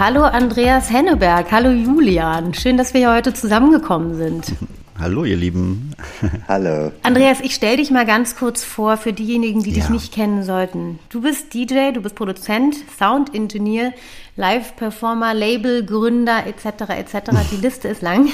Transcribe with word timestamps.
Hallo 0.00 0.22
Andreas 0.22 0.90
Henneberg, 0.90 1.52
hallo 1.52 1.68
Julian. 1.68 2.54
Schön, 2.54 2.78
dass 2.78 2.94
wir 2.94 3.00
hier 3.02 3.12
heute 3.12 3.34
zusammengekommen 3.34 4.14
sind. 4.14 4.54
Hallo 4.98 5.26
ihr 5.26 5.36
Lieben. 5.36 5.94
Hallo. 6.48 6.90
Andreas, 7.02 7.40
ich 7.42 7.54
stelle 7.54 7.76
dich 7.76 7.90
mal 7.90 8.06
ganz 8.06 8.34
kurz 8.34 8.64
vor 8.64 8.96
für 8.96 9.12
diejenigen, 9.12 9.62
die 9.62 9.72
ja. 9.72 9.76
dich 9.76 9.90
nicht 9.90 10.14
kennen 10.14 10.42
sollten. 10.42 10.98
Du 11.10 11.20
bist 11.20 11.52
DJ, 11.52 11.92
du 11.92 12.00
bist 12.00 12.14
Produzent, 12.14 12.76
Sound 12.98 13.34
Engineer, 13.34 13.92
Live-Performer, 14.36 15.34
Label-Gründer 15.34 16.46
etc. 16.46 16.92
etc. 16.98 17.32
Die 17.52 17.60
Liste 17.60 17.88
ist 17.88 18.00
lang. 18.00 18.30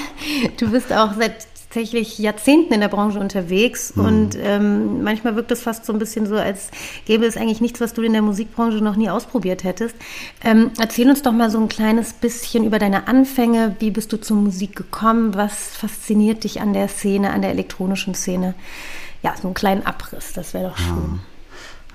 Du 0.61 0.71
bist 0.71 0.93
auch 0.93 1.15
seit 1.19 1.47
tatsächlich 1.69 2.17
Jahrzehnten 2.17 2.73
in 2.73 2.79
der 2.79 2.87
Branche 2.87 3.19
unterwegs 3.19 3.95
mhm. 3.95 4.05
und 4.05 4.37
ähm, 4.41 5.03
manchmal 5.03 5.35
wirkt 5.35 5.51
es 5.51 5.61
fast 5.61 5.85
so 5.85 5.93
ein 5.93 5.99
bisschen 5.99 6.25
so, 6.25 6.35
als 6.35 6.69
gäbe 7.05 7.25
es 7.25 7.37
eigentlich 7.37 7.61
nichts, 7.61 7.81
was 7.81 7.93
du 7.93 8.01
in 8.01 8.13
der 8.13 8.21
Musikbranche 8.21 8.77
noch 8.77 8.95
nie 8.95 9.09
ausprobiert 9.09 9.63
hättest. 9.63 9.95
Ähm, 10.43 10.71
erzähl 10.79 11.09
uns 11.09 11.21
doch 11.21 11.33
mal 11.33 11.51
so 11.51 11.59
ein 11.59 11.67
kleines 11.67 12.13
bisschen 12.13 12.63
über 12.63 12.79
deine 12.79 13.07
Anfänge. 13.07 13.75
Wie 13.79 13.91
bist 13.91 14.11
du 14.13 14.17
zur 14.17 14.37
Musik 14.37 14.75
gekommen? 14.75 15.35
Was 15.35 15.75
fasziniert 15.75 16.45
dich 16.45 16.61
an 16.61 16.73
der 16.73 16.87
Szene, 16.87 17.31
an 17.31 17.41
der 17.41 17.51
elektronischen 17.51 18.15
Szene? 18.15 18.55
Ja, 19.21 19.35
so 19.39 19.47
einen 19.47 19.53
kleinen 19.53 19.85
Abriss, 19.85 20.33
das 20.33 20.53
wäre 20.53 20.69
doch 20.69 20.77
schön. 20.77 21.19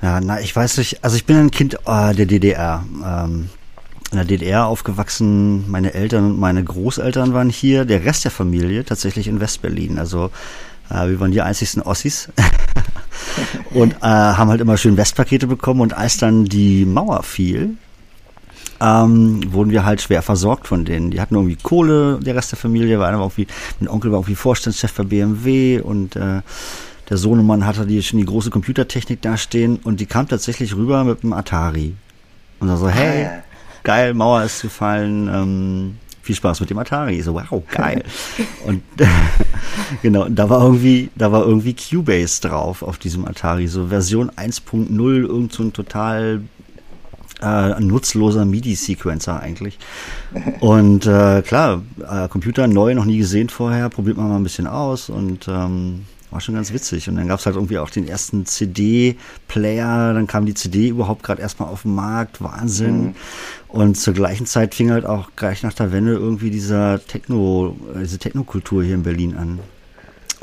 Ja. 0.03 0.09
ja, 0.17 0.21
na, 0.21 0.41
ich 0.41 0.55
weiß 0.55 0.79
nicht, 0.79 1.03
also 1.03 1.17
ich 1.17 1.25
bin 1.25 1.37
ein 1.37 1.51
Kind 1.51 1.75
äh, 1.87 2.15
der 2.15 2.27
DDR. 2.27 2.85
Ähm, 3.05 3.49
in 4.13 4.19
der 4.19 4.27
DDR 4.27 4.67
aufgewachsen. 4.67 5.71
Meine 5.71 5.95
Eltern 5.95 6.33
und 6.33 6.39
meine 6.39 6.63
Großeltern 6.63 7.33
waren 7.33 7.49
hier. 7.49 7.85
Der 7.85 8.05
Rest 8.05 8.25
der 8.25 8.31
Familie 8.31 8.85
tatsächlich 8.85 9.27
in 9.27 9.41
Westberlin. 9.41 9.99
Also 9.99 10.31
äh, 10.91 11.09
wir 11.09 11.19
waren 11.19 11.33
die 11.33 11.41
einzigsten 11.41 11.83
Ossis. 11.83 12.29
und 13.71 13.95
äh, 13.95 14.07
haben 14.07 14.51
halt 14.51 14.61
immer 14.61 14.77
schön 14.77 14.97
Westpakete 14.97 15.47
bekommen. 15.47 15.81
Und 15.81 15.95
als 15.97 16.19
dann 16.19 16.45
die 16.45 16.85
Mauer 16.85 17.23
fiel, 17.23 17.77
ähm, 18.81 19.41
wurden 19.53 19.71
wir 19.71 19.85
halt 19.85 20.03
schwer 20.03 20.23
versorgt 20.23 20.69
von 20.69 20.85
denen. 20.85 21.11
Die 21.11 21.21
hatten 21.21 21.35
irgendwie 21.35 21.57
Kohle, 21.57 22.19
der 22.21 22.35
Rest 22.35 22.53
der 22.53 22.59
Familie 22.59 22.99
war 22.99 23.09
einer 23.09 23.19
irgendwie, 23.19 23.47
mein 23.81 23.89
Onkel 23.89 24.13
war 24.13 24.19
irgendwie 24.19 24.35
Vorstandschef 24.35 24.93
bei 24.95 25.05
BMW 25.05 25.81
und 25.81 26.17
äh, 26.17 26.43
der 27.09 27.17
Sohnemann 27.17 27.65
hatte 27.65 27.87
die 27.87 28.03
schon 28.03 28.19
die 28.19 28.25
große 28.25 28.51
Computertechnik 28.51 29.23
dastehen 29.23 29.79
und 29.83 30.01
die 30.01 30.07
kam 30.07 30.29
tatsächlich 30.29 30.75
rüber 30.75 31.05
mit 31.05 31.23
einem 31.23 31.33
Atari. 31.33 31.95
Und 32.61 32.69
dann 32.69 32.77
so, 32.77 32.89
hey, 32.89 33.27
ah, 33.27 33.43
geil, 33.83 34.15
Mauer 34.15 34.45
ist 34.45 34.63
gefallen, 34.63 35.29
ähm, 35.33 35.99
viel 36.23 36.37
Spaß 36.37 36.61
mit 36.61 36.71
dem 36.71 36.79
Atari. 36.79 37.21
So, 37.23 37.35
wow, 37.35 37.63
geil. 37.71 38.05
und 38.67 38.83
genau, 40.03 40.29
da 40.29 40.49
war 40.49 40.63
irgendwie, 40.63 41.11
da 41.17 41.33
war 41.33 41.45
irgendwie 41.45 41.75
Cubase 41.75 42.41
drauf 42.41 42.83
auf 42.83 42.99
diesem 42.99 43.27
Atari, 43.27 43.67
so 43.67 43.89
Version 43.89 44.31
1.0, 44.31 45.27
irgend 45.27 45.53
so 45.53 45.63
ein 45.65 45.73
total 45.73 46.43
äh, 47.43 47.81
nutzloser 47.81 48.45
MIDI-Sequencer 48.45 49.41
eigentlich. 49.41 49.79
Und 50.61 51.07
äh, 51.07 51.43
klar, 51.43 51.83
äh, 52.09 52.29
Computer 52.29 52.69
neu, 52.69 52.95
noch 52.95 53.05
nie 53.05 53.19
gesehen 53.19 53.49
vorher, 53.49 53.89
probiert 53.89 54.17
man 54.17 54.29
mal 54.29 54.37
ein 54.37 54.45
bisschen 54.45 54.67
aus 54.67 55.11
und 55.11 55.49
ähm, 55.49 56.07
war 56.33 56.41
schon 56.41 56.55
ganz 56.55 56.73
witzig. 56.73 57.09
Und 57.09 57.17
dann 57.17 57.29
gab 57.29 57.39
es 57.39 57.47
halt 57.47 57.57
irgendwie 57.57 57.79
auch 57.79 57.91
den 57.91 58.09
ersten 58.09 58.47
CD-Player, 58.47 60.15
dann 60.15 60.27
kam 60.27 60.47
die 60.47 60.55
CD 60.55 60.89
überhaupt 60.89 61.23
gerade 61.23 61.43
erstmal 61.43 61.69
auf 61.69 61.83
den 61.83 61.95
Markt, 61.95 62.43
Wahnsinn. 62.43 63.03
Mhm. 63.03 63.15
Und 63.69 63.97
zur 63.97 64.15
gleichen 64.15 64.47
Zeit 64.47 64.75
fing 64.75 64.91
halt 64.91 65.07
auch 65.07 65.31
gleich 65.37 65.63
nach 65.63 65.75
der 65.75 65.93
Wende 65.93 66.13
irgendwie 66.13 66.51
dieser 66.51 67.05
Techno, 67.07 67.77
diese 68.01 68.19
Technokultur 68.19 68.83
hier 68.83 68.95
in 68.95 69.03
Berlin 69.03 69.37
an. 69.37 69.61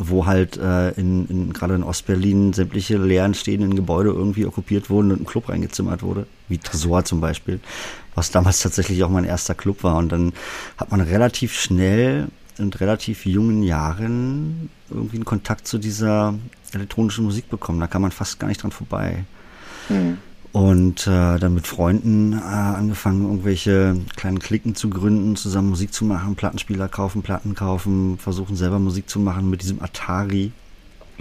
Wo 0.01 0.25
halt 0.25 0.55
äh, 0.55 0.91
in, 0.91 1.27
in 1.27 1.51
gerade 1.51 1.75
in 1.75 1.83
Ostberlin 1.83 2.53
sämtliche 2.53 2.97
leeren 2.97 3.33
stehenden 3.33 3.75
Gebäude 3.75 4.11
irgendwie 4.11 4.45
okkupiert 4.45 4.89
wurden 4.89 5.11
und 5.11 5.21
ein 5.21 5.25
Club 5.25 5.49
reingezimmert 5.49 6.03
wurde, 6.03 6.25
wie 6.47 6.57
Tresor 6.57 7.03
zum 7.03 7.19
Beispiel, 7.19 7.59
was 8.15 8.31
damals 8.31 8.61
tatsächlich 8.61 9.03
auch 9.03 9.09
mein 9.09 9.25
erster 9.25 9.55
Club 9.55 9.83
war. 9.83 9.97
Und 9.97 10.13
dann 10.13 10.31
hat 10.77 10.91
man 10.91 11.01
relativ 11.01 11.53
schnell 11.53 12.29
in 12.59 12.71
relativ 12.73 13.25
jungen 13.25 13.63
Jahren 13.63 14.69
irgendwie 14.89 15.17
einen 15.17 15.25
Kontakt 15.25 15.67
zu 15.67 15.77
dieser 15.77 16.35
elektronischen 16.73 17.25
Musik 17.25 17.49
bekommen. 17.49 17.79
Da 17.79 17.87
kann 17.87 18.01
man 18.01 18.11
fast 18.11 18.39
gar 18.39 18.47
nicht 18.47 18.61
dran 18.61 18.71
vorbei. 18.71 19.25
Mhm. 19.89 20.17
Und 20.51 21.05
äh, 21.05 21.37
dann 21.37 21.53
mit 21.53 21.67
Freunden 21.67 22.33
äh, 22.33 22.37
angefangen, 22.37 23.23
irgendwelche 23.23 23.95
kleinen 24.15 24.39
Klicken 24.39 24.75
zu 24.75 24.89
gründen, 24.89 25.35
zusammen 25.35 25.69
Musik 25.69 25.93
zu 25.93 26.05
machen, 26.05 26.35
Plattenspieler 26.35 26.87
kaufen, 26.87 27.21
Platten 27.21 27.53
kaufen, 27.53 28.17
versuchen 28.17 28.55
selber 28.55 28.79
Musik 28.79 29.09
zu 29.09 29.19
machen 29.19 29.49
mit 29.49 29.61
diesem 29.61 29.81
Atari 29.81 30.51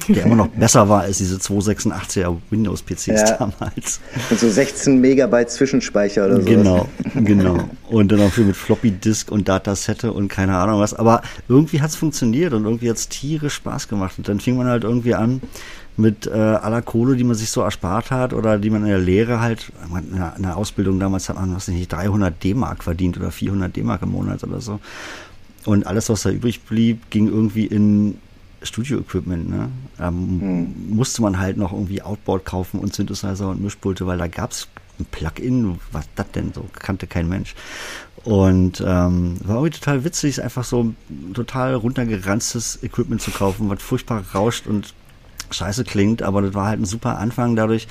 der 0.08 0.24
immer 0.24 0.36
noch 0.36 0.48
besser 0.48 0.88
war 0.88 1.02
als 1.02 1.18
diese 1.18 1.36
286er 1.36 2.36
Windows-PCs 2.50 3.06
ja. 3.06 3.36
damals. 3.36 4.00
Und 4.30 4.38
so 4.38 4.48
16 4.48 5.00
Megabyte 5.00 5.50
Zwischenspeicher 5.50 6.26
oder 6.26 6.40
so. 6.40 6.44
Genau, 6.44 6.88
genau. 7.14 7.68
Und 7.88 8.12
dann 8.12 8.20
auch 8.20 8.32
viel 8.32 8.44
mit 8.44 8.56
Floppy 8.56 8.90
Disk 8.90 9.30
und 9.30 9.48
Datasette 9.48 10.12
und 10.12 10.28
keine 10.28 10.56
Ahnung 10.56 10.80
was. 10.80 10.94
Aber 10.94 11.22
irgendwie 11.48 11.80
hat 11.80 11.90
es 11.90 11.96
funktioniert 11.96 12.52
und 12.52 12.64
irgendwie 12.64 12.90
hat 12.90 12.96
es 12.96 13.08
tierisch 13.08 13.54
Spaß 13.54 13.88
gemacht. 13.88 14.14
Und 14.18 14.28
dann 14.28 14.40
fing 14.40 14.56
man 14.56 14.66
halt 14.66 14.84
irgendwie 14.84 15.14
an 15.14 15.40
mit 15.96 16.26
äh, 16.26 16.30
aller 16.30 16.80
Kohle, 16.80 17.16
die 17.16 17.24
man 17.24 17.34
sich 17.34 17.50
so 17.50 17.60
erspart 17.60 18.10
hat 18.10 18.32
oder 18.32 18.58
die 18.58 18.70
man 18.70 18.82
in 18.82 18.88
der 18.88 19.00
Lehre 19.00 19.40
halt, 19.40 19.72
in 20.36 20.42
der 20.42 20.56
Ausbildung 20.56 21.00
damals 21.00 21.28
hat 21.28 21.36
man, 21.36 21.54
was 21.54 21.66
nicht, 21.66 21.92
300 21.92 22.42
D-Mark 22.42 22.84
verdient 22.84 23.18
oder 23.18 23.32
400 23.32 23.74
D-Mark 23.74 24.02
im 24.02 24.12
Monat 24.12 24.44
oder 24.44 24.60
so. 24.60 24.78
Und 25.64 25.86
alles, 25.86 26.08
was 26.08 26.22
da 26.22 26.30
übrig 26.30 26.62
blieb, 26.62 27.10
ging 27.10 27.26
irgendwie 27.26 27.66
in 27.66 28.18
Studio-Equipment, 28.62 29.48
ne? 29.48 29.68
Da 29.96 30.10
mhm. 30.10 30.74
musste 30.90 31.22
man 31.22 31.38
halt 31.38 31.56
noch 31.56 31.72
irgendwie 31.72 32.02
Outboard 32.02 32.44
kaufen 32.44 32.80
und 32.80 32.94
Synthesizer 32.94 33.48
und 33.48 33.62
Mischpulte, 33.62 34.06
weil 34.06 34.18
da 34.18 34.26
gab 34.26 34.52
es 34.52 34.68
ein 34.98 35.06
Plugin, 35.06 35.78
was 35.92 36.08
das 36.16 36.30
denn 36.32 36.52
so, 36.52 36.64
kannte 36.72 37.06
kein 37.06 37.28
Mensch. 37.28 37.54
Und 38.24 38.80
ähm, 38.80 39.36
war 39.44 39.56
irgendwie 39.56 39.78
total 39.78 40.04
witzig, 40.04 40.42
einfach 40.42 40.64
so 40.64 40.92
total 41.34 41.74
runtergeranztes 41.74 42.82
Equipment 42.82 43.22
zu 43.22 43.30
kaufen, 43.30 43.70
was 43.70 43.82
furchtbar 43.82 44.24
rauscht 44.34 44.66
und 44.66 44.92
scheiße 45.50 45.84
klingt, 45.84 46.22
aber 46.22 46.42
das 46.42 46.54
war 46.54 46.66
halt 46.66 46.80
ein 46.80 46.84
super 46.84 47.18
Anfang 47.18 47.56
dadurch, 47.56 47.86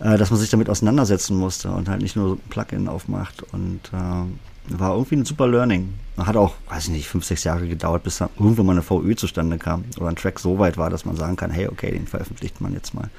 äh, 0.00 0.16
dass 0.16 0.30
man 0.30 0.40
sich 0.40 0.50
damit 0.50 0.68
auseinandersetzen 0.68 1.36
musste 1.36 1.70
und 1.70 1.88
halt 1.88 2.02
nicht 2.02 2.16
nur 2.16 2.30
so 2.30 2.34
ein 2.34 2.40
Plugin 2.48 2.88
aufmacht 2.88 3.42
und 3.52 3.80
äh, 3.92 4.24
war 4.68 4.92
irgendwie 4.92 5.16
ein 5.16 5.24
super 5.24 5.46
Learning. 5.46 5.94
Hat 6.16 6.36
auch, 6.36 6.54
weiß 6.70 6.84
ich 6.84 6.90
nicht, 6.90 7.08
fünf, 7.08 7.24
sechs 7.24 7.44
Jahre 7.44 7.68
gedauert, 7.68 8.02
bis 8.02 8.18
dann 8.18 8.30
irgendwann 8.38 8.66
mal 8.66 8.72
eine 8.72 8.82
VÖ 8.82 9.14
zustande 9.16 9.58
kam 9.58 9.84
oder 9.98 10.08
ein 10.08 10.16
Track 10.16 10.38
so 10.38 10.58
weit 10.58 10.78
war, 10.78 10.88
dass 10.88 11.04
man 11.04 11.16
sagen 11.16 11.36
kann, 11.36 11.50
hey, 11.50 11.68
okay, 11.68 11.90
den 11.90 12.06
veröffentlicht 12.06 12.60
man 12.60 12.72
jetzt 12.72 12.94
mal. 12.94 13.10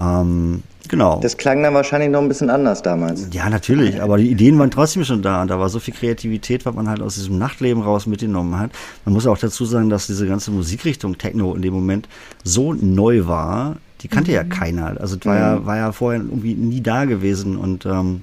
Ähm, 0.00 0.62
genau. 0.88 1.20
Das 1.20 1.36
klang 1.36 1.62
dann 1.62 1.74
wahrscheinlich 1.74 2.10
noch 2.10 2.20
ein 2.20 2.28
bisschen 2.28 2.50
anders 2.50 2.82
damals. 2.82 3.28
Ja, 3.32 3.48
natürlich, 3.50 4.00
aber 4.02 4.18
die 4.18 4.30
Ideen 4.30 4.58
waren 4.58 4.70
trotzdem 4.70 5.04
schon 5.04 5.22
da 5.22 5.42
und 5.42 5.48
da 5.48 5.58
war 5.58 5.68
so 5.68 5.78
viel 5.78 5.94
Kreativität, 5.94 6.64
was 6.66 6.74
man 6.74 6.88
halt 6.88 7.02
aus 7.02 7.14
diesem 7.14 7.38
Nachtleben 7.38 7.82
raus 7.82 8.06
mitgenommen 8.06 8.58
hat. 8.58 8.70
Man 9.04 9.14
muss 9.14 9.26
auch 9.26 9.38
dazu 9.38 9.64
sagen, 9.64 9.90
dass 9.90 10.06
diese 10.06 10.26
ganze 10.26 10.50
Musikrichtung 10.50 11.18
Techno 11.18 11.54
in 11.54 11.62
dem 11.62 11.74
Moment 11.74 12.08
so 12.42 12.72
neu 12.72 13.26
war, 13.26 13.76
die 14.00 14.08
kannte 14.08 14.30
mhm. 14.30 14.36
ja 14.36 14.44
keiner. 14.44 15.00
Also 15.00 15.16
es 15.16 15.26
war, 15.26 15.34
mhm. 15.34 15.40
ja, 15.40 15.66
war 15.66 15.76
ja 15.76 15.92
vorher 15.92 16.20
irgendwie 16.20 16.54
nie 16.54 16.80
da 16.80 17.04
gewesen 17.04 17.56
und 17.56 17.86
ähm, 17.86 18.22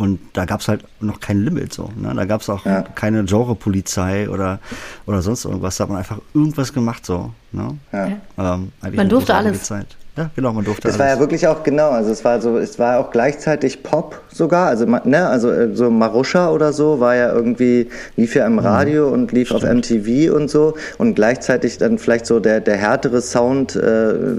und 0.00 0.18
da 0.32 0.46
gab 0.46 0.60
es 0.60 0.68
halt 0.68 0.82
noch 1.00 1.20
kein 1.20 1.44
Limit 1.44 1.74
so. 1.74 1.92
Ne? 1.94 2.14
Da 2.14 2.24
gab 2.24 2.40
es 2.40 2.48
auch 2.48 2.64
ja. 2.64 2.80
keine 2.80 3.22
Genre-Polizei 3.22 4.30
oder, 4.30 4.58
oder 5.04 5.20
sonst 5.20 5.44
irgendwas. 5.44 5.76
Da 5.76 5.84
hat 5.84 5.90
man 5.90 5.98
einfach 5.98 6.20
irgendwas 6.32 6.72
gemacht 6.72 7.04
so. 7.04 7.34
Ne? 7.52 7.76
Ja. 7.92 8.06
Ähm, 8.38 8.72
man 8.80 9.08
durfte 9.10 9.34
alles. 9.34 9.64
Zeit. 9.64 9.98
Ja, 10.16 10.28
genau, 10.34 10.52
man 10.52 10.64
durfte 10.64 10.88
Es 10.88 10.98
war 10.98 11.06
ja 11.06 11.20
wirklich 11.20 11.46
auch, 11.46 11.62
genau, 11.62 11.90
also 11.90 12.10
es 12.10 12.24
war 12.24 12.40
so, 12.40 12.58
es 12.58 12.78
war 12.80 12.98
auch 12.98 13.10
gleichzeitig 13.12 13.82
Pop 13.84 14.20
sogar, 14.28 14.66
also, 14.66 14.84
ne, 14.84 15.28
also 15.28 15.50
äh, 15.50 15.74
so 15.74 15.88
Maruscha 15.88 16.50
oder 16.50 16.72
so 16.72 16.98
war 16.98 17.14
ja 17.14 17.32
irgendwie, 17.32 17.88
lief 18.16 18.34
ja 18.34 18.44
im 18.46 18.54
mhm. 18.54 18.58
Radio 18.58 19.06
mhm. 19.06 19.12
und 19.12 19.32
lief 19.32 19.48
Stimmt. 19.48 19.64
auf 19.64 19.70
MTV 19.70 20.34
und 20.34 20.50
so 20.50 20.74
und 20.98 21.14
gleichzeitig 21.14 21.78
dann 21.78 21.98
vielleicht 21.98 22.26
so 22.26 22.40
der, 22.40 22.60
der 22.60 22.76
härtere 22.76 23.22
Sound, 23.22 23.76
äh, 23.76 23.78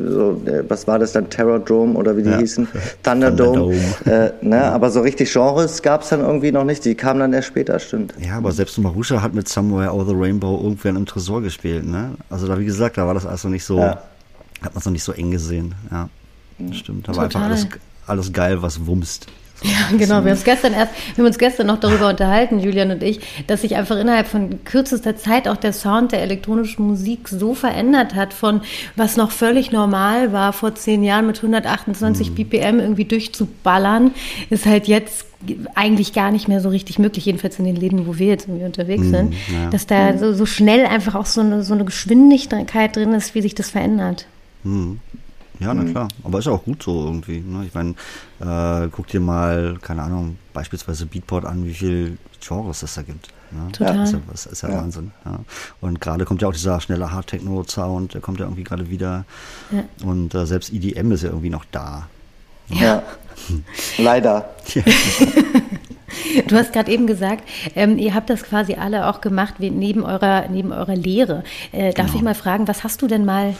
so, 0.09 0.33
der, 0.45 0.69
was 0.69 0.87
war 0.87 0.99
das 0.99 1.13
dann, 1.13 1.29
Terrordrome 1.29 1.97
oder 1.97 2.17
wie 2.17 2.23
die 2.23 2.31
ja. 2.31 2.37
hießen, 2.39 2.67
Thunderdome, 3.03 3.73
Thunderdome. 4.05 4.33
Äh, 4.41 4.45
ne, 4.45 4.57
ja. 4.57 4.71
aber 4.71 4.91
so 4.91 4.99
richtig 4.99 5.31
Genres 5.31 5.81
gab 5.81 6.01
es 6.01 6.09
dann 6.09 6.19
irgendwie 6.19 6.51
noch 6.51 6.65
nicht, 6.65 6.83
die 6.83 6.95
kamen 6.95 7.21
dann 7.21 7.31
erst 7.31 7.47
später, 7.47 7.79
stimmt. 7.79 8.13
Ja, 8.19 8.37
aber 8.37 8.51
selbst 8.51 8.77
Maruscha 8.77 9.21
hat 9.21 9.33
mit 9.33 9.47
Somewhere 9.47 9.93
Over 9.93 10.05
the 10.05 10.15
Rainbow 10.15 10.59
irgendwann 10.61 10.97
im 10.97 11.05
Tresor 11.05 11.41
gespielt, 11.41 11.85
ne, 11.87 12.11
also 12.29 12.45
da, 12.45 12.59
wie 12.59 12.65
gesagt, 12.65 12.97
da 12.97 13.07
war 13.07 13.13
das 13.13 13.25
also 13.25 13.47
nicht 13.47 13.63
so... 13.63 13.79
Ja 13.79 14.01
hat 14.61 14.73
man 14.73 14.79
es 14.79 14.85
noch 14.85 14.91
nicht 14.91 15.03
so 15.03 15.11
eng 15.11 15.31
gesehen. 15.31 15.75
Ja, 15.91 16.09
das 16.59 16.77
stimmt. 16.77 17.07
Da 17.07 17.15
war 17.15 17.25
einfach 17.25 17.41
alles, 17.41 17.67
alles 18.05 18.31
geil, 18.31 18.61
was 18.61 18.85
wumst. 18.85 19.27
Ja, 19.63 19.71
genau. 19.97 20.07
Wir 20.07 20.15
haben 20.15 20.27
uns 20.29 20.43
gestern 20.43 20.73
erst, 20.73 20.93
wir 21.15 21.23
haben 21.23 21.27
uns 21.27 21.37
gestern 21.37 21.67
noch 21.67 21.79
darüber 21.79 22.09
unterhalten, 22.09 22.59
Julian 22.59 22.91
und 22.91 23.03
ich, 23.03 23.19
dass 23.47 23.61
sich 23.61 23.75
einfach 23.75 23.97
innerhalb 23.97 24.27
von 24.27 24.63
kürzester 24.63 25.15
Zeit 25.15 25.47
auch 25.47 25.57
der 25.57 25.73
Sound 25.73 26.11
der 26.11 26.21
elektronischen 26.21 26.87
Musik 26.87 27.27
so 27.27 27.53
verändert 27.53 28.15
hat, 28.15 28.33
von 28.33 28.61
was 28.95 29.17
noch 29.17 29.31
völlig 29.31 29.71
normal 29.71 30.33
war 30.33 30.53
vor 30.53 30.75
zehn 30.75 31.03
Jahren 31.03 31.27
mit 31.27 31.37
128 31.37 32.31
mhm. 32.31 32.35
BPM 32.35 32.79
irgendwie 32.79 33.05
durchzuballern, 33.05 34.11
ist 34.49 34.65
halt 34.65 34.87
jetzt 34.87 35.25
eigentlich 35.73 36.13
gar 36.13 36.31
nicht 36.31 36.47
mehr 36.47 36.61
so 36.61 36.69
richtig 36.69 36.99
möglich, 36.99 37.25
jedenfalls 37.25 37.57
in 37.57 37.65
den 37.65 37.75
Läden, 37.75 38.05
wo 38.05 38.19
wir 38.19 38.27
jetzt 38.27 38.47
irgendwie 38.47 38.65
unterwegs 38.65 39.03
mhm, 39.03 39.11
sind, 39.11 39.33
ja. 39.51 39.69
dass 39.71 39.87
da 39.87 40.15
so, 40.17 40.33
so, 40.33 40.45
schnell 40.45 40.85
einfach 40.85 41.15
auch 41.15 41.25
so 41.25 41.41
eine, 41.41 41.63
so 41.63 41.73
eine 41.73 41.83
Geschwindigkeit 41.83 42.95
drin 42.95 43.13
ist, 43.13 43.33
wie 43.33 43.41
sich 43.41 43.55
das 43.55 43.71
verändert. 43.71 44.27
Mhm. 44.63 44.99
Ja, 45.59 45.73
na 45.73 45.83
mhm. 45.83 45.91
klar. 45.91 46.07
Aber 46.23 46.39
ist 46.39 46.47
auch 46.47 46.63
gut 46.63 46.81
so 46.81 47.05
irgendwie. 47.05 47.39
Ne? 47.39 47.65
Ich 47.65 47.73
meine, 47.73 47.91
äh, 48.39 48.89
guck 48.91 49.07
dir 49.07 49.19
mal, 49.19 49.77
keine 49.81 50.01
Ahnung, 50.01 50.37
beispielsweise 50.53 51.05
Beatport 51.05 51.45
an, 51.45 51.65
wie 51.65 51.73
viel 51.73 52.17
Genres 52.39 52.81
es 52.81 52.95
da 52.95 53.03
gibt. 53.03 53.29
Ne? 53.51 53.71
Total. 53.71 53.97
Das 53.97 54.09
ist 54.09 54.13
ja, 54.13 54.21
das 54.31 54.45
ist 54.47 54.61
ja, 54.63 54.69
ja. 54.69 54.77
Wahnsinn. 54.77 55.11
Ja. 55.23 55.39
Und 55.81 56.01
gerade 56.01 56.25
kommt 56.25 56.41
ja 56.41 56.47
auch 56.47 56.53
dieser 56.53 56.81
schnelle 56.81 57.11
Hard-Techno-Sound, 57.11 58.15
der 58.15 58.21
kommt 58.21 58.39
ja 58.39 58.45
irgendwie 58.45 58.63
gerade 58.63 58.89
wieder. 58.89 59.25
Ja. 59.71 59.83
Und 60.03 60.33
äh, 60.33 60.45
selbst 60.47 60.73
EDM 60.73 61.11
ist 61.11 61.23
ja 61.23 61.29
irgendwie 61.29 61.49
noch 61.51 61.65
da. 61.71 62.07
Ja. 62.69 63.03
Leider. 63.97 64.49
Du 66.47 66.57
hast 66.57 66.73
gerade 66.73 66.91
eben 66.91 67.07
gesagt, 67.07 67.47
ähm, 67.75 67.97
ihr 67.97 68.13
habt 68.13 68.29
das 68.29 68.43
quasi 68.43 68.73
alle 68.73 69.07
auch 69.07 69.21
gemacht 69.21 69.55
neben 69.59 70.03
eurer, 70.03 70.47
neben 70.49 70.71
eurer 70.71 70.95
Lehre. 70.95 71.43
Äh, 71.71 71.93
darf 71.93 72.07
genau. 72.07 72.17
ich 72.17 72.21
mal 72.23 72.35
fragen, 72.35 72.67
was 72.67 72.83
hast 72.83 73.01
du 73.01 73.07
denn 73.07 73.23
mal 73.23 73.55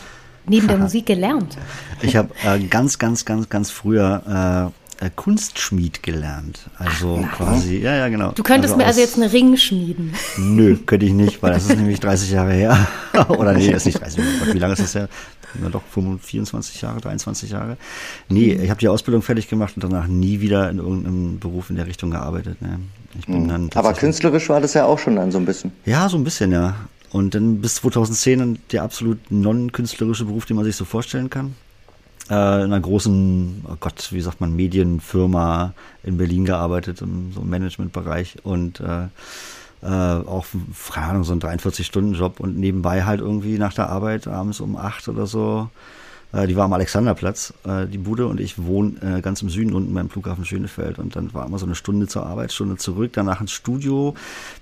neben 0.47 0.67
der 0.67 0.77
Musik 0.79 1.05
gelernt? 1.05 1.57
Ich 2.01 2.15
habe 2.15 2.29
äh, 2.43 2.59
ganz, 2.59 2.99
ganz, 2.99 3.25
ganz, 3.25 3.49
ganz 3.49 3.69
früher 3.71 4.71
äh, 5.01 5.05
äh 5.05 5.09
Kunstschmied 5.15 6.03
gelernt. 6.03 6.59
Also 6.77 7.25
Ach, 7.25 7.37
quasi, 7.37 7.77
ja, 7.77 7.95
ja, 7.95 8.07
genau. 8.09 8.31
Du 8.31 8.43
könntest 8.43 8.73
also 8.73 8.83
mir 8.83 8.87
also 8.87 9.01
jetzt 9.01 9.17
einen 9.17 9.29
Ring 9.29 9.57
schmieden. 9.57 10.13
Nö, 10.37 10.77
könnte 10.77 11.05
ich 11.05 11.13
nicht, 11.13 11.41
weil 11.41 11.53
das 11.53 11.65
ist 11.65 11.75
nämlich 11.77 11.99
30 11.99 12.31
Jahre 12.31 12.53
her. 12.53 12.87
Oder 13.29 13.53
nee, 13.53 13.71
das 13.71 13.85
ist 13.85 13.85
nicht 13.85 14.01
30 14.01 14.19
Jahre. 14.19 14.53
Wie 14.53 14.59
lange 14.59 14.73
ist 14.73 14.83
das 14.83 14.95
her? 14.95 15.09
Na 15.59 15.69
doch, 15.69 15.81
24 15.91 16.81
Jahre, 16.81 17.01
23 17.01 17.51
Jahre. 17.51 17.77
Nee, 18.29 18.53
ich 18.53 18.69
habe 18.69 18.79
die 18.79 18.87
Ausbildung 18.87 19.21
fertig 19.21 19.49
gemacht 19.49 19.73
und 19.75 19.83
danach 19.83 20.07
nie 20.07 20.39
wieder 20.39 20.69
in 20.69 20.77
irgendeinem 20.77 21.39
Beruf 21.39 21.69
in 21.69 21.75
der 21.75 21.87
Richtung 21.87 22.11
gearbeitet. 22.11 22.61
Ne. 22.61 22.79
Ich 23.19 23.25
bin 23.25 23.43
mhm. 23.43 23.47
dann 23.47 23.69
Aber 23.75 23.93
künstlerisch 23.93 24.49
war 24.49 24.61
das 24.61 24.73
ja 24.73 24.85
auch 24.85 24.99
schon 24.99 25.17
dann 25.17 25.31
so 25.31 25.37
ein 25.37 25.45
bisschen. 25.45 25.71
Ja, 25.85 26.07
so 26.09 26.17
ein 26.17 26.23
bisschen, 26.23 26.51
ja. 26.51 26.75
Und 27.11 27.35
dann 27.35 27.61
bis 27.61 27.75
2010 27.75 28.59
der 28.71 28.83
absolut 28.83 29.19
non-künstlerische 29.31 30.25
Beruf, 30.25 30.45
den 30.45 30.55
man 30.55 30.65
sich 30.65 30.75
so 30.75 30.85
vorstellen 30.85 31.29
kann. 31.29 31.55
Äh, 32.29 32.33
in 32.33 32.71
einer 32.71 32.79
großen, 32.79 33.65
oh 33.67 33.75
Gott, 33.79 34.09
wie 34.11 34.21
sagt 34.21 34.39
man, 34.39 34.55
Medienfirma 34.55 35.73
in 36.03 36.17
Berlin 36.17 36.45
gearbeitet, 36.45 37.01
im 37.01 37.33
so 37.33 37.41
Managementbereich 37.41 38.37
und 38.43 38.79
äh, 38.79 39.07
äh, 39.83 39.87
auch, 39.87 40.45
keine 40.91 41.07
Ahnung, 41.07 41.23
so 41.23 41.33
ein 41.33 41.41
43-Stunden-Job 41.41 42.39
und 42.39 42.57
nebenbei 42.57 43.03
halt 43.03 43.19
irgendwie 43.19 43.57
nach 43.57 43.73
der 43.73 43.89
Arbeit 43.89 44.27
abends 44.27 44.61
um 44.61 44.77
acht 44.77 45.07
oder 45.09 45.25
so 45.25 45.69
die 46.33 46.55
war 46.55 46.65
am 46.65 46.73
Alexanderplatz, 46.73 47.53
äh, 47.65 47.87
die 47.87 47.97
Bude, 47.97 48.27
und 48.27 48.39
ich 48.39 48.63
wohne 48.63 49.17
äh, 49.17 49.21
ganz 49.21 49.41
im 49.41 49.49
Süden 49.49 49.73
unten 49.73 49.93
beim 49.93 50.09
Flughafen 50.09 50.45
Schönefeld. 50.45 50.97
Und 50.97 51.15
dann 51.15 51.33
war 51.33 51.45
immer 51.45 51.59
so 51.59 51.65
eine 51.65 51.75
Stunde 51.75 52.07
zur 52.07 52.25
Arbeit, 52.25 52.53
Stunde 52.53 52.77
zurück, 52.77 53.11
danach 53.13 53.41
ins 53.41 53.51
Studio 53.51 54.15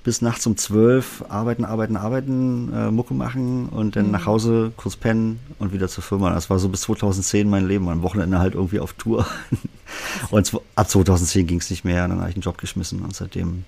bis 0.04 0.22
nachts 0.22 0.48
um 0.48 0.58
zwölf, 0.58 1.24
arbeiten, 1.30 1.66
arbeiten, 1.66 1.96
arbeiten, 1.96 2.74
äh, 2.74 2.92
Mucke 2.92 3.14
machen 3.14 3.70
und 3.70 3.96
dann 3.96 4.08
mhm. 4.08 4.12
nach 4.12 4.26
Hause, 4.26 4.72
kurz 4.78 4.96
pennen 4.96 5.40
und 5.60 5.72
wieder 5.72 5.88
zur 5.88 6.04
Firma. 6.04 6.32
Das 6.32 6.50
war 6.50 6.58
so 6.58 6.70
bis 6.70 6.82
2010 6.82 7.50
mein 7.50 7.68
Leben, 7.68 7.88
am 7.90 8.02
Wochenende 8.02 8.40
halt 8.40 8.56
irgendwie 8.56 8.80
auf 8.80 8.94
Tour. 8.94 9.28
und 10.32 10.52
ab 10.76 10.90
2010 10.90 11.46
ging 11.46 11.60
es 11.60 11.70
nicht 11.70 11.86
mehr, 11.86 12.08
dann 12.08 12.20
habe 12.20 12.30
ich 12.30 12.36
einen 12.36 12.44
Job 12.44 12.58
geschmissen 12.58 13.02
und 13.02 13.16
seitdem 13.16 13.66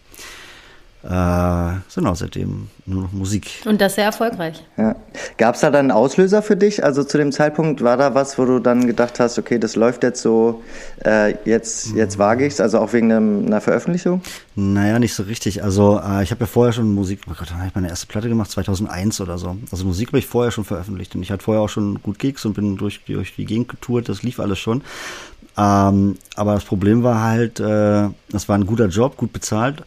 äh, 1.04 1.08
genau, 1.96 2.14
seitdem 2.14 2.68
nur 2.86 3.04
noch 3.04 3.12
Musik. 3.12 3.50
Und 3.66 3.82
das 3.82 3.96
sehr 3.96 4.06
erfolgreich. 4.06 4.64
Ja. 4.78 4.96
Gab 5.38 5.56
es 5.56 5.62
da 5.62 5.72
dann 5.72 5.80
einen 5.80 5.92
Auslöser 5.92 6.44
für 6.44 6.56
dich? 6.56 6.84
Also 6.84 7.04
zu 7.04 7.18
dem 7.18 7.32
Zeitpunkt 7.32 7.82
war 7.82 7.98
da 7.98 8.14
was, 8.14 8.38
wo 8.38 8.46
du 8.46 8.60
dann 8.60 8.86
gedacht 8.86 9.20
hast, 9.20 9.40
okay, 9.40 9.58
das 9.58 9.76
läuft 9.76 10.04
jetzt 10.04 10.22
so, 10.22 10.62
äh, 11.04 11.34
jetzt, 11.46 11.94
jetzt 11.96 12.20
wage 12.20 12.46
ich 12.46 12.54
es, 12.54 12.62
also 12.62 12.78
auch 12.78 12.94
wegen 12.94 13.12
einem, 13.12 13.46
einer 13.48 13.62
Veröffentlichung? 13.62 14.22
Naja, 14.56 15.00
nicht 15.00 15.16
so 15.16 15.24
richtig. 15.24 15.64
Also 15.64 16.00
äh, 16.00 16.22
ich 16.22 16.30
habe 16.30 16.42
ja 16.42 16.48
vorher 16.48 16.72
schon 16.74 16.94
Musik, 16.94 17.22
oh 17.28 17.34
Gott, 17.38 17.50
dann 17.50 17.58
habe 17.58 17.70
ich 17.70 17.76
meine 17.76 17.90
erste 17.90 18.06
Platte 18.06 18.30
gemacht, 18.30 18.52
2001 18.52 19.22
oder 19.22 19.40
so. 19.40 19.58
Also 19.72 19.86
Musik 19.86 20.10
habe 20.10 20.20
ich 20.20 20.28
vorher 20.28 20.52
schon 20.52 20.66
veröffentlicht 20.66 21.16
und 21.16 21.24
ich 21.24 21.32
hatte 21.32 21.44
vorher 21.44 21.64
auch 21.64 21.70
schon 21.70 22.02
gut 22.04 22.20
Gigs 22.20 22.46
und 22.46 22.54
bin 22.54 22.78
durch, 22.78 23.02
durch 23.06 23.36
die 23.36 23.46
Gegend 23.46 23.70
getourt, 23.70 24.08
das 24.08 24.22
lief 24.22 24.40
alles 24.40 24.60
schon. 24.60 24.84
Ähm, 25.58 26.18
aber 26.36 26.54
das 26.54 26.64
Problem 26.64 27.04
war 27.04 27.22
halt, 27.24 27.60
äh, 27.60 28.10
das 28.30 28.48
war 28.48 28.56
ein 28.56 28.66
guter 28.66 28.88
Job, 28.88 29.18
gut 29.18 29.34
bezahlt. 29.34 29.84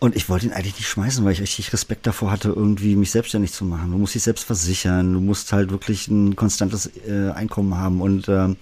Und 0.00 0.16
ich 0.16 0.28
wollte 0.28 0.46
ihn 0.46 0.52
eigentlich 0.52 0.74
nicht 0.74 0.88
schmeißen, 0.88 1.24
weil 1.24 1.32
ich 1.32 1.40
richtig 1.40 1.72
Respekt 1.72 2.06
davor 2.06 2.30
hatte, 2.30 2.48
irgendwie 2.48 2.94
mich 2.96 3.10
selbstständig 3.10 3.52
zu 3.52 3.64
machen. 3.64 3.90
Du 3.90 3.98
musst 3.98 4.14
dich 4.14 4.22
selbst 4.22 4.44
versichern, 4.44 5.14
du 5.14 5.20
musst 5.20 5.52
halt 5.52 5.70
wirklich 5.70 6.08
ein 6.08 6.36
konstantes 6.36 6.90
äh, 7.08 7.30
Einkommen 7.30 7.76
haben. 7.76 8.02
Und 8.02 8.28
äh, 8.28 8.54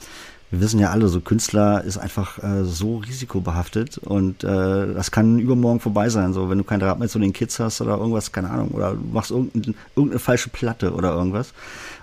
wir 0.52 0.60
wissen 0.60 0.78
ja 0.78 0.90
alle, 0.90 1.08
so 1.08 1.22
Künstler 1.22 1.82
ist 1.82 1.96
einfach 1.96 2.38
äh, 2.42 2.64
so 2.64 2.98
risikobehaftet 2.98 3.96
und 3.96 4.44
äh, 4.44 4.92
das 4.92 5.10
kann 5.10 5.38
übermorgen 5.38 5.80
vorbei 5.80 6.10
sein. 6.10 6.34
So, 6.34 6.50
wenn 6.50 6.58
du 6.58 6.64
kein 6.64 6.78
Draht 6.78 6.98
mehr 6.98 7.08
zu 7.08 7.18
den 7.18 7.32
Kids 7.32 7.58
hast 7.58 7.80
oder 7.80 7.96
irgendwas, 7.96 8.32
keine 8.32 8.50
Ahnung, 8.50 8.68
oder 8.72 8.92
du 8.92 9.02
machst 9.12 9.30
irgendeine, 9.30 9.74
irgendeine 9.96 10.18
falsche 10.18 10.50
Platte 10.50 10.92
oder 10.92 11.14
irgendwas 11.14 11.54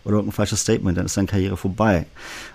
oder 0.09 0.17
irgendein 0.17 0.35
falsches 0.35 0.61
Statement, 0.61 0.97
dann 0.97 1.06
ist 1.06 1.15
deine 1.15 1.27
Karriere 1.27 1.56
vorbei. 1.56 2.06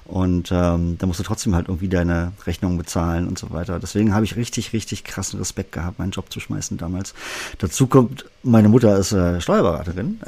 Und 0.04 0.50
ähm, 0.52 0.98
da 0.98 1.06
musst 1.06 1.20
du 1.20 1.24
trotzdem 1.24 1.54
halt 1.54 1.68
irgendwie 1.68 1.88
deine 1.88 2.32
Rechnungen 2.46 2.76
bezahlen 2.76 3.26
und 3.26 3.38
so 3.38 3.50
weiter. 3.50 3.78
Deswegen 3.78 4.12
habe 4.12 4.24
ich 4.24 4.36
richtig, 4.36 4.72
richtig 4.72 5.04
krassen 5.04 5.38
Respekt 5.38 5.72
gehabt, 5.72 5.98
meinen 5.98 6.10
Job 6.10 6.30
zu 6.30 6.40
schmeißen 6.40 6.76
damals. 6.76 7.14
Dazu 7.58 7.86
kommt, 7.86 8.26
meine 8.42 8.68
Mutter 8.68 8.98
ist 8.98 9.12
äh, 9.12 9.40
Steuerberaterin 9.40 10.20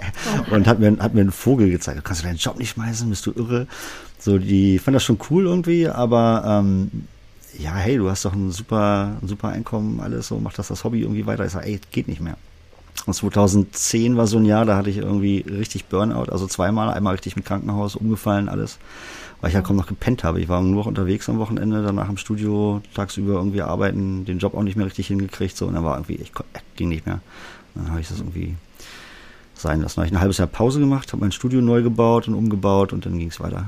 und 0.50 0.66
hat 0.66 0.80
mir, 0.80 0.96
hat 0.98 1.14
mir 1.14 1.20
einen 1.20 1.32
Vogel 1.32 1.70
gezeigt. 1.70 2.04
Kannst 2.04 2.22
du 2.22 2.26
deinen 2.26 2.38
Job 2.38 2.58
nicht 2.58 2.70
schmeißen? 2.70 3.08
Bist 3.08 3.26
du 3.26 3.32
irre? 3.32 3.68
So, 4.18 4.38
die 4.38 4.78
fand 4.78 4.94
das 4.94 5.04
schon 5.04 5.18
cool 5.30 5.44
irgendwie, 5.44 5.88
aber 5.88 6.42
ähm, 6.46 6.90
ja, 7.58 7.74
hey, 7.74 7.98
du 7.98 8.10
hast 8.10 8.24
doch 8.24 8.32
ein 8.32 8.50
super, 8.50 9.16
ein 9.20 9.28
super 9.28 9.48
Einkommen, 9.48 10.00
alles 10.00 10.28
so, 10.28 10.38
mach 10.38 10.54
das 10.54 10.68
das 10.68 10.84
Hobby 10.84 11.02
irgendwie 11.02 11.26
weiter. 11.26 11.44
Ich 11.44 11.52
sage, 11.52 11.66
ey, 11.66 11.80
geht 11.90 12.08
nicht 12.08 12.20
mehr. 12.20 12.36
Und 13.06 13.14
2010 13.14 14.16
war 14.16 14.26
so 14.26 14.38
ein 14.38 14.44
Jahr, 14.44 14.64
da 14.64 14.76
hatte 14.76 14.90
ich 14.90 14.98
irgendwie 14.98 15.44
richtig 15.48 15.86
Burnout, 15.86 16.30
also 16.30 16.46
zweimal, 16.46 16.90
einmal 16.90 17.14
richtig 17.14 17.36
mit 17.36 17.44
Krankenhaus, 17.44 17.96
umgefallen, 17.96 18.48
alles, 18.48 18.78
weil 19.40 19.48
ich 19.48 19.54
ja 19.54 19.62
kaum 19.62 19.76
noch 19.76 19.86
gepennt 19.86 20.24
habe. 20.24 20.40
Ich 20.40 20.48
war 20.48 20.60
nur 20.62 20.74
noch 20.74 20.86
unterwegs 20.86 21.28
am 21.28 21.38
Wochenende, 21.38 21.82
danach 21.82 22.08
im 22.08 22.16
Studio, 22.16 22.82
tagsüber 22.94 23.34
irgendwie 23.34 23.62
arbeiten, 23.62 24.24
den 24.24 24.38
Job 24.38 24.54
auch 24.54 24.62
nicht 24.62 24.76
mehr 24.76 24.86
richtig 24.86 25.06
hingekriegt, 25.08 25.56
so, 25.56 25.66
und 25.66 25.74
dann 25.74 25.84
war 25.84 25.96
irgendwie, 25.96 26.16
ich 26.16 26.32
ging 26.76 26.88
nicht 26.88 27.06
mehr. 27.06 27.20
Dann 27.74 27.90
habe 27.90 28.00
ich 28.00 28.08
das 28.08 28.18
irgendwie 28.18 28.56
sein 29.54 29.80
lassen. 29.80 29.96
Dann 29.96 30.02
habe 30.02 30.06
ich 30.08 30.12
ein 30.12 30.20
halbes 30.20 30.38
Jahr 30.38 30.48
Pause 30.48 30.80
gemacht, 30.80 31.12
habe 31.12 31.20
mein 31.20 31.32
Studio 31.32 31.60
neu 31.60 31.82
gebaut 31.82 32.28
und 32.28 32.34
umgebaut 32.34 32.92
und 32.92 33.06
dann 33.06 33.18
ging 33.18 33.28
es 33.28 33.40
weiter. 33.40 33.66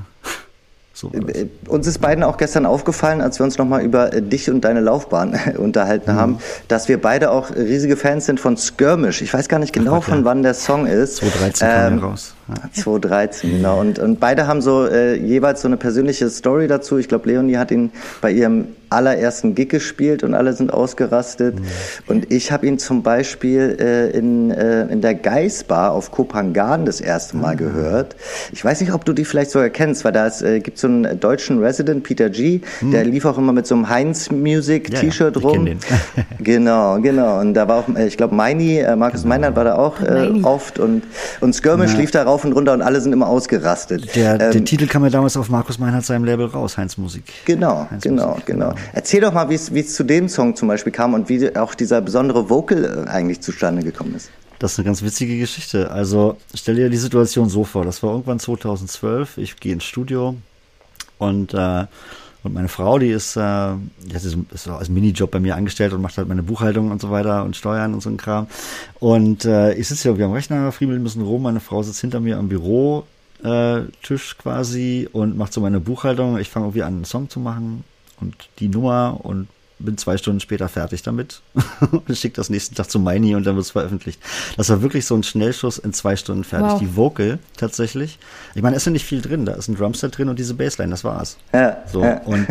So 1.02 1.11
äh, 1.12 1.49
uns 1.66 1.88
ist 1.88 1.99
beiden 2.00 2.23
auch 2.23 2.37
gestern 2.37 2.64
aufgefallen, 2.64 3.21
als 3.21 3.40
wir 3.40 3.44
uns 3.44 3.59
nochmal 3.59 3.82
über 3.82 4.12
äh, 4.12 4.23
dich 4.23 4.49
und 4.49 4.61
deine 4.61 4.78
Laufbahn 4.78 5.37
unterhalten 5.59 6.12
mhm. 6.12 6.16
haben, 6.16 6.38
dass 6.68 6.88
wir 6.88 7.00
beide 7.00 7.32
auch 7.32 7.50
riesige 7.50 7.97
Fans 7.97 8.26
sind 8.26 8.38
von 8.38 8.56
Skirmish. 8.56 9.21
Ich 9.21 9.35
weiß 9.35 9.49
gar 9.49 9.59
nicht 9.59 9.73
genau, 9.73 9.97
Ach, 9.97 10.04
von 10.04 10.21
ja. 10.21 10.25
wann 10.25 10.44
der 10.44 10.54
Song 10.54 10.87
ist. 10.87 11.16
2013 11.16 11.68
ähm, 11.68 12.00
kam 12.00 12.11
raus. 12.11 12.35
Ja. 12.49 12.54
2013, 12.72 13.50
genau. 13.50 13.80
Und, 13.80 13.99
und 13.99 14.20
beide 14.20 14.46
haben 14.46 14.62
so 14.62 14.87
äh, 14.87 15.14
jeweils 15.14 15.62
so 15.62 15.68
eine 15.68 15.76
persönliche 15.76 16.28
Story 16.28 16.66
dazu. 16.68 16.99
Ich 16.99 17.08
glaube, 17.08 17.28
Leonie 17.28 17.56
hat 17.56 17.70
ihn 17.70 17.92
bei 18.20 18.32
ihrem 18.32 18.68
allerersten 18.92 19.54
Gig 19.54 19.70
gespielt 19.70 20.22
und 20.22 20.34
alle 20.34 20.52
sind 20.52 20.72
ausgerastet. 20.72 21.58
Mhm. 21.58 21.64
Und 22.06 22.32
ich 22.32 22.52
habe 22.52 22.66
ihn 22.66 22.78
zum 22.78 23.02
Beispiel 23.02 23.76
äh, 23.80 24.11
in, 24.16 24.50
äh, 24.50 24.82
in 24.87 25.00
der 25.00 25.14
Geisbar 25.14 25.92
auf 25.92 26.11
Kopangan 26.11 26.84
das 26.84 27.00
erste 27.00 27.37
Mal 27.37 27.54
mhm. 27.54 27.58
gehört. 27.58 28.16
Ich 28.52 28.64
weiß 28.64 28.80
nicht, 28.80 28.92
ob 28.92 29.04
du 29.04 29.12
die 29.12 29.25
vielleicht 29.25 29.50
sogar 29.50 29.70
kennst, 29.70 30.04
weil 30.04 30.12
da 30.12 30.28
äh, 30.28 30.61
gibt 30.61 30.78
so 30.78 30.87
einen 30.87 31.18
deutschen 31.18 31.58
Resident, 31.58 32.04
Peter 32.04 32.30
G., 32.30 32.61
mhm. 32.80 32.92
der 32.92 33.04
lief 33.04 33.25
auch 33.25 33.38
immer 33.38 33.52
mit 33.52 33.66
so 33.66 33.75
einem 33.75 33.88
Heinz 33.88 34.30
Music 34.30 34.94
T-Shirt 34.94 35.37
ja, 35.37 35.42
rum. 35.42 35.68
genau, 36.38 37.00
genau. 37.00 37.40
Und 37.40 37.54
da 37.54 37.68
war 37.68 37.78
auch, 37.78 37.96
äh, 37.96 38.06
ich 38.06 38.16
glaube, 38.16 38.34
Meini, 38.34 38.78
äh, 38.78 38.94
Markus 38.96 39.22
genau. 39.22 39.34
Meinert 39.34 39.56
war 39.56 39.64
da 39.64 39.76
auch 39.76 40.00
äh, 40.00 40.30
oft 40.42 40.78
und, 40.78 41.02
und 41.40 41.54
Skirmish 41.54 41.92
ja. 41.92 41.99
lief 41.99 42.11
da 42.11 42.25
rauf 42.33 42.45
und 42.45 42.53
runter 42.53 42.73
und 42.73 42.83
alle 42.83 43.01
sind 43.01 43.12
immer 43.12 43.29
ausgerastet. 43.29 44.15
Der, 44.17 44.33
ähm, 44.41 44.53
der 44.53 44.65
Titel 44.65 44.87
kam 44.87 45.05
ja 45.05 45.11
damals 45.11 45.37
auf 45.37 45.49
Markus 45.49 45.79
Meinert 45.79 46.05
seinem 46.05 46.25
Label 46.25 46.47
raus, 46.47 46.79
Heinz 46.79 46.97
Musik. 46.97 47.25
Genau, 47.45 47.87
Heinz 47.91 48.03
genau, 48.03 48.31
Musik, 48.31 48.47
genau. 48.47 48.71
genau. 48.71 48.81
Erzähl 48.93 49.21
doch 49.21 49.33
mal, 49.33 49.49
wie 49.51 49.55
es 49.55 49.95
zu 49.95 50.05
dem 50.05 50.29
Song 50.29 50.57
zum 50.57 50.69
Beispiel 50.69 50.93
kam 50.93 51.15
und 51.15 51.29
wie 51.29 51.55
auch 51.57 51.75
dieser 51.75 52.01
besondere 52.01 52.49
Vocal 52.49 53.05
äh, 53.07 53.11
eigentlich 53.11 53.41
zustande 53.41 53.83
gekommen 53.83 54.15
ist. 54.15 54.31
Das 54.59 54.73
ist 54.73 54.79
eine 54.79 54.87
ganz 54.87 55.03
witzige 55.03 55.39
Geschichte. 55.39 55.91
Also 55.91 56.37
stell 56.55 56.77
dir 56.77 56.89
die 56.89 56.97
Situation 56.97 57.49
so 57.49 57.65
vor. 57.65 57.85
Das 57.85 58.03
war 58.03 58.12
irgendwann 58.12 58.39
2012. 58.39 59.39
Ich 59.39 59.57
gehe 59.57 59.73
ins 59.73 59.85
Studio 59.85 60.37
und 61.19 61.53
äh, 61.53 61.85
und 62.44 62.54
meine 62.54 62.68
Frau, 62.68 62.99
die 62.99 63.11
ist, 63.11 63.37
äh, 63.37 63.75
die 64.04 64.14
ist, 64.14 64.37
ist 64.52 64.68
als 64.68 64.88
Minijob 64.88 65.30
bei 65.30 65.40
mir 65.40 65.56
angestellt 65.56 65.92
und 65.92 66.02
macht 66.02 66.18
halt 66.18 66.28
meine 66.28 66.42
Buchhaltung 66.42 66.90
und 66.90 67.00
so 67.00 67.11
weiter 67.11 67.44
und 67.44 67.56
Steuern 67.56 67.94
und 67.94 68.02
so 68.02 68.11
ein 68.11 68.16
Kram. 68.16 68.49
Und 68.99 69.44
äh, 69.44 69.75
ich 69.75 69.88
sitze 69.88 70.02
hier 70.02 70.11
irgendwie 70.11 70.25
am 70.25 70.32
Rechner, 70.32 70.72
friemel 70.72 70.96
ein 70.96 71.04
bisschen 71.04 71.22
rum, 71.22 71.42
meine 71.42 71.61
Frau 71.61 71.82
sitzt 71.82 72.00
hinter 72.00 72.20
mir 72.20 72.38
am 72.38 72.49
Bürotisch 72.49 73.04
äh, 73.44 74.42
quasi 74.42 75.08
und 75.12 75.37
macht 75.37 75.52
so 75.52 75.61
meine 75.61 75.80
Buchhaltung. 75.80 76.38
Ich 76.38 76.49
fange 76.49 76.66
irgendwie 76.66 76.82
an, 76.82 76.94
einen 76.94 77.04
Song 77.04 77.30
zu 77.30 77.38
machen 77.38 77.84
und 78.20 78.34
die 78.58 78.68
Nummer 78.68 79.20
und 79.22 79.46
bin 79.85 79.99
zwei 79.99 80.17
Stunden 80.17 80.41
später 80.41 80.69
fertig 80.69 81.03
damit 81.03 81.41
und 81.91 82.17
schicke 82.17 82.37
das 82.37 82.51
nächsten 82.51 82.75
Tag 82.75 82.91
zu 82.91 82.99
Meini 82.99 83.35
und 83.35 83.45
dann 83.45 83.57
wird 83.57 83.65
es 83.67 83.73
veröffentlicht. 83.73 84.21
Das 84.57 84.69
war 84.69 84.83
wirklich 84.83 85.07
so 85.07 85.15
ein 85.15 85.23
Schnellschuss 85.23 85.79
in 85.79 85.93
zwei 85.93 86.17
Stunden 86.17 86.45
fertig. 86.45 86.73
Wow. 86.73 86.81
Die 86.81 86.97
Vocal 86.97 87.39
tatsächlich. 87.57 88.19
Ich 88.55 88.62
meine, 88.62 88.77
es 88.77 88.83
ist 88.83 88.87
ja 88.87 88.93
nicht 88.93 89.07
viel 89.07 89.21
drin. 89.21 89.47
Da 89.47 89.53
ist 89.53 89.69
ein 89.69 89.77
Drumset 89.77 90.17
drin 90.17 90.29
und 90.29 90.39
diese 90.39 90.55
Bassline, 90.55 90.91
das 90.91 91.05
war's. 91.05 91.37
Ja, 91.53 91.79
so, 91.93 92.03
ja. 92.03 92.21
Und, 92.23 92.47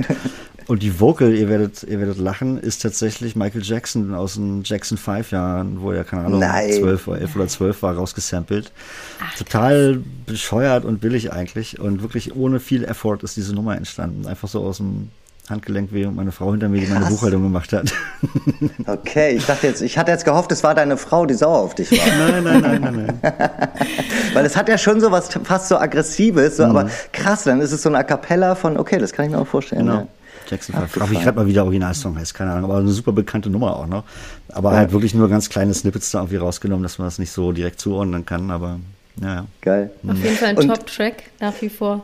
und 0.67 0.83
die 0.83 0.99
Vocal, 0.99 1.33
ihr 1.33 1.49
werdet, 1.49 1.83
ihr 1.83 1.99
werdet 1.99 2.17
lachen, 2.17 2.57
ist 2.59 2.81
tatsächlich 2.81 3.35
Michael 3.35 3.63
Jackson 3.63 4.13
aus 4.13 4.35
den 4.35 4.63
Jackson 4.63 4.97
5 4.97 5.31
Jahren, 5.31 5.81
wo 5.81 5.91
er, 5.91 6.03
keine 6.03 6.25
Ahnung, 6.25 6.39
Nein. 6.39 6.71
12 6.71 7.07
oder 7.07 7.21
11 7.21 7.35
oder 7.35 7.47
12 7.47 7.81
war, 7.81 7.95
rausgesampelt. 7.95 8.71
Ach, 9.19 9.37
Total 9.37 10.01
bescheuert 10.25 10.85
und 10.85 11.01
billig 11.01 11.31
eigentlich 11.31 11.79
und 11.79 12.01
wirklich 12.01 12.35
ohne 12.35 12.59
viel 12.59 12.83
Effort 12.83 13.19
ist 13.23 13.37
diese 13.37 13.53
Nummer 13.53 13.75
entstanden. 13.77 14.27
Einfach 14.27 14.47
so 14.47 14.63
aus 14.63 14.77
dem 14.77 15.09
Handgelenk, 15.51 15.93
wie 15.93 16.05
meine 16.07 16.31
Frau 16.31 16.51
hinter 16.51 16.69
mir, 16.69 16.81
die 16.81 16.87
meine 16.87 17.05
Buchhaltung 17.05 17.43
gemacht 17.43 17.73
hat. 17.73 17.93
Okay, 18.87 19.35
ich 19.35 19.45
dachte 19.45 19.67
jetzt, 19.67 19.81
ich 19.81 19.97
hatte 19.97 20.11
jetzt 20.11 20.25
gehofft, 20.25 20.51
es 20.51 20.63
war 20.63 20.75
deine 20.75 20.97
Frau, 20.97 21.25
die 21.25 21.33
sauer 21.33 21.59
auf 21.59 21.75
dich 21.75 21.91
war. 21.91 22.31
Nein, 22.31 22.43
nein, 22.43 22.61
nein, 22.61 22.81
nein, 22.81 23.19
nein. 23.21 23.21
Weil 24.33 24.45
es 24.45 24.55
hat 24.55 24.69
ja 24.69 24.77
schon 24.77 24.99
so 24.99 25.11
was 25.11 25.29
fast 25.43 25.67
so 25.67 25.77
Aggressives, 25.77 26.57
so, 26.57 26.63
mhm. 26.63 26.69
aber 26.69 26.89
krass, 27.11 27.43
dann 27.43 27.61
ist 27.61 27.71
es 27.71 27.83
so 27.83 27.89
eine 27.89 27.99
A 27.99 28.03
Cappella 28.03 28.55
von, 28.55 28.77
okay, 28.77 28.97
das 28.97 29.13
kann 29.13 29.25
ich 29.25 29.31
mir 29.31 29.39
auch 29.39 29.47
vorstellen. 29.47 29.85
Genau. 29.85 29.99
Ja. 29.99 30.07
Jackson 30.49 30.75
5. 30.75 30.97
Ach, 30.99 31.11
ich 31.11 31.21
gerade 31.21 31.37
mal 31.37 31.47
wieder 31.47 31.63
Originalsong 31.63 32.17
heißt, 32.17 32.33
keine 32.33 32.51
Ahnung, 32.51 32.69
aber 32.69 32.79
eine 32.79 32.91
super 32.91 33.13
bekannte 33.13 33.49
Nummer 33.49 33.75
auch 33.75 33.87
noch. 33.87 34.03
Aber 34.49 34.71
ja. 34.71 34.79
halt 34.79 34.91
wirklich 34.91 35.13
nur 35.13 35.29
ganz 35.29 35.49
kleine 35.49 35.73
Snippets 35.73 36.11
da 36.11 36.19
irgendwie 36.19 36.37
rausgenommen, 36.37 36.83
dass 36.83 36.97
man 36.97 37.07
das 37.07 37.19
nicht 37.19 37.31
so 37.31 37.51
direkt 37.51 37.79
zuordnen 37.79 38.25
kann, 38.25 38.51
aber 38.51 38.79
ja. 39.21 39.45
Geil. 39.61 39.91
Auf 40.07 40.17
jeden 40.17 40.35
Fall 40.35 40.49
ein 40.49 40.67
Top-Track 40.67 41.23
nach 41.39 41.53
wie 41.61 41.69
vor. 41.69 42.03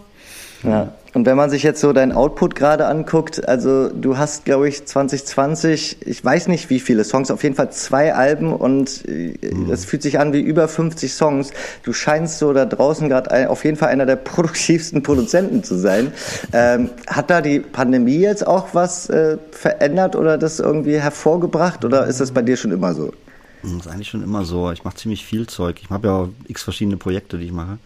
Ja. 0.64 0.94
Und 1.14 1.26
wenn 1.26 1.36
man 1.36 1.50
sich 1.50 1.64
jetzt 1.64 1.82
so 1.82 1.94
dein 1.94 2.12
Output 2.12 2.54
gerade 2.54 2.86
anguckt, 2.86 3.48
also 3.48 3.90
du 3.90 4.20
hast, 4.20 4.46
glaube 4.46 4.70
ich, 4.70 4.86
2020, 4.86 6.06
ich 6.06 6.24
weiß 6.24 6.48
nicht 6.48 6.70
wie 6.70 6.80
viele 6.80 7.04
Songs, 7.04 7.32
auf 7.32 7.42
jeden 7.42 7.56
Fall 7.56 7.72
zwei 7.72 8.14
Alben 8.14 8.54
und 8.54 9.04
mhm. 9.08 9.72
es 9.72 9.86
fühlt 9.86 10.04
sich 10.04 10.20
an 10.20 10.32
wie 10.32 10.42
über 10.42 10.68
50 10.68 11.12
Songs. 11.12 11.52
Du 11.82 11.92
scheinst 11.92 12.38
so 12.38 12.54
da 12.54 12.66
draußen 12.66 13.10
gerade 13.10 13.50
auf 13.50 13.66
jeden 13.66 13.78
Fall 13.78 13.90
einer 13.90 14.06
der 14.06 14.16
produktivsten 14.28 15.02
Produzenten 15.02 15.64
zu 15.64 15.80
sein. 15.80 16.12
Ähm, 16.54 16.92
hat 17.08 17.32
da 17.32 17.42
die 17.42 17.62
Pandemie 17.62 18.20
jetzt 18.20 18.46
auch 18.46 18.68
was 18.74 19.10
äh, 19.10 19.40
verändert 19.50 20.16
oder 20.16 20.38
das 20.38 20.60
irgendwie 20.60 21.00
hervorgebracht 21.00 21.84
oder 21.84 22.06
ist 22.06 22.20
das 22.20 22.32
bei 22.32 22.44
dir 22.44 22.58
schon 22.58 22.72
immer 22.72 22.94
so? 22.94 23.12
Das 23.64 23.72
ist 23.72 23.88
eigentlich 23.88 24.10
schon 24.10 24.24
immer 24.24 24.46
so. 24.46 24.72
Ich 24.72 24.84
mache 24.84 24.98
ziemlich 24.98 25.26
viel 25.26 25.48
Zeug. 25.48 25.80
Ich 25.82 25.90
habe 25.90 26.08
ja 26.08 26.30
x 26.48 26.62
verschiedene 26.62 26.98
Projekte, 26.98 27.40
die 27.40 27.46
ich 27.46 27.52
mache. 27.52 27.80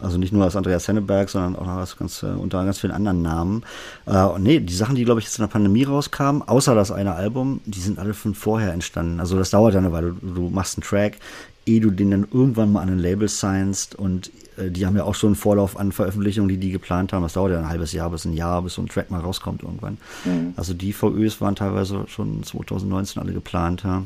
Also 0.00 0.18
nicht 0.18 0.32
nur 0.32 0.44
als 0.44 0.56
Andreas 0.56 0.88
Henneberg, 0.88 1.28
sondern 1.28 1.56
auch 1.56 1.66
als 1.66 1.96
ganz, 1.96 2.22
äh, 2.22 2.26
unter 2.26 2.64
ganz 2.64 2.78
vielen 2.78 2.92
anderen 2.92 3.22
Namen. 3.22 3.62
Äh, 4.06 4.22
und 4.22 4.42
nee, 4.42 4.60
die 4.60 4.74
Sachen, 4.74 4.94
die, 4.94 5.04
glaube 5.04 5.20
ich, 5.20 5.26
jetzt 5.26 5.38
in 5.38 5.42
der 5.42 5.52
Pandemie 5.52 5.84
rauskamen, 5.84 6.42
außer 6.42 6.74
das 6.74 6.90
eine 6.90 7.14
Album, 7.14 7.60
die 7.64 7.80
sind 7.80 7.98
alle 7.98 8.14
von 8.14 8.34
vorher 8.34 8.72
entstanden. 8.72 9.20
Also 9.20 9.36
das 9.38 9.50
dauert 9.50 9.74
dann 9.74 9.84
eine 9.84 9.92
Weile. 9.92 10.14
Du, 10.20 10.34
du 10.34 10.48
machst 10.48 10.76
einen 10.76 10.82
Track, 10.84 11.18
ehe 11.66 11.80
du 11.80 11.90
den 11.90 12.10
dann 12.10 12.28
irgendwann 12.32 12.72
mal 12.72 12.82
an 12.82 12.90
ein 12.90 12.98
Label 12.98 13.28
signst 13.28 13.94
und 13.94 14.30
äh, 14.56 14.70
die 14.70 14.86
haben 14.86 14.96
ja 14.96 15.04
auch 15.04 15.14
schon 15.14 15.28
einen 15.28 15.36
Vorlauf 15.36 15.78
an 15.78 15.92
Veröffentlichungen, 15.92 16.48
die 16.48 16.58
die 16.58 16.70
geplant 16.70 17.12
haben. 17.12 17.22
Das 17.22 17.34
dauert 17.34 17.52
ja 17.52 17.58
ein 17.58 17.68
halbes 17.68 17.92
Jahr 17.92 18.10
bis 18.10 18.24
ein 18.24 18.32
Jahr, 18.32 18.62
bis 18.62 18.74
so 18.74 18.82
ein 18.82 18.88
Track 18.88 19.10
mal 19.10 19.20
rauskommt 19.20 19.62
irgendwann. 19.62 19.98
Mhm. 20.24 20.54
Also 20.56 20.74
die 20.74 20.92
VÖs 20.92 21.40
waren 21.40 21.56
teilweise 21.56 22.04
schon 22.08 22.42
2019 22.42 23.22
alle 23.22 23.32
geplant. 23.32 23.82
Ja. 23.84 24.04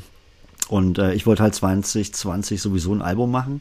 Und 0.68 0.98
äh, 0.98 1.14
ich 1.14 1.26
wollte 1.26 1.42
halt 1.42 1.54
2020 1.54 2.60
sowieso 2.60 2.92
ein 2.94 3.02
Album 3.02 3.30
machen. 3.30 3.60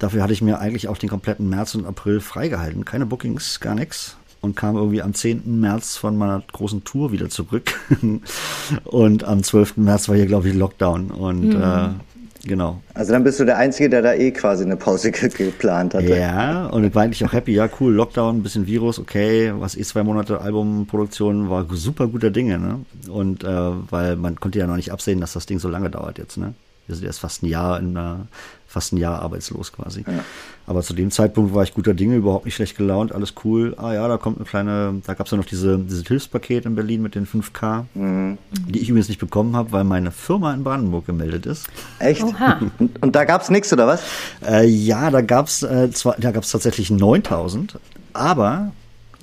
Dafür 0.00 0.22
hatte 0.22 0.32
ich 0.32 0.40
mir 0.40 0.58
eigentlich 0.58 0.88
auch 0.88 0.96
den 0.96 1.10
kompletten 1.10 1.48
März 1.48 1.74
und 1.74 1.86
April 1.86 2.20
freigehalten. 2.20 2.86
Keine 2.86 3.04
Bookings, 3.04 3.60
gar 3.60 3.74
nichts. 3.74 4.16
Und 4.40 4.56
kam 4.56 4.74
irgendwie 4.74 5.02
am 5.02 5.12
10. 5.12 5.60
März 5.60 5.98
von 5.98 6.16
meiner 6.16 6.42
großen 6.52 6.84
Tour 6.84 7.12
wieder 7.12 7.28
zurück. 7.28 7.74
und 8.84 9.24
am 9.24 9.42
12. 9.42 9.76
März 9.76 10.08
war 10.08 10.16
hier, 10.16 10.24
glaube 10.24 10.48
ich, 10.48 10.54
Lockdown. 10.54 11.10
Und 11.10 11.50
mhm. 11.50 11.62
äh, 11.62 12.48
genau. 12.48 12.80
Also 12.94 13.12
dann 13.12 13.24
bist 13.24 13.40
du 13.40 13.44
der 13.44 13.58
Einzige, 13.58 13.90
der 13.90 14.00
da 14.00 14.14
eh 14.14 14.30
quasi 14.30 14.64
eine 14.64 14.78
Pause 14.78 15.10
geplant 15.36 15.92
hatte. 15.92 16.16
Ja, 16.16 16.68
und 16.68 16.82
ich 16.84 16.94
war 16.94 17.02
eigentlich 17.02 17.22
auch 17.26 17.34
happy. 17.34 17.52
Ja, 17.52 17.68
cool, 17.78 17.92
Lockdown, 17.92 18.38
ein 18.38 18.42
bisschen 18.42 18.66
Virus, 18.66 18.98
okay. 18.98 19.52
Was 19.54 19.76
eh 19.76 19.82
zwei 19.82 20.02
Monate 20.02 20.40
Albumproduktion 20.40 21.50
war 21.50 21.66
super 21.74 22.06
guter 22.06 22.30
Dinge, 22.30 22.58
ne? 22.58 22.80
Und 23.10 23.44
äh, 23.44 23.70
weil 23.90 24.16
man 24.16 24.40
konnte 24.40 24.58
ja 24.58 24.66
noch 24.66 24.76
nicht 24.76 24.92
absehen, 24.92 25.20
dass 25.20 25.34
das 25.34 25.44
Ding 25.44 25.58
so 25.58 25.68
lange 25.68 25.90
dauert 25.90 26.16
jetzt, 26.16 26.38
ne? 26.38 26.54
Wir 26.90 26.96
sind 26.96 27.06
erst 27.06 27.20
fast 27.20 27.42
ein 27.42 27.46
Jahr 27.46 27.78
in 27.78 27.96
einer 27.96 28.26
fast 28.70 28.92
ein 28.92 28.98
Jahr 28.98 29.20
arbeitslos 29.20 29.72
quasi. 29.72 30.04
Ja. 30.06 30.24
Aber 30.66 30.82
zu 30.82 30.94
dem 30.94 31.10
Zeitpunkt 31.10 31.52
war 31.54 31.64
ich 31.64 31.74
guter 31.74 31.92
Dinge, 31.92 32.14
überhaupt 32.14 32.44
nicht 32.44 32.54
schlecht 32.54 32.76
gelaunt, 32.76 33.12
alles 33.12 33.34
cool. 33.44 33.74
Ah 33.76 33.92
ja, 33.92 34.06
da 34.06 34.16
kommt 34.16 34.36
eine 34.36 34.46
kleine, 34.46 35.02
da 35.04 35.14
gab 35.14 35.26
es 35.26 35.32
ja 35.32 35.36
noch 35.36 35.44
diese, 35.44 35.78
dieses 35.78 36.06
Hilfspaket 36.06 36.66
in 36.66 36.76
Berlin 36.76 37.02
mit 37.02 37.16
den 37.16 37.26
5K, 37.26 37.86
mhm. 37.94 38.38
die 38.68 38.78
ich 38.78 38.88
übrigens 38.88 39.08
nicht 39.08 39.18
bekommen 39.18 39.56
habe, 39.56 39.72
weil 39.72 39.82
meine 39.82 40.12
Firma 40.12 40.54
in 40.54 40.62
Brandenburg 40.62 41.06
gemeldet 41.06 41.46
ist. 41.46 41.66
Echt? 41.98 42.22
Oha. 42.22 42.60
Und, 42.78 43.02
und 43.02 43.16
da 43.16 43.24
gab 43.24 43.42
es 43.42 43.50
nichts, 43.50 43.72
oder 43.72 43.88
was? 43.88 44.02
Äh, 44.46 44.66
ja, 44.66 45.10
da 45.10 45.20
gab 45.20 45.48
es 45.48 45.64
äh, 45.64 45.88
da 46.18 46.30
gab's 46.30 46.52
tatsächlich 46.52 46.90
9000, 46.90 47.78
aber, 48.12 48.70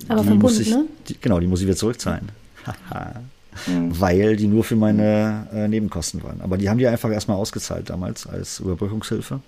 aber 0.10 0.24
die 0.24 0.38
muss 0.38 0.60
ich, 0.60 0.72
ne? 0.72 0.86
die, 1.08 1.18
genau, 1.20 1.40
die 1.40 1.48
muss 1.48 1.62
ich 1.62 1.68
wieder 1.68 1.78
zurückzahlen. 1.78 2.30
Mhm. 3.66 4.00
weil 4.00 4.36
die 4.36 4.48
nur 4.48 4.64
für 4.64 4.76
meine 4.76 5.48
äh, 5.54 5.68
Nebenkosten 5.68 6.24
waren. 6.24 6.42
Aber 6.42 6.58
die 6.58 6.70
haben 6.70 6.78
die 6.78 6.88
einfach 6.88 7.12
erstmal 7.12 7.38
ausgezahlt 7.38 7.90
damals 7.90 8.28
als 8.28 8.60
Überbrückungshilfe. 8.60 9.40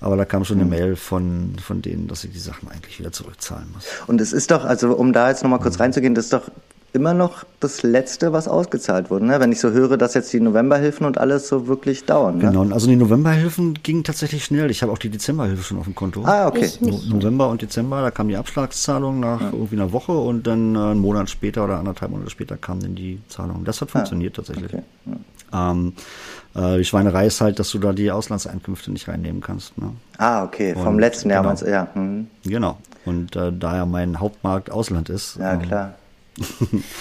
Aber 0.00 0.16
da 0.16 0.24
kam 0.24 0.44
schon 0.44 0.56
eine 0.56 0.64
mhm. 0.64 0.70
Mail 0.70 0.96
von, 0.96 1.54
von 1.62 1.80
denen, 1.80 2.08
dass 2.08 2.24
ich 2.24 2.32
die 2.32 2.38
Sachen 2.38 2.68
eigentlich 2.68 2.98
wieder 2.98 3.12
zurückzahlen 3.12 3.68
muss. 3.72 3.86
Und 4.08 4.20
es 4.20 4.32
ist 4.32 4.50
doch, 4.50 4.64
also 4.64 4.96
um 4.96 5.12
da 5.12 5.28
jetzt 5.28 5.44
nochmal 5.44 5.60
kurz 5.60 5.76
mhm. 5.76 5.82
reinzugehen, 5.82 6.14
das 6.14 6.24
ist 6.26 6.32
doch 6.32 6.50
immer 6.92 7.14
noch 7.14 7.44
das 7.60 7.82
Letzte, 7.82 8.32
was 8.32 8.48
ausgezahlt 8.48 9.10
wurde. 9.10 9.24
Ne? 9.24 9.40
Wenn 9.40 9.50
ich 9.50 9.60
so 9.60 9.70
höre, 9.70 9.96
dass 9.96 10.14
jetzt 10.14 10.32
die 10.32 10.40
Novemberhilfen 10.40 11.06
und 11.06 11.16
alles 11.16 11.48
so 11.48 11.66
wirklich 11.66 12.04
dauern. 12.04 12.38
Ne? 12.38 12.50
Genau, 12.50 12.74
also 12.74 12.86
die 12.86 12.96
Novemberhilfen 12.96 13.74
gingen 13.82 14.04
tatsächlich 14.04 14.44
schnell. 14.44 14.70
Ich 14.70 14.82
habe 14.82 14.92
auch 14.92 14.98
die 14.98 15.08
Dezemberhilfe 15.08 15.62
schon 15.62 15.78
auf 15.78 15.84
dem 15.84 15.94
Konto. 15.94 16.22
Ah, 16.24 16.48
okay. 16.48 16.70
No 16.80 17.00
November 17.08 17.48
und 17.48 17.62
Dezember, 17.62 18.02
da 18.02 18.10
kam 18.10 18.28
die 18.28 18.36
Abschlagszahlung 18.36 19.20
nach 19.20 19.40
ja. 19.40 19.50
irgendwie 19.52 19.76
einer 19.76 19.92
Woche 19.92 20.12
und 20.12 20.46
dann 20.46 20.74
äh, 20.74 20.78
einen 20.78 21.00
Monat 21.00 21.30
später 21.30 21.64
oder 21.64 21.78
anderthalb 21.78 22.10
Monate 22.10 22.30
später 22.30 22.56
kam 22.58 22.80
dann 22.80 22.94
die 22.94 23.20
Zahlung. 23.28 23.64
Das 23.64 23.80
hat 23.80 23.88
ah, 23.88 23.92
funktioniert 23.92 24.34
ah, 24.34 24.42
tatsächlich. 24.42 24.74
Okay. 24.74 24.82
Ja. 25.06 25.70
Ähm, 25.70 25.94
äh, 26.54 26.78
die 26.78 26.84
Schweinerei 26.84 27.26
ist 27.26 27.40
halt, 27.40 27.58
dass 27.58 27.70
du 27.70 27.78
da 27.78 27.92
die 27.92 28.10
Auslandseinkünfte 28.10 28.92
nicht 28.92 29.08
reinnehmen 29.08 29.40
kannst. 29.40 29.78
Ne? 29.78 29.92
Ah, 30.18 30.44
okay, 30.44 30.74
vom 30.74 30.94
und, 30.94 30.98
letzten 30.98 31.30
Jahr 31.30 31.42
genau. 31.42 31.70
ja. 31.70 31.88
Mhm. 31.94 32.26
Genau. 32.44 32.78
Und 33.06 33.34
äh, 33.34 33.50
da 33.52 33.76
ja 33.76 33.86
mein 33.86 34.20
Hauptmarkt 34.20 34.70
Ausland 34.70 35.08
ist. 35.08 35.36
Ja, 35.36 35.54
ähm, 35.54 35.62
klar 35.62 35.94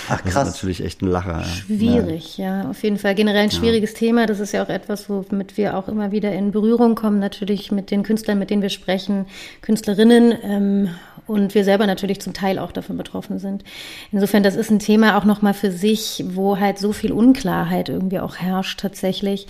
Ach, 0.09 0.21
krass. 0.23 0.33
Das 0.33 0.47
ist 0.47 0.53
natürlich 0.55 0.83
echt 0.83 1.01
ein 1.01 1.07
Lacher. 1.07 1.43
Schwierig, 1.43 2.38
ja. 2.38 2.63
ja, 2.63 2.69
auf 2.69 2.83
jeden 2.83 2.97
Fall. 2.97 3.15
Generell 3.15 3.43
ein 3.43 3.51
schwieriges 3.51 3.93
ja. 3.93 4.00
Thema. 4.00 4.25
Das 4.25 4.39
ist 4.39 4.51
ja 4.51 4.63
auch 4.63 4.69
etwas, 4.69 5.09
womit 5.09 5.55
wir 5.55 5.77
auch 5.77 5.88
immer 5.88 6.11
wieder 6.11 6.33
in 6.33 6.51
Berührung 6.51 6.95
kommen, 6.95 7.19
natürlich 7.19 7.71
mit 7.71 7.91
den 7.91 8.03
Künstlern, 8.03 8.39
mit 8.39 8.50
denen 8.50 8.61
wir 8.61 8.69
sprechen, 8.69 9.27
Künstlerinnen 9.61 10.33
ähm, 10.43 10.89
und 11.27 11.55
wir 11.55 11.63
selber 11.63 11.88
natürlich 11.88 12.19
zum 12.19 12.33
Teil 12.33 12.59
auch 12.59 12.73
davon 12.73 12.97
betroffen 12.97 13.39
sind. 13.39 13.63
Insofern, 14.11 14.43
das 14.43 14.55
ist 14.55 14.69
ein 14.69 14.79
Thema 14.79 15.17
auch 15.17 15.23
nochmal 15.23 15.53
für 15.53 15.71
sich, 15.71 16.25
wo 16.27 16.59
halt 16.59 16.77
so 16.77 16.91
viel 16.91 17.13
Unklarheit 17.13 17.88
irgendwie 17.88 18.19
auch 18.19 18.35
herrscht 18.35 18.81
tatsächlich. 18.81 19.47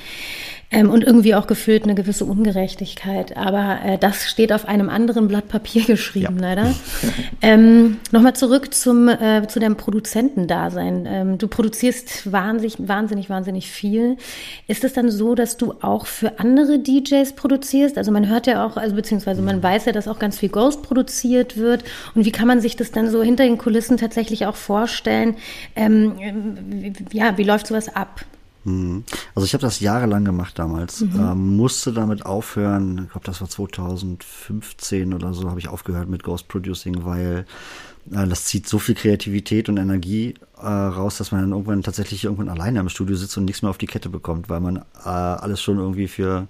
Ähm, 0.72 0.90
und 0.90 1.04
irgendwie 1.04 1.36
auch 1.36 1.48
gefühlt 1.48 1.84
eine 1.84 1.96
gewisse 1.96 2.24
Ungerechtigkeit. 2.24 3.36
Aber 3.36 3.80
äh, 3.84 3.98
das 3.98 4.30
steht 4.30 4.54
auf 4.54 4.68
einem 4.68 4.90
anderen 4.90 5.28
Blatt 5.28 5.50
Papier 5.50 5.84
geschrieben, 5.88 6.38
ja. 6.40 6.42
leider. 6.42 6.74
ähm, 7.42 7.98
Nochmal 8.12 8.36
zurück 8.36 8.74
zum, 8.74 9.10
äh, 9.10 9.46
zu 9.48 9.60
deinem 9.60 9.76
Produzentendasein. 9.76 11.06
Ähm, 11.06 11.38
du 11.38 11.48
produzierst 11.50 12.32
wahnsinnig, 12.32 12.76
wahnsinnig, 12.80 13.30
wahnsinnig 13.30 13.70
viel. 13.70 14.16
Ist 14.68 14.86
es 14.86 14.94
dann 14.94 15.12
so, 15.12 15.36
dass 15.36 15.58
du 15.58 15.74
auch 15.82 16.06
für 16.06 16.40
andere 16.40 16.80
DJs 16.80 17.34
produzierst? 17.34 17.98
Also 17.98 18.12
man 18.12 18.30
hört 18.30 18.48
ja 18.48 18.66
auch, 18.66 18.78
also 18.78 18.96
beziehungsweise 18.96 19.42
man 19.42 19.62
weiß 19.62 19.86
ja, 19.86 19.92
dass 19.92 20.08
auch 20.08 20.20
ganz 20.20 20.40
viel 20.40 20.50
Ghost 20.50 20.84
produziert 20.84 21.58
wird. 21.58 21.84
Und 22.16 22.26
wie 22.26 22.32
kann 22.32 22.48
man 22.48 22.62
sich 22.62 22.78
das 22.78 22.92
dann 22.92 23.10
so 23.10 23.22
hinter 23.22 23.44
den 23.44 23.58
Kulissen 23.58 23.98
tatsächlich 23.98 24.46
auch 24.46 24.56
vorstellen? 24.56 25.36
Ähm, 25.76 26.14
ja, 27.12 27.38
wie 27.38 27.44
läuft 27.44 27.68
sowas 27.68 27.94
ab? 27.94 28.26
Mhm. 28.64 29.04
Also 29.34 29.46
ich 29.46 29.54
habe 29.54 29.62
das 29.62 29.80
jahrelang 29.80 30.26
gemacht 30.26 30.58
damals, 30.60 31.02
mhm. 31.02 31.20
ähm, 31.20 31.58
musste 31.58 31.94
damit 31.94 32.26
aufhören, 32.26 33.02
ich 33.06 33.12
glaube 33.12 33.26
das 33.26 33.42
war 33.42 33.50
2015 33.50 35.14
oder 35.14 35.34
so, 35.34 35.50
habe 35.50 35.60
ich 35.60 35.68
aufgehört 35.68 36.10
mit 36.10 36.24
Ghost 36.24 36.48
Producing, 36.48 37.06
weil 37.06 37.46
äh, 38.12 38.28
das 38.28 38.46
zieht 38.46 38.68
so 38.68 38.80
viel 38.80 38.96
Kreativität 38.96 39.70
und 39.70 39.78
Energie 39.78 40.36
äh, 40.58 40.68
raus, 40.68 41.18
dass 41.18 41.32
man 41.32 41.42
dann 41.42 41.52
irgendwann 41.52 41.84
tatsächlich 41.84 42.24
irgendwann 42.24 42.50
alleine 42.50 42.80
im 42.80 42.90
Studio 42.90 43.16
sitzt 43.16 43.38
und 43.38 43.46
nichts 43.46 43.62
mehr 43.62 43.72
auf 43.72 43.78
die 43.78 43.88
Kette 43.88 44.10
bekommt, 44.10 44.50
weil 44.50 44.60
man 44.60 44.78
äh, 44.78 45.10
alles 45.10 45.62
schon 45.62 45.78
irgendwie 45.78 46.08
für, 46.08 46.48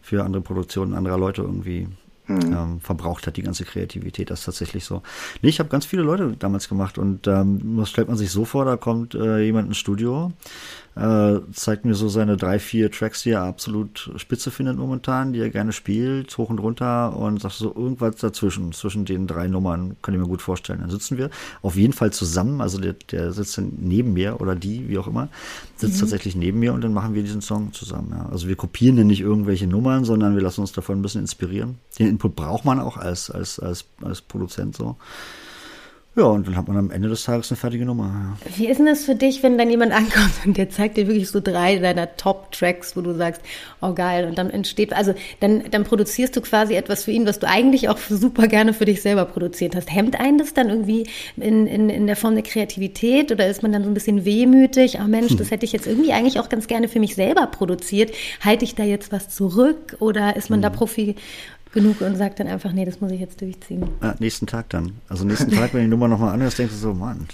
für 0.00 0.24
andere 0.24 0.42
Produktionen 0.42 0.94
anderer 0.94 1.18
Leute 1.18 1.42
irgendwie 1.42 1.88
mhm. 2.28 2.52
ähm, 2.52 2.80
verbraucht 2.80 3.26
hat, 3.26 3.36
die 3.36 3.42
ganze 3.42 3.64
Kreativität. 3.64 4.30
Das 4.30 4.40
ist 4.40 4.44
tatsächlich 4.46 4.84
so. 4.84 5.02
Nee, 5.42 5.48
ich 5.48 5.58
habe 5.58 5.68
ganz 5.68 5.86
viele 5.86 6.02
Leute 6.02 6.34
damals 6.38 6.68
gemacht 6.68 6.98
und 6.98 7.26
ähm, 7.26 7.76
das 7.78 7.90
stellt 7.90 8.08
man 8.08 8.16
sich 8.16 8.30
so 8.30 8.44
vor, 8.44 8.64
da 8.64 8.76
kommt 8.76 9.14
äh, 9.14 9.40
jemand 9.40 9.68
ins 9.68 9.78
Studio, 9.78 10.32
äh, 10.96 11.40
zeigt 11.52 11.84
mir 11.84 11.94
so 11.94 12.08
seine 12.08 12.36
drei, 12.36 12.58
vier 12.58 12.90
Tracks, 12.90 13.22
die 13.22 13.30
er 13.30 13.42
absolut 13.42 14.10
spitze 14.16 14.50
findet 14.50 14.76
momentan, 14.76 15.32
die 15.32 15.40
er 15.40 15.50
gerne 15.50 15.72
spielt, 15.72 16.36
hoch 16.36 16.50
und 16.50 16.58
runter 16.58 17.16
und 17.16 17.40
sagt 17.40 17.54
so 17.54 17.74
irgendwas 17.74 18.16
dazwischen, 18.16 18.72
zwischen 18.72 19.04
den 19.04 19.26
drei 19.26 19.46
Nummern, 19.46 19.96
kann 20.02 20.14
ich 20.14 20.20
mir 20.20 20.26
gut 20.26 20.42
vorstellen. 20.42 20.80
Dann 20.80 20.90
sitzen 20.90 21.16
wir 21.16 21.30
auf 21.62 21.76
jeden 21.76 21.92
Fall 21.92 22.12
zusammen, 22.12 22.60
also 22.60 22.80
der, 22.80 22.94
der 22.94 23.32
sitzt 23.32 23.58
dann 23.58 23.72
neben 23.78 24.12
mir 24.12 24.40
oder 24.40 24.54
die, 24.54 24.88
wie 24.88 24.98
auch 24.98 25.06
immer, 25.06 25.28
sitzt 25.76 25.96
mhm. 25.96 26.00
tatsächlich 26.00 26.34
neben 26.34 26.58
mir 26.58 26.72
und 26.72 26.82
dann 26.82 26.92
machen 26.92 27.14
wir 27.14 27.22
diesen 27.22 27.42
Song 27.42 27.72
zusammen. 27.72 28.12
Ja. 28.12 28.28
Also 28.30 28.48
wir 28.48 28.56
kopieren 28.56 28.96
dann 28.96 29.06
nicht 29.06 29.20
irgendwelche 29.20 29.66
Nummern, 29.66 30.04
sondern 30.04 30.34
wir 30.34 30.42
lassen 30.42 30.62
uns 30.62 30.72
davon 30.72 30.98
ein 30.98 31.02
bisschen 31.02 31.20
inspirieren. 31.20 31.78
Den 31.98 32.08
Input 32.08 32.34
braucht 32.34 32.64
man 32.64 32.80
auch 32.80 32.96
als, 32.96 33.30
als, 33.30 33.58
als, 33.60 33.84
als 34.02 34.20
Produzent 34.20 34.76
so. 34.76 34.96
Ja, 36.18 36.24
und 36.24 36.48
dann 36.48 36.56
hat 36.56 36.66
man 36.66 36.76
am 36.76 36.90
Ende 36.90 37.08
des 37.08 37.22
Tages 37.22 37.48
eine 37.52 37.56
fertige 37.56 37.84
Nummer. 37.84 38.36
Ja. 38.44 38.56
Wie 38.56 38.66
ist 38.66 38.78
denn 38.78 38.86
das 38.86 39.04
für 39.04 39.14
dich, 39.14 39.44
wenn 39.44 39.56
dann 39.56 39.70
jemand 39.70 39.92
ankommt 39.96 40.32
und 40.44 40.56
der 40.56 40.68
zeigt 40.68 40.96
dir 40.96 41.06
wirklich 41.06 41.30
so 41.30 41.38
drei 41.38 41.76
deiner 41.76 42.16
Top-Tracks, 42.16 42.96
wo 42.96 43.02
du 43.02 43.14
sagst, 43.14 43.40
oh 43.80 43.94
geil, 43.94 44.26
und 44.26 44.36
dann 44.36 44.50
entsteht, 44.50 44.92
also 44.92 45.14
dann, 45.38 45.70
dann 45.70 45.84
produzierst 45.84 46.34
du 46.34 46.40
quasi 46.40 46.74
etwas 46.74 47.04
für 47.04 47.12
ihn, 47.12 47.24
was 47.24 47.38
du 47.38 47.46
eigentlich 47.46 47.88
auch 47.88 47.98
super 47.98 48.48
gerne 48.48 48.74
für 48.74 48.84
dich 48.84 49.00
selber 49.00 49.26
produziert 49.26 49.76
hast. 49.76 49.94
Hemmt 49.94 50.18
einen 50.18 50.38
das 50.38 50.54
dann 50.54 50.70
irgendwie 50.70 51.06
in, 51.36 51.68
in, 51.68 51.88
in 51.88 52.08
der 52.08 52.16
Form 52.16 52.34
der 52.34 52.42
Kreativität 52.42 53.30
oder 53.30 53.46
ist 53.46 53.62
man 53.62 53.70
dann 53.70 53.84
so 53.84 53.90
ein 53.90 53.94
bisschen 53.94 54.24
wehmütig? 54.24 54.98
Oh 55.00 55.06
Mensch, 55.06 55.36
das 55.36 55.52
hätte 55.52 55.66
ich 55.66 55.72
jetzt 55.72 55.86
irgendwie 55.86 56.12
eigentlich 56.12 56.40
auch 56.40 56.48
ganz 56.48 56.66
gerne 56.66 56.88
für 56.88 56.98
mich 56.98 57.14
selber 57.14 57.46
produziert. 57.46 58.12
Halte 58.44 58.64
ich 58.64 58.74
da 58.74 58.82
jetzt 58.82 59.12
was 59.12 59.28
zurück 59.28 59.96
oder 60.00 60.34
ist 60.34 60.50
man 60.50 60.62
da 60.62 60.70
hm. 60.70 60.74
Profi 60.74 61.14
genug 61.72 62.00
und 62.00 62.16
sagt 62.16 62.40
dann 62.40 62.46
einfach, 62.46 62.72
nee, 62.72 62.84
das 62.84 63.00
muss 63.00 63.10
ich 63.10 63.20
jetzt 63.20 63.40
durchziehen. 63.40 63.88
Ja, 64.02 64.14
nächsten 64.18 64.46
Tag 64.46 64.68
dann. 64.70 64.92
Also 65.08 65.24
nächsten 65.24 65.50
Tag, 65.50 65.74
wenn 65.74 65.82
die 65.82 65.88
Nummer 65.88 66.08
nochmal 66.08 66.34
anhörst, 66.34 66.58
denkst 66.58 66.74
du 66.74 66.78
so, 66.78 66.94
Mann, 66.94 67.26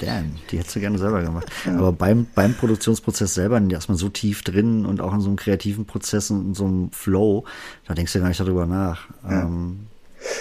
damn, 0.00 0.32
die 0.50 0.58
hättest 0.58 0.76
du 0.76 0.80
gerne 0.80 0.98
selber 0.98 1.22
gemacht. 1.22 1.46
Ja. 1.66 1.76
Aber 1.76 1.92
beim, 1.92 2.26
beim 2.34 2.54
Produktionsprozess 2.54 3.34
selber, 3.34 3.60
da 3.60 3.78
ist 3.78 3.88
man 3.88 3.96
so 3.96 4.08
tief 4.08 4.42
drin 4.42 4.86
und 4.86 5.00
auch 5.00 5.12
in 5.14 5.20
so 5.20 5.28
einem 5.28 5.36
kreativen 5.36 5.84
Prozess 5.84 6.30
und 6.30 6.48
in 6.48 6.54
so 6.54 6.64
einem 6.64 6.90
Flow, 6.92 7.44
da 7.86 7.94
denkst 7.94 8.12
du 8.12 8.20
gar 8.20 8.28
nicht 8.28 8.40
darüber 8.40 8.66
nach. 8.66 9.08
Ja. 9.28 9.42
Ähm, 9.42 9.86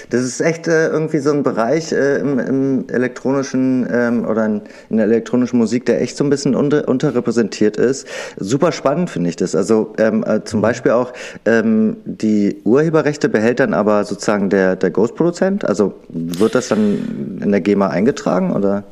das 0.10 0.22
ist 0.22 0.42
echt 0.42 0.68
äh, 0.68 0.88
irgendwie 0.88 1.20
so 1.20 1.32
ein 1.32 1.44
Bereich 1.44 1.92
äh, 1.92 2.20
im, 2.20 2.40
im, 2.40 2.86
elektronischen 2.90 3.88
ähm, 3.92 4.26
oder 4.26 4.46
in, 4.46 4.62
in, 4.90 4.98
der 4.98 5.06
elektronischen 5.06 5.58
Musik, 5.58 5.86
der 5.86 6.02
echt 6.02 6.18
so 6.18 6.24
ein 6.24 6.30
bisschen 6.30 6.56
unter, 6.56 6.88
unterrepräsentiert 6.88 7.78
ist. 7.78 8.08
Super 8.38 8.72
spannend 8.72 9.10
finde 9.10 9.30
ich 9.30 9.36
das. 9.36 9.56
Also 9.56 9.94
ähm, 9.98 10.24
äh, 10.26 10.44
zum 10.44 10.60
mhm. 10.60 10.64
Beispiel 10.64 10.92
auch 10.92 11.14
ähm, 11.46 11.98
die 12.06 12.58
Urheberrechte 12.64 13.30
behält 13.30 13.60
dann 13.60 13.74
aber 13.74 14.04
sozusagen 14.04 14.50
der, 14.50 14.76
der 14.76 14.92
Ghost-Produzent. 14.92 15.66
Also 15.66 15.94
wird 16.10 16.56
das 16.56 16.70
dann 16.70 17.40
in 17.42 17.52
der 17.52 17.62
GEMA 17.62 17.88
eingetragen 17.88 18.52
oder? 18.52 18.84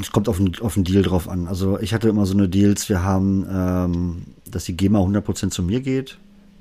Es 0.00 0.12
kommt 0.12 0.28
auf 0.28 0.38
den, 0.38 0.52
auf 0.60 0.74
den 0.74 0.84
Deal 0.84 1.02
drauf 1.02 1.28
an. 1.28 1.46
Also 1.48 1.78
ich 1.80 1.92
hatte 1.92 2.08
immer 2.08 2.26
so 2.26 2.34
eine 2.34 2.48
Deals, 2.48 2.88
wir 2.88 3.02
haben, 3.02 3.46
ähm, 3.52 4.22
dass 4.50 4.64
die 4.64 4.76
GEMA 4.76 5.00
100% 5.00 5.50
zu 5.50 5.62
mir 5.62 5.80
geht. 5.80 6.18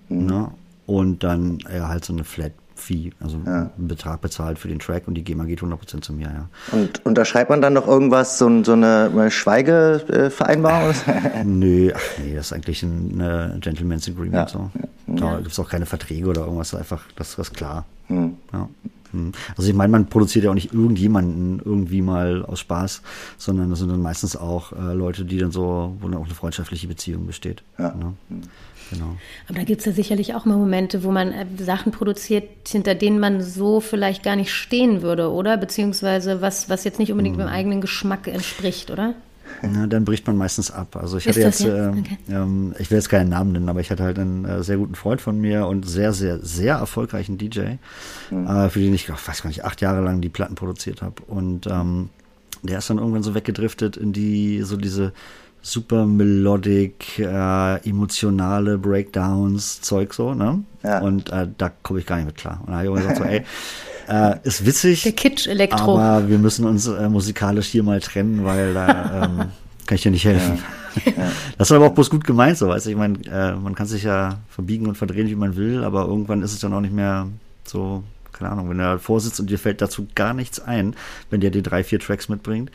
Mhm. 0.09 0.25
Ne? 0.25 0.51
Und 0.85 1.23
dann 1.23 1.59
ja, 1.71 1.87
halt 1.87 2.03
so 2.03 2.13
eine 2.13 2.23
Flat 2.23 2.51
Fee, 2.79 3.11
also 3.19 3.39
ja. 3.45 3.71
einen 3.77 3.87
Betrag 3.87 4.21
bezahlt 4.21 4.59
für 4.59 4.67
den 4.67 4.79
Track 4.79 5.07
und 5.07 5.15
die 5.15 5.23
GEMA 5.23 5.45
geht 5.45 5.61
100% 5.61 6.01
zu 6.01 6.13
mir, 6.13 6.27
ja. 6.27 6.49
Und 6.71 7.05
unterschreibt 7.05 7.49
man 7.49 7.61
dann 7.61 7.73
noch 7.73 7.87
irgendwas, 7.87 8.37
so, 8.37 8.63
so 8.63 8.73
eine 8.73 9.29
Schweigevereinbarung? 9.29 10.93
Nö, 11.45 11.91
ach 11.95 12.19
nee, 12.23 12.35
das 12.35 12.47
ist 12.47 12.53
eigentlich 12.53 12.83
ein 12.83 13.59
Gentleman's 13.61 14.07
Agreement. 14.07 14.33
Ja. 14.33 14.47
So. 14.47 14.71
Da 15.07 15.37
gibt 15.37 15.51
es 15.51 15.59
auch 15.59 15.69
keine 15.69 15.85
Verträge 15.85 16.27
oder 16.27 16.41
irgendwas, 16.41 16.73
einfach, 16.73 17.03
das 17.15 17.37
ist 17.37 17.53
klar. 17.53 17.85
Hm. 18.07 18.37
Ja. 18.53 18.69
Hm. 19.11 19.31
Also 19.57 19.69
ich 19.69 19.75
meine, 19.75 19.91
man 19.91 20.07
produziert 20.07 20.45
ja 20.45 20.51
auch 20.51 20.55
nicht 20.55 20.73
irgendjemanden 20.73 21.61
irgendwie 21.63 22.01
mal 22.01 22.43
aus 22.45 22.59
Spaß, 22.59 23.01
sondern 23.37 23.69
das 23.69 23.79
sind 23.79 23.89
dann 23.89 24.01
meistens 24.01 24.35
auch 24.35 24.73
äh, 24.73 24.93
Leute, 24.93 25.25
die 25.25 25.37
dann 25.37 25.51
so, 25.51 25.95
wo 25.99 26.07
dann 26.07 26.19
auch 26.19 26.25
eine 26.25 26.35
freundschaftliche 26.35 26.87
Beziehung 26.87 27.25
besteht. 27.25 27.63
Ja. 27.77 27.93
Ne? 27.95 28.13
Genau. 28.91 29.17
Aber 29.47 29.59
da 29.59 29.63
gibt 29.63 29.81
es 29.81 29.85
ja 29.85 29.91
sicherlich 29.91 30.33
auch 30.33 30.45
mal 30.45 30.57
Momente, 30.57 31.03
wo 31.03 31.11
man 31.11 31.31
äh, 31.31 31.45
Sachen 31.59 31.91
produziert, 31.91 32.49
hinter 32.67 32.95
denen 32.95 33.19
man 33.19 33.41
so 33.41 33.81
vielleicht 33.81 34.23
gar 34.23 34.35
nicht 34.35 34.51
stehen 34.51 35.01
würde, 35.01 35.31
oder? 35.31 35.57
Beziehungsweise 35.57 36.41
was, 36.41 36.69
was 36.69 36.83
jetzt 36.83 36.99
nicht 36.99 37.11
unbedingt 37.11 37.37
mhm. 37.37 37.41
dem 37.41 37.49
eigenen 37.49 37.81
Geschmack 37.81 38.27
entspricht, 38.27 38.89
oder? 38.89 39.13
Na, 39.61 39.87
dann 39.87 40.05
bricht 40.05 40.25
man 40.27 40.37
meistens 40.37 40.71
ab. 40.71 40.95
Also 40.95 41.17
ich 41.17 41.27
hatte 41.27 41.41
jetzt, 41.41 41.61
ja? 41.61 41.87
äh, 41.87 41.89
okay. 41.89 42.17
ähm, 42.29 42.73
ich 42.79 42.89
will 42.91 42.97
jetzt 42.97 43.09
keinen 43.09 43.29
Namen 43.29 43.51
nennen, 43.51 43.69
aber 43.69 43.79
ich 43.79 43.91
hatte 43.91 44.03
halt 44.03 44.19
einen 44.19 44.45
äh, 44.45 44.63
sehr 44.63 44.77
guten 44.77 44.95
Freund 44.95 45.21
von 45.21 45.39
mir 45.39 45.67
und 45.67 45.87
sehr, 45.87 46.13
sehr, 46.13 46.39
sehr 46.39 46.75
erfolgreichen 46.75 47.37
DJ, 47.37 47.75
mhm. 48.31 48.47
äh, 48.47 48.69
für 48.69 48.79
den 48.79 48.93
ich, 48.93 49.09
ich 49.09 49.27
weiß 49.27 49.41
gar 49.41 49.49
nicht, 49.49 49.65
acht 49.65 49.81
Jahre 49.81 50.01
lang 50.01 50.21
die 50.21 50.29
Platten 50.29 50.55
produziert 50.55 51.01
habe. 51.01 51.21
Und 51.27 51.67
ähm, 51.67 52.09
der 52.63 52.79
ist 52.79 52.89
dann 52.89 52.97
irgendwann 52.97 53.23
so 53.23 53.35
weggedriftet 53.35 53.97
in 53.97 54.13
die, 54.13 54.61
so 54.63 54.77
diese 54.77 55.13
super 55.61 56.05
melodic, 56.05 57.19
äh, 57.19 57.87
emotionale 57.87 58.77
Breakdowns, 58.77 59.81
Zeug 59.81 60.13
so, 60.13 60.33
ne? 60.33 60.63
Ja. 60.83 60.99
Und 60.99 61.31
äh, 61.31 61.47
da 61.57 61.69
komme 61.83 61.99
ich 61.99 62.05
gar 62.05 62.17
nicht 62.17 62.27
mit 62.27 62.37
klar. 62.37 62.61
Und 62.65 62.71
da 62.71 62.77
habe 62.77 62.87
ich 62.87 62.93
gesagt 62.95 63.17
so, 63.17 63.23
ey, 63.23 63.43
äh, 64.09 64.39
ist 64.43 64.65
witzig. 64.65 65.03
Der 65.03 65.11
Kitsch-Elektro. 65.13 65.97
Aber 65.99 66.27
wir 66.27 66.37
müssen 66.37 66.65
uns 66.65 66.87
äh, 66.87 67.09
musikalisch 67.09 67.67
hier 67.67 67.83
mal 67.83 67.99
trennen, 67.99 68.43
weil 68.43 68.73
da 68.73 69.23
ähm, 69.25 69.37
kann 69.85 69.95
ich 69.95 70.01
dir 70.03 70.11
nicht 70.11 70.25
helfen. 70.25 70.57
Ja. 70.57 70.63
Ja. 71.05 71.31
Das 71.57 71.69
ist 71.69 71.75
aber 71.75 71.85
auch 71.87 71.93
bloß 71.93 72.09
gut 72.09 72.23
gemeint, 72.23 72.57
so 72.57 72.67
weißt 72.67 72.87
du. 72.87 72.89
Ich 72.89 72.95
meine, 72.95 73.19
äh, 73.31 73.53
man 73.53 73.75
kann 73.75 73.85
sich 73.85 74.03
ja 74.03 74.39
verbiegen 74.49 74.87
und 74.87 74.95
verdrehen, 74.95 75.27
wie 75.27 75.35
man 75.35 75.55
will, 75.55 75.83
aber 75.83 76.05
irgendwann 76.05 76.41
ist 76.41 76.53
es 76.53 76.59
dann 76.59 76.73
auch 76.73 76.81
nicht 76.81 76.93
mehr 76.93 77.27
so, 77.63 78.03
keine 78.31 78.49
Ahnung, 78.49 78.69
wenn 78.69 78.79
er 78.79 78.97
vorsitzt 78.97 79.39
und 79.39 79.49
dir 79.49 79.59
fällt 79.59 79.81
dazu 79.81 80.07
gar 80.15 80.33
nichts 80.33 80.59
ein, 80.59 80.95
wenn 81.29 81.41
der 81.41 81.51
dir 81.51 81.61
drei, 81.61 81.83
vier 81.83 81.99
Tracks 81.99 82.27
mitbringt, 82.27 82.71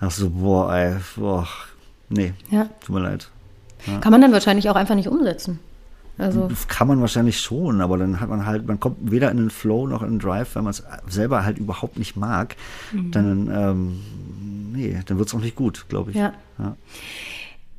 dann 0.00 0.08
hast 0.08 0.20
du, 0.20 0.30
boah, 0.30 0.72
ey, 0.74 0.94
boah, 1.16 1.46
Nee, 2.08 2.32
ja. 2.50 2.68
tut 2.80 2.94
mir 2.94 3.02
leid. 3.02 3.28
Ja. 3.86 3.98
Kann 3.98 4.12
man 4.12 4.20
dann 4.20 4.32
wahrscheinlich 4.32 4.68
auch 4.70 4.76
einfach 4.76 4.94
nicht 4.94 5.08
umsetzen. 5.08 5.58
Also 6.18 6.48
das 6.48 6.66
kann 6.66 6.88
man 6.88 7.00
wahrscheinlich 7.00 7.40
schon, 7.40 7.80
aber 7.80 7.96
dann 7.96 8.20
hat 8.20 8.28
man 8.28 8.44
halt, 8.44 8.66
man 8.66 8.80
kommt 8.80 8.96
weder 9.00 9.30
in 9.30 9.36
den 9.36 9.50
Flow 9.50 9.86
noch 9.86 10.02
in 10.02 10.10
den 10.10 10.18
Drive, 10.18 10.56
wenn 10.56 10.64
man 10.64 10.72
es 10.72 10.82
selber 11.08 11.44
halt 11.44 11.58
überhaupt 11.58 11.96
nicht 11.96 12.16
mag, 12.16 12.56
mhm. 12.92 13.10
dann, 13.12 13.50
ähm, 13.52 14.72
nee, 14.72 14.98
dann 15.06 15.18
wird 15.18 15.28
es 15.28 15.34
auch 15.34 15.40
nicht 15.40 15.54
gut, 15.54 15.86
glaube 15.88 16.10
ich. 16.10 16.16
Ja. 16.16 16.32
ja. 16.58 16.76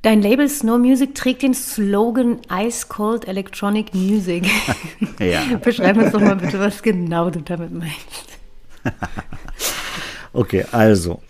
Dein 0.02 0.22
Label 0.22 0.48
Snow 0.48 0.80
Music 0.80 1.14
trägt 1.14 1.42
den 1.42 1.54
Slogan 1.54 2.38
Ice 2.50 2.86
Cold 2.88 3.28
Electronic 3.28 3.94
Music. 3.94 4.48
ja. 5.20 5.42
Beschreib 5.64 5.98
uns 5.98 6.14
doch 6.14 6.22
mal 6.22 6.38
bitte, 6.38 6.58
was 6.60 6.82
genau 6.82 7.30
du 7.30 7.42
damit 7.42 7.74
meinst. 7.74 8.40
okay, 10.34 10.66
also, 10.72 11.22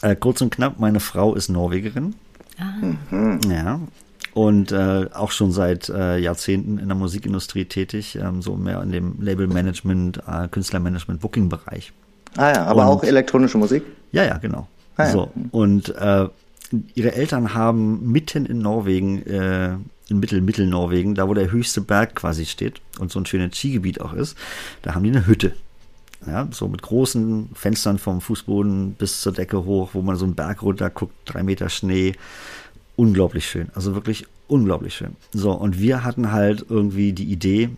äh, 0.00 0.16
kurz 0.16 0.40
und 0.40 0.48
knapp, 0.54 0.80
meine 0.80 1.00
Frau 1.00 1.34
ist 1.34 1.50
Norwegerin. 1.50 2.14
Ah. 2.58 2.86
Mhm. 3.10 3.40
Ja. 3.50 3.80
Und 4.38 4.70
äh, 4.70 5.06
auch 5.14 5.32
schon 5.32 5.50
seit 5.50 5.88
äh, 5.88 6.16
Jahrzehnten 6.18 6.78
in 6.78 6.86
der 6.86 6.96
Musikindustrie 6.96 7.64
tätig, 7.64 8.16
ähm, 8.22 8.40
so 8.40 8.54
mehr 8.54 8.80
in 8.84 8.92
dem 8.92 9.20
Labelmanagement, 9.20 10.18
äh, 10.28 10.46
Künstlermanagement, 10.46 11.20
Booking-Bereich. 11.20 11.92
Ah 12.36 12.52
ja, 12.52 12.64
aber 12.66 12.82
und, 12.82 12.86
auch 12.86 13.02
elektronische 13.02 13.58
Musik? 13.58 13.82
Ja, 14.12 14.22
ja, 14.22 14.38
genau. 14.38 14.68
Ah, 14.96 15.06
ja. 15.06 15.10
So. 15.10 15.32
Und 15.50 15.88
äh, 15.88 16.28
ihre 16.94 17.14
Eltern 17.14 17.52
haben 17.52 18.12
mitten 18.12 18.46
in 18.46 18.60
Norwegen, 18.60 19.26
äh, 19.26 19.70
in 20.08 20.20
Mittel, 20.20 20.40
Mittelnorwegen, 20.40 21.16
da 21.16 21.28
wo 21.28 21.34
der 21.34 21.50
höchste 21.50 21.80
Berg 21.80 22.14
quasi 22.14 22.46
steht 22.46 22.80
und 23.00 23.10
so 23.10 23.18
ein 23.18 23.26
schönes 23.26 23.56
Skigebiet 23.56 24.00
auch 24.00 24.12
ist, 24.12 24.38
da 24.82 24.94
haben 24.94 25.02
die 25.02 25.10
eine 25.10 25.26
Hütte. 25.26 25.52
Ja, 26.28 26.46
so 26.52 26.68
mit 26.68 26.82
großen 26.82 27.50
Fenstern 27.54 27.98
vom 27.98 28.20
Fußboden 28.20 28.92
bis 28.92 29.20
zur 29.20 29.32
Decke 29.32 29.64
hoch, 29.64 29.90
wo 29.94 30.02
man 30.02 30.14
so 30.14 30.26
einen 30.26 30.36
Berg 30.36 30.62
runter 30.62 30.90
guckt, 30.90 31.14
drei 31.24 31.42
Meter 31.42 31.68
Schnee. 31.68 32.14
Unglaublich 32.98 33.48
schön. 33.48 33.68
Also 33.76 33.94
wirklich 33.94 34.26
unglaublich 34.48 34.92
schön. 34.92 35.14
So, 35.32 35.52
und 35.52 35.78
wir 35.78 36.02
hatten 36.02 36.32
halt 36.32 36.66
irgendwie 36.68 37.12
die 37.12 37.30
Idee, 37.30 37.70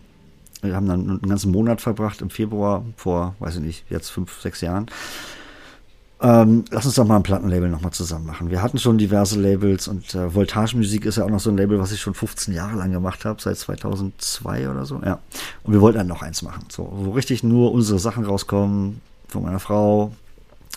wir 0.63 0.75
haben 0.75 0.87
dann 0.87 1.07
einen 1.07 1.21
ganzen 1.21 1.51
Monat 1.51 1.79
verbracht 1.79 2.23
im 2.23 2.31
Februar 2.31 2.83
vor, 2.97 3.35
weiß 3.37 3.57
ich 3.57 3.61
nicht, 3.61 3.85
jetzt 3.91 4.09
fünf, 4.09 4.41
sechs 4.41 4.61
Jahren, 4.61 4.87
ähm, 6.23 6.65
lass 6.71 6.87
uns 6.87 6.95
doch 6.95 7.05
mal 7.05 7.17
ein 7.17 7.23
Plattenlabel 7.23 7.69
nochmal 7.69 7.91
zusammen 7.91 8.25
machen. 8.25 8.49
Wir 8.49 8.63
hatten 8.63 8.79
schon 8.79 8.97
diverse 8.97 9.39
Labels 9.39 9.87
und 9.87 10.15
äh, 10.15 10.33
Voltage 10.33 10.75
Musik 10.75 11.05
ist 11.05 11.17
ja 11.17 11.23
auch 11.23 11.29
noch 11.29 11.39
so 11.39 11.51
ein 11.51 11.57
Label, 11.57 11.77
was 11.77 11.91
ich 11.91 12.01
schon 12.01 12.15
15 12.15 12.55
Jahre 12.55 12.77
lang 12.77 12.91
gemacht 12.91 13.23
habe, 13.23 13.39
seit 13.39 13.59
2002 13.59 14.71
oder 14.71 14.85
so. 14.87 14.99
Ja. 15.05 15.19
Und 15.61 15.73
wir 15.73 15.81
wollten 15.81 15.99
dann 15.99 16.07
noch 16.07 16.23
eins 16.23 16.41
machen, 16.41 16.63
so, 16.69 16.91
wo 16.91 17.11
richtig 17.11 17.43
nur 17.43 17.71
unsere 17.71 17.99
Sachen 17.99 18.25
rauskommen, 18.25 19.01
von 19.27 19.43
meiner 19.43 19.59
Frau 19.59 20.13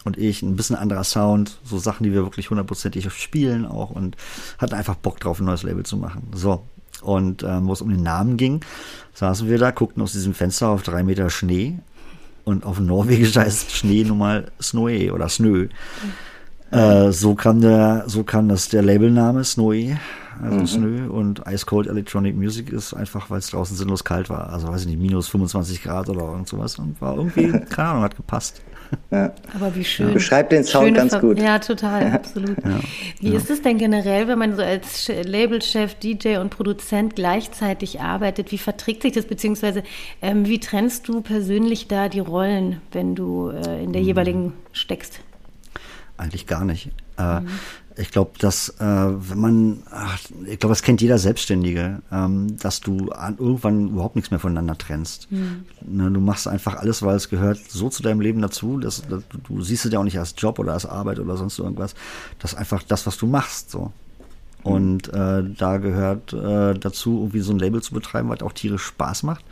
und 0.04 0.18
ich, 0.18 0.42
ein 0.42 0.56
bisschen 0.56 0.76
anderer 0.76 1.04
Sound, 1.04 1.58
so 1.64 1.78
Sachen, 1.78 2.04
die 2.04 2.12
wir 2.12 2.22
wirklich 2.22 2.50
hundertprozentig 2.50 3.10
spielen 3.12 3.66
auch 3.66 3.90
und 3.90 4.16
hatten 4.58 4.74
einfach 4.74 4.96
Bock 4.96 5.18
drauf, 5.20 5.40
ein 5.40 5.46
neues 5.46 5.62
Label 5.62 5.84
zu 5.84 5.96
machen. 5.96 6.28
So. 6.34 6.62
Und 7.02 7.42
ähm, 7.42 7.66
wo 7.66 7.72
es 7.72 7.82
um 7.82 7.90
den 7.90 8.02
Namen 8.02 8.36
ging, 8.36 8.60
saßen 9.14 9.48
wir 9.48 9.58
da, 9.58 9.70
guckten 9.70 10.02
aus 10.02 10.12
diesem 10.12 10.34
Fenster 10.34 10.68
auf 10.68 10.82
drei 10.82 11.02
Meter 11.02 11.28
Schnee 11.28 11.78
und 12.44 12.64
auf 12.64 12.78
Norwegisch 12.78 13.36
heißt 13.36 13.72
Schnee 13.72 14.04
nun 14.04 14.18
mal 14.18 14.50
Snoe 14.60 15.12
oder 15.12 15.28
Snö. 15.28 15.68
Mhm. 16.70 16.78
Äh, 16.78 17.12
so 17.12 17.34
kam 17.34 17.60
der, 17.60 18.04
so 18.06 18.24
kam 18.24 18.48
das 18.48 18.68
der 18.68 18.82
Labelname 18.82 19.44
Snowy, 19.44 19.96
also 20.42 20.58
mhm. 20.58 20.66
Snö 20.66 21.08
und 21.08 21.42
Ice 21.48 21.66
Cold 21.66 21.86
Electronic 21.86 22.36
Music 22.36 22.70
ist 22.70 22.94
einfach, 22.94 23.30
weil 23.30 23.38
es 23.38 23.50
draußen 23.50 23.76
sinnlos 23.76 24.04
kalt 24.04 24.30
war. 24.30 24.52
Also 24.52 24.68
weiß 24.68 24.82
ich 24.82 24.88
nicht, 24.88 25.00
minus 25.00 25.28
25 25.28 25.82
Grad 25.82 26.08
oder 26.08 26.22
irgend 26.22 26.48
sowas 26.48 26.78
und 26.78 27.00
war 27.00 27.16
irgendwie, 27.16 27.52
keine 27.70 27.88
Ahnung, 27.90 28.02
hat 28.02 28.16
gepasst. 28.16 28.62
Ja. 29.10 29.32
Aber 29.54 29.74
wie 29.74 29.84
schön. 29.84 30.12
Beschreibt 30.12 30.52
den 30.52 30.64
Sound 30.64 30.94
ganz 30.94 31.18
gut. 31.18 31.38
Ja, 31.38 31.58
total, 31.58 32.12
absolut. 32.12 32.56
Ja. 32.64 32.80
Wie 33.20 33.30
ja. 33.30 33.36
ist 33.36 33.50
es 33.50 33.62
denn 33.62 33.78
generell, 33.78 34.28
wenn 34.28 34.38
man 34.38 34.56
so 34.56 34.62
als 34.62 35.08
Labelchef, 35.08 35.94
DJ 35.94 36.38
und 36.38 36.50
Produzent 36.50 37.16
gleichzeitig 37.16 38.00
arbeitet? 38.00 38.52
Wie 38.52 38.58
verträgt 38.58 39.02
sich 39.02 39.12
das, 39.12 39.26
beziehungsweise 39.26 39.82
ähm, 40.22 40.46
wie 40.46 40.60
trennst 40.60 41.08
du 41.08 41.20
persönlich 41.20 41.88
da 41.88 42.08
die 42.08 42.20
Rollen, 42.20 42.80
wenn 42.92 43.14
du 43.14 43.50
äh, 43.50 43.82
in 43.82 43.92
der 43.92 44.00
hm. 44.00 44.08
jeweiligen 44.08 44.52
steckst? 44.72 45.20
Eigentlich 46.16 46.46
gar 46.46 46.64
nicht. 46.64 46.90
Äh, 47.18 47.40
mhm. 47.40 47.48
Ich 47.96 48.10
glaube, 48.10 48.32
dass 48.40 48.70
äh, 48.80 48.84
wenn 48.84 49.38
man, 49.38 49.82
ach, 49.90 50.18
ich 50.46 50.58
glaube, 50.58 50.72
das 50.72 50.82
kennt 50.82 51.00
jeder 51.00 51.18
Selbstständige, 51.18 52.02
ähm, 52.10 52.56
dass 52.58 52.80
du 52.80 53.10
an, 53.10 53.36
irgendwann 53.38 53.90
überhaupt 53.90 54.16
nichts 54.16 54.32
mehr 54.32 54.40
voneinander 54.40 54.76
trennst. 54.76 55.30
Mhm. 55.30 55.64
Ne, 55.86 56.10
du 56.10 56.18
machst 56.18 56.48
einfach 56.48 56.74
alles, 56.76 57.02
weil 57.02 57.14
es 57.14 57.28
gehört 57.28 57.58
so 57.68 57.88
zu 57.88 58.02
deinem 58.02 58.20
Leben 58.20 58.42
dazu. 58.42 58.78
Dass, 58.78 59.02
dass, 59.02 59.22
du 59.46 59.62
siehst 59.62 59.84
es 59.84 59.92
ja 59.92 60.00
auch 60.00 60.04
nicht 60.04 60.18
als 60.18 60.34
Job 60.36 60.58
oder 60.58 60.72
als 60.72 60.86
Arbeit 60.86 61.20
oder 61.20 61.36
sonst 61.36 61.58
irgendwas. 61.60 61.94
Das 62.40 62.54
ist 62.54 62.58
einfach 62.58 62.82
das, 62.82 63.06
was 63.06 63.16
du 63.16 63.28
machst. 63.28 63.70
So. 63.70 63.92
Mhm. 64.64 64.72
Und 64.72 65.08
äh, 65.12 65.44
da 65.56 65.76
gehört 65.76 66.32
äh, 66.32 66.74
dazu, 66.74 67.18
irgendwie 67.20 67.40
so 67.40 67.52
ein 67.52 67.60
Label 67.60 67.80
zu 67.80 67.94
betreiben, 67.94 68.28
was 68.28 68.42
auch 68.42 68.52
tierisch 68.52 68.82
Spaß 68.82 69.22
macht. 69.22 69.44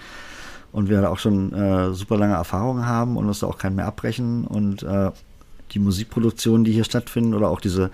Und 0.73 0.89
wir 0.89 1.01
da 1.01 1.11
auch 1.11 1.19
schon 1.19 1.53
äh, 1.53 1.93
super 1.93 2.17
lange 2.17 2.35
Erfahrungen 2.35 2.87
haben 2.87 3.17
und 3.17 3.29
uns 3.29 3.41
da 3.41 3.47
auch 3.47 3.59
keinen 3.59 3.77
mehr 3.77 3.87
abbrechen. 3.87 4.45
Und 4.45 4.83
äh, 4.83 5.13
die 5.73 5.79
Musikproduktionen, 5.79 6.65
die 6.65 6.73
hier 6.73 6.85
stattfinden 6.85 7.35
oder 7.35 7.49
auch 7.49 7.61
diese 7.61 7.91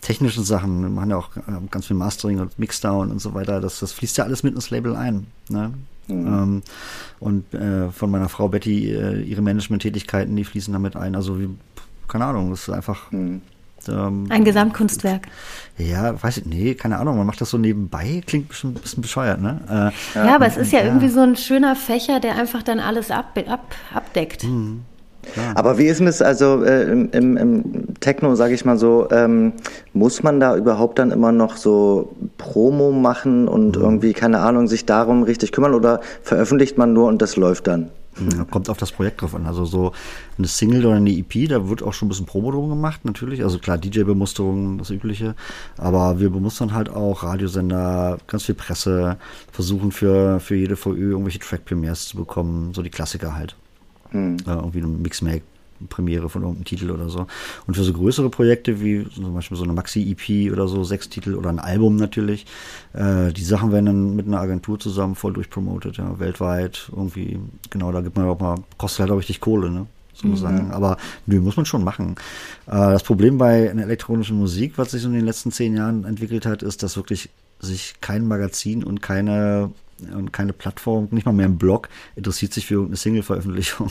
technischen 0.00 0.44
Sachen, 0.44 0.82
wir 0.82 0.88
machen 0.88 1.10
ja 1.10 1.16
auch 1.16 1.36
äh, 1.36 1.40
ganz 1.70 1.86
viel 1.86 1.96
Mastering 1.96 2.40
und 2.40 2.58
Mixdown 2.58 3.10
und 3.10 3.20
so 3.20 3.34
weiter, 3.34 3.60
das, 3.60 3.80
das 3.80 3.92
fließt 3.92 4.18
ja 4.18 4.24
alles 4.24 4.42
mit 4.42 4.54
ins 4.54 4.70
Label 4.70 4.96
ein. 4.96 5.26
Ne? 5.48 5.72
Mhm. 6.08 6.26
Ähm, 6.26 6.62
und 7.20 7.54
äh, 7.54 7.90
von 7.90 8.10
meiner 8.10 8.28
Frau 8.28 8.48
Betty, 8.48 8.90
äh, 8.92 9.22
ihre 9.22 9.42
Management-Tätigkeiten, 9.42 10.34
die 10.34 10.44
fließen 10.44 10.72
damit 10.72 10.96
ein. 10.96 11.14
Also 11.14 11.38
wie, 11.38 11.48
keine 12.08 12.26
Ahnung, 12.26 12.50
das 12.50 12.62
ist 12.62 12.70
einfach. 12.70 13.10
Mhm. 13.12 13.42
Ähm, 13.88 14.26
ein 14.28 14.44
Gesamtkunstwerk. 14.44 15.28
Ja, 15.78 16.22
weiß 16.22 16.38
ich, 16.38 16.44
nee, 16.44 16.74
keine 16.74 16.98
Ahnung, 16.98 17.16
man 17.16 17.26
macht 17.26 17.40
das 17.40 17.48
so 17.48 17.56
nebenbei, 17.56 18.22
klingt 18.26 18.48
bestimmt 18.48 18.76
ein 18.76 18.82
bisschen 18.82 19.00
bescheuert, 19.00 19.40
ne? 19.40 19.92
Äh, 20.14 20.18
ja, 20.18 20.34
aber 20.34 20.46
es 20.46 20.58
ist 20.58 20.70
ja, 20.70 20.80
ja, 20.80 20.86
irgendwie 20.86 21.08
so 21.08 21.20
ein 21.20 21.34
schöner 21.34 21.74
Fächer, 21.76 22.20
der 22.20 22.36
einfach 22.36 22.62
dann 22.62 22.78
alles 22.78 23.10
ab, 23.10 23.38
ab, 23.48 23.74
abdeckt. 23.94 24.44
Mhm. 24.44 24.82
Aber 25.54 25.78
wie 25.78 25.86
ist 25.86 26.00
das 26.00 26.22
also 26.22 26.64
äh, 26.64 26.90
im, 26.90 27.10
im, 27.10 27.36
im, 27.36 27.64
Techno, 28.00 28.34
sage 28.34 28.54
ich 28.54 28.64
mal 28.64 28.78
so, 28.78 29.08
ähm, 29.10 29.52
muss 29.92 30.22
man 30.22 30.40
da 30.40 30.56
überhaupt 30.56 30.98
dann 30.98 31.10
immer 31.10 31.32
noch 31.32 31.56
so 31.56 32.16
Promo 32.38 32.90
machen 32.92 33.46
und 33.48 33.76
mhm. 33.76 33.82
irgendwie, 33.82 34.12
keine 34.12 34.40
Ahnung, 34.40 34.66
sich 34.66 34.86
darum 34.86 35.22
richtig 35.22 35.52
kümmern 35.52 35.74
oder 35.74 36.00
veröffentlicht 36.22 36.78
man 36.78 36.92
nur 36.92 37.08
und 37.08 37.20
das 37.22 37.36
läuft 37.36 37.66
dann? 37.66 37.90
Ja, 38.36 38.44
kommt 38.44 38.68
auf 38.68 38.76
das 38.76 38.92
Projekt 38.92 39.22
drauf 39.22 39.34
an. 39.34 39.46
Also 39.46 39.64
so 39.64 39.92
eine 40.36 40.46
Single 40.46 40.84
oder 40.84 40.96
eine 40.96 41.10
EP, 41.10 41.48
da 41.48 41.68
wird 41.68 41.82
auch 41.82 41.92
schon 41.92 42.06
ein 42.06 42.10
bisschen 42.10 42.26
Promo 42.26 42.50
drum 42.50 42.68
gemacht, 42.68 43.04
natürlich. 43.04 43.42
Also 43.42 43.58
klar, 43.58 43.78
DJ-Bemusterung, 43.78 44.78
das 44.78 44.90
Übliche. 44.90 45.36
Aber 45.76 46.18
wir 46.18 46.30
bemustern 46.30 46.74
halt 46.74 46.90
auch 46.90 47.22
Radiosender, 47.22 48.18
ganz 48.26 48.44
viel 48.44 48.56
Presse, 48.56 49.16
versuchen 49.52 49.92
für, 49.92 50.40
für 50.40 50.56
jede 50.56 50.76
VÖ 50.76 51.12
irgendwelche 51.12 51.38
Track-Premiers 51.38 52.08
zu 52.08 52.16
bekommen, 52.16 52.74
so 52.74 52.82
die 52.82 52.90
Klassiker 52.90 53.34
halt. 53.36 53.56
Mhm. 54.12 54.36
Äh, 54.46 54.50
irgendwie 54.50 54.78
eine 54.78 54.88
Mixmake. 54.88 55.42
Premiere 55.88 56.28
von 56.28 56.42
irgendeinem 56.42 56.66
Titel 56.66 56.90
oder 56.90 57.08
so. 57.08 57.26
Und 57.66 57.74
für 57.74 57.84
so 57.84 57.92
größere 57.92 58.28
Projekte 58.28 58.82
wie 58.82 59.08
zum 59.08 59.32
Beispiel 59.34 59.56
so 59.56 59.64
eine 59.64 59.72
Maxi-EP 59.72 60.52
oder 60.52 60.68
so, 60.68 60.84
sechs 60.84 61.08
Titel 61.08 61.34
oder 61.34 61.48
ein 61.48 61.58
Album 61.58 61.96
natürlich, 61.96 62.46
äh, 62.92 63.32
die 63.32 63.44
Sachen 63.44 63.72
werden 63.72 63.86
dann 63.86 64.16
mit 64.16 64.26
einer 64.26 64.40
Agentur 64.40 64.78
zusammen 64.78 65.14
voll 65.14 65.32
durchpromotet, 65.32 65.96
ja, 65.96 66.18
weltweit 66.18 66.90
irgendwie. 66.94 67.38
Genau, 67.70 67.92
da 67.92 68.02
gibt 68.02 68.16
man 68.16 68.26
auch 68.26 68.38
mal, 68.38 68.56
kostet 68.76 69.00
halt 69.00 69.10
auch 69.10 69.18
richtig 69.18 69.40
Kohle, 69.40 69.70
ne? 69.70 69.86
sozusagen. 70.12 70.66
Mhm. 70.66 70.72
Aber 70.72 70.96
nö, 71.26 71.40
muss 71.40 71.56
man 71.56 71.66
schon 71.66 71.84
machen. 71.84 72.16
Äh, 72.66 72.72
das 72.72 73.02
Problem 73.02 73.38
bei 73.38 73.70
einer 73.70 73.82
elektronischen 73.82 74.36
Musik, 74.38 74.74
was 74.76 74.90
sich 74.90 75.02
so 75.02 75.08
in 75.08 75.14
den 75.14 75.24
letzten 75.24 75.50
zehn 75.50 75.76
Jahren 75.76 76.04
entwickelt 76.04 76.46
hat, 76.46 76.62
ist, 76.62 76.82
dass 76.82 76.96
wirklich 76.96 77.30
sich 77.58 77.94
kein 78.00 78.26
Magazin 78.26 78.84
und 78.84 79.02
keine 79.02 79.70
und 80.14 80.32
keine 80.32 80.52
Plattform, 80.52 81.08
nicht 81.10 81.26
mal 81.26 81.32
mehr 81.32 81.46
ein 81.46 81.58
Blog, 81.58 81.88
interessiert 82.16 82.52
sich 82.52 82.66
für 82.66 82.74
irgendeine 82.74 82.96
Single-Veröffentlichung. 82.96 83.90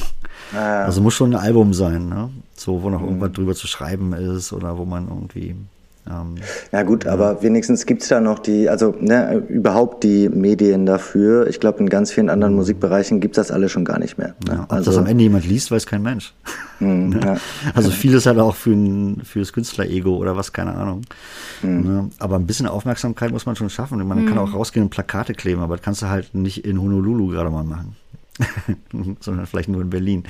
Ah, 0.53 0.83
Also 0.83 1.01
muss 1.01 1.13
schon 1.13 1.33
ein 1.33 1.39
Album 1.39 1.73
sein, 1.73 2.07
ne? 2.07 2.29
So, 2.55 2.81
wo 2.81 2.89
noch 2.89 3.01
mhm. 3.01 3.07
irgendwas 3.07 3.31
drüber 3.33 3.55
zu 3.55 3.67
schreiben 3.67 4.13
ist 4.13 4.53
oder 4.53 4.77
wo 4.77 4.85
man 4.85 5.07
irgendwie 5.07 5.55
ähm, 6.07 6.35
ja 6.71 6.83
gut, 6.83 7.05
ja. 7.05 7.11
aber 7.11 7.43
wenigstens 7.43 7.85
gibt's 7.85 8.07
da 8.07 8.19
noch 8.19 8.39
die, 8.39 8.69
also 8.69 8.95
ne, 8.99 9.43
überhaupt 9.47 10.03
die 10.03 10.29
Medien 10.29 10.85
dafür. 10.85 11.47
Ich 11.47 11.59
glaube, 11.59 11.79
in 11.79 11.89
ganz 11.89 12.11
vielen 12.11 12.29
anderen 12.29 12.55
Musikbereichen 12.55 13.19
gibt's 13.19 13.35
das 13.35 13.51
alle 13.51 13.69
schon 13.69 13.85
gar 13.85 13.99
nicht 13.99 14.17
mehr. 14.17 14.35
Ne? 14.47 14.53
Ja, 14.53 14.63
ob 14.63 14.73
also, 14.73 14.91
das 14.91 14.97
am 14.97 15.05
Ende 15.05 15.23
jemand 15.23 15.45
liest, 15.45 15.71
weiß 15.71 15.85
kein 15.85 16.01
Mensch. 16.01 16.33
Mhm, 16.79 17.09
ne? 17.09 17.19
ja. 17.23 17.37
Also 17.73 17.91
vieles 17.91 18.25
halt 18.25 18.39
auch 18.39 18.55
für, 18.55 18.71
ein, 18.71 19.21
für 19.23 19.39
das 19.39 19.53
Künstler-Ego 19.53 20.15
oder 20.15 20.35
was, 20.35 20.51
keine 20.51 20.73
Ahnung. 20.73 21.01
Mhm. 21.61 21.81
Ne? 21.81 22.09
Aber 22.17 22.37
ein 22.37 22.47
bisschen 22.47 22.65
Aufmerksamkeit 22.65 23.31
muss 23.31 23.45
man 23.45 23.55
schon 23.55 23.69
schaffen. 23.69 24.05
Man 24.07 24.25
kann 24.25 24.35
mhm. 24.35 24.39
auch 24.39 24.53
rausgehen 24.53 24.85
und 24.85 24.89
Plakate 24.89 25.33
kleben, 25.33 25.61
aber 25.61 25.75
das 25.75 25.83
kannst 25.83 26.01
du 26.01 26.07
halt 26.07 26.33
nicht 26.33 26.65
in 26.65 26.81
Honolulu 26.81 27.27
gerade 27.27 27.49
mal 27.49 27.63
machen. 27.63 27.95
sondern 29.19 29.45
vielleicht 29.47 29.67
nur 29.67 29.81
in 29.81 29.89
Berlin. 29.89 30.23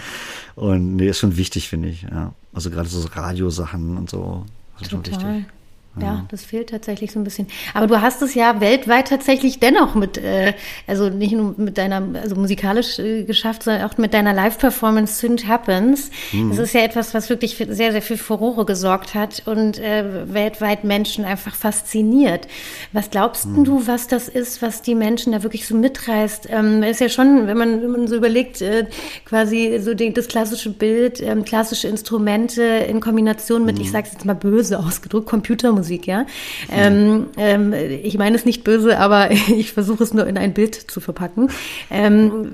Und 0.56 0.96
nee, 0.96 1.10
ist 1.10 1.20
schon 1.20 1.38
wichtig, 1.38 1.70
finde 1.70 1.90
ich. 1.90 2.02
Ja. 2.04 2.34
Also 2.54 2.72
gerade 2.72 2.90
so 2.90 3.08
Radiosachen 3.08 3.98
und 3.98 4.10
so. 4.10 4.46
Sind 4.80 4.90
Total. 4.90 5.22
schon 5.22 5.36
wichtig. 5.36 5.59
Ja, 6.06 6.26
das 6.30 6.44
fehlt 6.44 6.70
tatsächlich 6.70 7.12
so 7.12 7.20
ein 7.20 7.24
bisschen. 7.24 7.48
Aber 7.74 7.88
du 7.88 8.02
hast 8.02 8.22
es 8.22 8.36
ja 8.36 8.60
weltweit 8.60 9.08
tatsächlich 9.08 9.60
dennoch 9.60 9.96
mit, 9.96 10.18
äh, 10.18 10.54
also 10.88 11.10
nicht 11.10 11.34
nur 11.34 11.56
mit 11.58 11.78
deiner, 11.78 12.02
also 12.22 12.36
musikalisch 12.36 13.00
äh, 13.00 13.24
geschafft, 13.24 13.64
sondern 13.64 13.90
auch 13.90 13.98
mit 13.98 14.14
deiner 14.14 14.34
Live-Performance 14.34 15.20
Synth 15.20 15.48
Happens. 15.48 16.12
Mhm. 16.32 16.50
Das 16.50 16.60
ist 16.60 16.74
ja 16.74 16.82
etwas, 16.82 17.14
was 17.14 17.30
wirklich 17.30 17.56
für 17.56 17.74
sehr, 17.74 17.92
sehr 17.92 18.02
viel 18.02 18.18
Furore 18.18 18.66
gesorgt 18.66 19.16
hat 19.16 19.44
und 19.46 19.80
äh, 19.80 20.34
weltweit 20.34 20.84
Menschen 20.84 21.26
einfach 21.26 21.56
fasziniert. 21.56 22.48
Was 22.94 23.10
glaubst 23.10 23.46
mhm. 23.46 23.64
du, 23.64 23.88
was 23.88 24.08
das 24.08 24.28
ist, 24.28 24.62
was 24.62 24.82
die 24.82 24.96
Menschen 24.96 25.34
da 25.34 25.44
wirklich 25.44 25.68
so 25.68 25.76
mitreißt? 25.76 26.48
Ähm, 26.50 26.84
ist 26.84 27.02
ja 27.02 27.10
schon, 27.10 27.48
wenn 27.48 27.58
man, 27.58 27.82
wenn 27.82 27.92
man 27.92 28.08
so 28.08 28.16
überlegt, 28.16 28.62
äh, 28.62 28.86
quasi 29.26 29.80
so 29.82 29.94
die, 29.94 30.14
das 30.14 30.28
klassische 30.28 30.70
Bild, 30.70 31.22
ähm, 31.22 31.44
klassische 31.46 31.88
Instrumente 31.88 32.64
in 32.64 33.00
Kombination 33.00 33.66
mit, 33.66 33.76
mhm. 33.76 33.82
ich 33.82 33.92
sag's 33.92 34.14
jetzt 34.14 34.26
mal 34.26 34.36
böse 34.36 34.80
ausgedrückt, 34.80 35.28
Computermusik 35.28 35.89
Musik, 35.90 36.06
ja. 36.06 36.28
Ähm, 36.72 37.28
ähm, 37.36 37.74
ich 37.74 38.16
meine 38.20 38.36
es 38.36 38.46
nicht 38.46 38.64
böse, 38.64 39.00
aber 39.00 39.32
ich 39.32 39.74
versuche 39.74 40.04
es 40.04 40.14
nur 40.14 40.28
in 40.28 40.38
ein 40.38 40.54
Bild 40.54 40.76
zu 40.76 41.00
verpacken. 41.00 41.50
Ähm, 41.90 42.54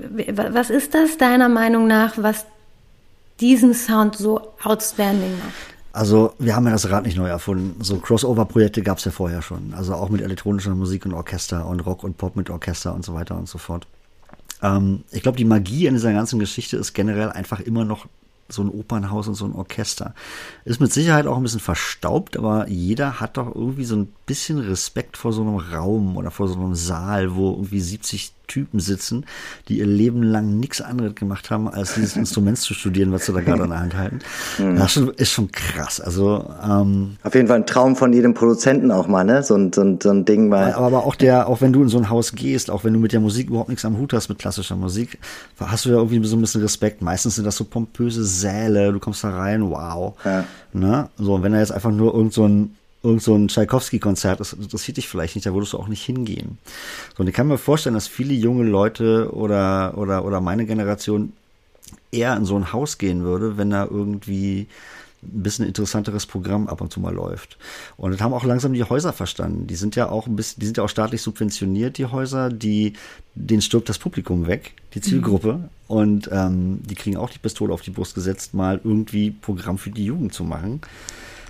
was 0.52 0.70
ist 0.70 0.94
das 0.94 1.18
deiner 1.18 1.50
Meinung 1.50 1.86
nach, 1.86 2.14
was 2.16 2.46
diesen 3.40 3.74
Sound 3.74 4.16
so 4.16 4.40
outstanding 4.62 5.32
macht? 5.38 5.76
Also 5.92 6.32
wir 6.38 6.56
haben 6.56 6.64
ja 6.64 6.72
das 6.72 6.90
Rad 6.90 7.04
nicht 7.04 7.18
neu 7.18 7.28
erfunden. 7.28 7.82
So 7.82 7.98
Crossover-Projekte 7.98 8.82
gab 8.82 8.98
es 8.98 9.04
ja 9.04 9.10
vorher 9.10 9.42
schon. 9.42 9.74
Also 9.74 9.94
auch 9.94 10.08
mit 10.08 10.22
elektronischer 10.22 10.74
Musik 10.74 11.04
und 11.04 11.12
Orchester 11.12 11.66
und 11.66 11.80
Rock 11.80 12.04
und 12.04 12.16
Pop 12.16 12.36
mit 12.36 12.48
Orchester 12.48 12.94
und 12.94 13.04
so 13.04 13.14
weiter 13.14 13.36
und 13.36 13.48
so 13.48 13.58
fort. 13.58 13.86
Ähm, 14.62 15.04
ich 15.10 15.22
glaube, 15.22 15.36
die 15.36 15.44
Magie 15.44 15.88
an 15.88 15.94
dieser 15.94 16.12
ganzen 16.12 16.38
Geschichte 16.38 16.78
ist 16.78 16.94
generell 16.94 17.30
einfach 17.30 17.60
immer 17.60 17.84
noch 17.84 18.06
so 18.48 18.62
ein 18.62 18.68
Opernhaus 18.68 19.28
und 19.28 19.34
so 19.34 19.44
ein 19.44 19.54
Orchester. 19.54 20.14
Ist 20.64 20.80
mit 20.80 20.92
Sicherheit 20.92 21.26
auch 21.26 21.36
ein 21.36 21.42
bisschen 21.42 21.60
verstaubt, 21.60 22.36
aber 22.36 22.68
jeder 22.68 23.20
hat 23.20 23.36
doch 23.36 23.54
irgendwie 23.54 23.84
so 23.84 23.96
ein 23.96 24.12
bisschen 24.26 24.58
Respekt 24.58 25.16
vor 25.16 25.32
so 25.32 25.42
einem 25.42 25.56
Raum 25.56 26.16
oder 26.16 26.30
vor 26.30 26.48
so 26.48 26.54
einem 26.54 26.74
Saal, 26.74 27.34
wo 27.34 27.52
irgendwie 27.52 27.80
70 27.80 28.35
Typen 28.46 28.80
sitzen, 28.80 29.24
die 29.68 29.78
ihr 29.78 29.86
Leben 29.86 30.22
lang 30.22 30.58
nichts 30.58 30.80
anderes 30.80 31.14
gemacht 31.14 31.50
haben, 31.50 31.68
als 31.68 31.94
dieses 31.94 32.16
Instrument 32.16 32.58
zu 32.58 32.74
studieren, 32.74 33.12
was 33.12 33.26
sie 33.26 33.32
da 33.32 33.40
gerade 33.40 33.64
in 33.64 33.70
der 33.70 33.80
Hand 33.80 33.96
halten. 33.96 34.18
Mhm. 34.58 34.76
Das 34.76 34.96
ist 34.96 35.30
schon 35.30 35.50
krass. 35.50 36.00
Also 36.00 36.48
ähm, 36.62 37.16
auf 37.22 37.34
jeden 37.34 37.48
Fall 37.48 37.56
ein 37.56 37.66
Traum 37.66 37.96
von 37.96 38.12
jedem 38.12 38.34
Produzenten 38.34 38.90
auch 38.90 39.08
mal, 39.08 39.24
ne? 39.24 39.42
So 39.42 39.54
ein, 39.56 39.72
so 39.72 39.82
ein, 39.82 40.00
so 40.00 40.10
ein 40.10 40.24
Ding 40.24 40.48
mal. 40.48 40.72
Aber 40.74 41.04
auch 41.04 41.14
der, 41.14 41.48
auch 41.48 41.60
wenn 41.60 41.72
du 41.72 41.82
in 41.82 41.88
so 41.88 41.98
ein 41.98 42.10
Haus 42.10 42.32
gehst, 42.32 42.70
auch 42.70 42.84
wenn 42.84 42.92
du 42.92 43.00
mit 43.00 43.12
der 43.12 43.20
Musik 43.20 43.48
überhaupt 43.48 43.68
nichts 43.68 43.84
am 43.84 43.98
Hut 43.98 44.12
hast 44.12 44.28
mit 44.28 44.38
klassischer 44.38 44.76
Musik, 44.76 45.18
hast 45.58 45.84
du 45.84 45.90
ja 45.90 45.96
irgendwie 45.96 46.24
so 46.26 46.36
ein 46.36 46.40
bisschen 46.40 46.62
Respekt. 46.62 47.02
Meistens 47.02 47.36
sind 47.36 47.44
das 47.44 47.56
so 47.56 47.64
pompöse 47.64 48.24
Säle, 48.24 48.92
du 48.92 48.98
kommst 48.98 49.24
da 49.24 49.30
rein, 49.30 49.68
wow. 49.70 50.14
Ja. 50.24 50.44
Ne? 50.72 51.08
So, 51.16 51.34
und 51.34 51.42
wenn 51.42 51.52
er 51.52 51.60
jetzt 51.60 51.72
einfach 51.72 51.90
nur 51.90 52.14
irgend 52.14 52.32
so 52.32 52.46
ein 52.46 52.76
irgend 53.06 53.22
so 53.22 53.34
ein 53.34 53.48
Tschaikowski-Konzert, 53.48 54.40
das 54.40 54.52
interessiert 54.52 54.96
dich 54.96 55.08
vielleicht 55.08 55.36
nicht, 55.36 55.46
da 55.46 55.54
würdest 55.54 55.72
du 55.72 55.78
auch 55.78 55.88
nicht 55.88 56.04
hingehen. 56.04 56.58
So, 57.16 57.22
und 57.22 57.28
ich 57.28 57.34
kann 57.34 57.46
mir 57.46 57.58
vorstellen, 57.58 57.94
dass 57.94 58.08
viele 58.08 58.34
junge 58.34 58.64
Leute 58.64 59.32
oder, 59.32 59.96
oder, 59.96 60.24
oder 60.24 60.40
meine 60.40 60.66
Generation 60.66 61.32
eher 62.10 62.36
in 62.36 62.44
so 62.44 62.56
ein 62.56 62.72
Haus 62.72 62.98
gehen 62.98 63.22
würde, 63.22 63.56
wenn 63.56 63.70
da 63.70 63.84
irgendwie 63.84 64.66
ein 65.22 65.42
bisschen 65.42 65.66
interessanteres 65.66 66.26
Programm 66.26 66.68
ab 66.68 66.80
und 66.80 66.92
zu 66.92 67.00
mal 67.00 67.14
läuft. 67.14 67.58
Und 67.96 68.12
das 68.12 68.20
haben 68.20 68.34
auch 68.34 68.44
langsam 68.44 68.72
die 68.72 68.84
Häuser 68.84 69.12
verstanden. 69.12 69.66
Die 69.66 69.74
sind 69.76 69.96
ja 69.96 70.08
auch 70.08 70.26
ein 70.26 70.36
bisschen, 70.36 70.60
die 70.60 70.66
sind 70.66 70.76
ja 70.76 70.84
auch 70.84 70.88
staatlich 70.88 71.22
subventioniert, 71.22 71.98
die 71.98 72.06
Häuser, 72.06 72.50
die, 72.50 72.94
denen 73.34 73.62
stirbt 73.62 73.88
das 73.88 73.98
Publikum 73.98 74.46
weg, 74.46 74.74
die 74.94 75.00
Zielgruppe. 75.00 75.54
Mhm. 75.54 75.68
Und 75.88 76.28
ähm, 76.32 76.80
die 76.84 76.94
kriegen 76.96 77.16
auch 77.16 77.30
die 77.30 77.38
Pistole 77.38 77.72
auf 77.72 77.82
die 77.82 77.90
Brust 77.90 78.14
gesetzt, 78.14 78.54
mal 78.54 78.80
irgendwie 78.82 79.30
Programm 79.30 79.78
für 79.78 79.90
die 79.90 80.04
Jugend 80.04 80.34
zu 80.34 80.44
machen. 80.44 80.80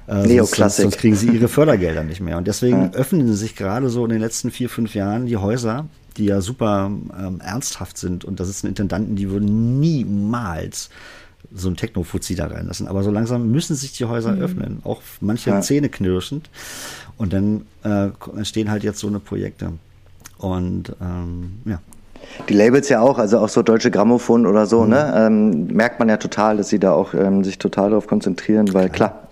Äh, 0.08 0.26
Neoklassik. 0.26 0.56
Sonst, 0.56 0.76
sonst, 0.76 0.98
kriegen 0.98 1.16
sie 1.16 1.28
ihre 1.28 1.48
Fördergelder 1.48 2.04
nicht 2.04 2.20
mehr. 2.20 2.36
Und 2.36 2.46
deswegen 2.46 2.84
ja. 2.84 2.90
öffnen 2.92 3.34
sich 3.34 3.56
gerade 3.56 3.88
so 3.88 4.04
in 4.04 4.10
den 4.10 4.20
letzten 4.20 4.50
vier, 4.50 4.68
fünf 4.68 4.94
Jahren 4.94 5.26
die 5.26 5.36
Häuser, 5.36 5.86
die 6.16 6.26
ja 6.26 6.40
super 6.40 6.90
ähm, 7.18 7.40
ernsthaft 7.40 7.98
sind. 7.98 8.24
Und 8.24 8.40
da 8.40 8.44
sitzen 8.44 8.68
Intendanten, 8.68 9.16
die 9.16 9.30
würden 9.30 9.80
niemals 9.80 10.90
so 11.52 11.68
ein 11.68 11.76
Techno-Fuzzi 11.76 12.34
da 12.34 12.46
reinlassen. 12.46 12.88
Aber 12.88 13.02
so 13.02 13.10
langsam 13.10 13.50
müssen 13.50 13.76
sich 13.76 13.92
die 13.92 14.04
Häuser 14.04 14.32
mhm. 14.32 14.42
öffnen, 14.42 14.80
auch 14.84 15.00
manche 15.20 15.50
ja. 15.50 15.60
Zähne 15.60 15.88
knirschend. 15.88 16.50
Und 17.16 17.32
dann 17.32 17.66
äh, 17.82 18.08
entstehen 18.36 18.70
halt 18.70 18.84
jetzt 18.84 18.98
so 18.98 19.06
eine 19.06 19.20
Projekte. 19.20 19.72
Und 20.38 20.94
ähm, 21.00 21.60
ja. 21.64 21.80
Die 22.48 22.54
Labels 22.54 22.88
ja 22.88 23.00
auch, 23.00 23.18
also 23.18 23.38
auch 23.38 23.48
so 23.48 23.62
Deutsche 23.62 23.90
Grammophon 23.90 24.46
oder 24.46 24.66
so, 24.66 24.82
mhm. 24.82 24.90
ne? 24.90 25.14
Ähm, 25.16 25.66
merkt 25.68 25.98
man 25.98 26.08
ja 26.08 26.16
total, 26.16 26.56
dass 26.56 26.68
sie 26.68 26.78
da 26.78 26.92
auch 26.92 27.14
ähm, 27.14 27.44
sich 27.44 27.58
total 27.58 27.90
darauf 27.90 28.06
konzentrieren, 28.06 28.72
weil 28.74 28.90
klar, 28.90 29.28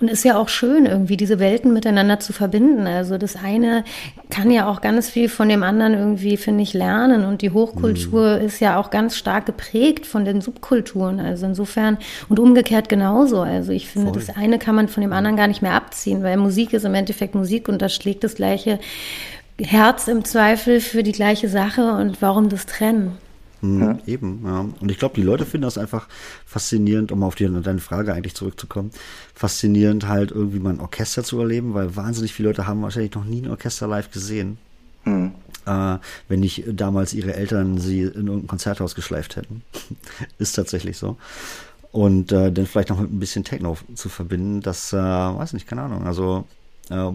und 0.00 0.08
ist 0.08 0.24
ja 0.24 0.36
auch 0.36 0.48
schön, 0.48 0.86
irgendwie 0.86 1.16
diese 1.16 1.38
Welten 1.38 1.72
miteinander 1.72 2.20
zu 2.20 2.32
verbinden. 2.32 2.86
Also 2.86 3.16
das 3.16 3.36
eine 3.36 3.84
kann 4.28 4.50
ja 4.50 4.68
auch 4.68 4.80
ganz 4.80 5.08
viel 5.08 5.28
von 5.28 5.48
dem 5.48 5.62
anderen 5.62 5.94
irgendwie, 5.94 6.36
finde 6.36 6.62
ich, 6.62 6.74
lernen. 6.74 7.24
Und 7.24 7.42
die 7.42 7.50
Hochkultur 7.50 8.38
mhm. 8.38 8.46
ist 8.46 8.60
ja 8.60 8.78
auch 8.78 8.90
ganz 8.90 9.16
stark 9.16 9.46
geprägt 9.46 10.06
von 10.06 10.24
den 10.24 10.40
Subkulturen. 10.40 11.20
Also 11.20 11.46
insofern 11.46 11.98
und 12.28 12.38
umgekehrt 12.38 12.88
genauso. 12.88 13.40
Also 13.40 13.72
ich 13.72 13.88
finde, 13.88 14.12
Voll. 14.12 14.20
das 14.20 14.36
eine 14.36 14.58
kann 14.58 14.74
man 14.74 14.88
von 14.88 15.00
dem 15.00 15.12
anderen 15.12 15.36
gar 15.36 15.46
nicht 15.46 15.62
mehr 15.62 15.74
abziehen, 15.74 16.22
weil 16.22 16.36
Musik 16.36 16.72
ist 16.72 16.84
im 16.84 16.94
Endeffekt 16.94 17.34
Musik 17.34 17.68
und 17.68 17.80
das 17.80 17.94
schlägt 17.94 18.24
das 18.24 18.34
gleiche 18.34 18.78
Herz 19.58 20.08
im 20.08 20.24
Zweifel 20.24 20.80
für 20.80 21.02
die 21.02 21.12
gleiche 21.12 21.48
Sache. 21.48 21.92
Und 21.92 22.20
warum 22.20 22.50
das 22.50 22.66
trennen? 22.66 23.16
Mhm, 23.62 23.80
ja. 23.80 23.98
Eben, 24.06 24.40
ja. 24.44 24.66
Und 24.80 24.90
ich 24.90 24.98
glaube, 24.98 25.14
die 25.14 25.22
Leute 25.22 25.46
finden 25.46 25.62
das 25.62 25.78
einfach 25.78 26.08
faszinierend, 26.44 27.12
um 27.12 27.22
auf 27.22 27.36
die, 27.36 27.48
deine 27.62 27.78
Frage 27.78 28.12
eigentlich 28.12 28.34
zurückzukommen, 28.34 28.90
faszinierend 29.34 30.08
halt 30.08 30.32
irgendwie 30.32 30.58
mal 30.58 30.70
ein 30.70 30.80
Orchester 30.80 31.22
zu 31.22 31.38
erleben, 31.40 31.72
weil 31.72 31.96
wahnsinnig 31.96 32.34
viele 32.34 32.48
Leute 32.48 32.66
haben 32.66 32.82
wahrscheinlich 32.82 33.14
noch 33.14 33.24
nie 33.24 33.40
ein 33.42 33.50
Orchester 33.50 33.86
live 33.86 34.10
gesehen. 34.10 34.58
Mhm. 35.04 35.32
Äh, 35.64 35.98
wenn 36.28 36.40
nicht 36.40 36.64
damals 36.66 37.14
ihre 37.14 37.34
Eltern 37.34 37.78
sie 37.78 38.02
in 38.02 38.26
irgendein 38.26 38.48
Konzerthaus 38.48 38.96
geschleift 38.96 39.36
hätten. 39.36 39.62
Ist 40.38 40.54
tatsächlich 40.54 40.98
so. 40.98 41.16
Und 41.92 42.32
äh, 42.32 42.50
dann 42.50 42.66
vielleicht 42.66 42.88
noch 42.88 42.98
mit 42.98 43.12
ein 43.12 43.20
bisschen 43.20 43.44
Techno 43.44 43.76
zu 43.94 44.08
verbinden, 44.08 44.60
das, 44.60 44.92
äh, 44.92 44.96
weiß 44.96 45.52
nicht, 45.52 45.68
keine 45.68 45.82
Ahnung. 45.82 46.04
Also 46.04 46.46
äh, 46.90 47.10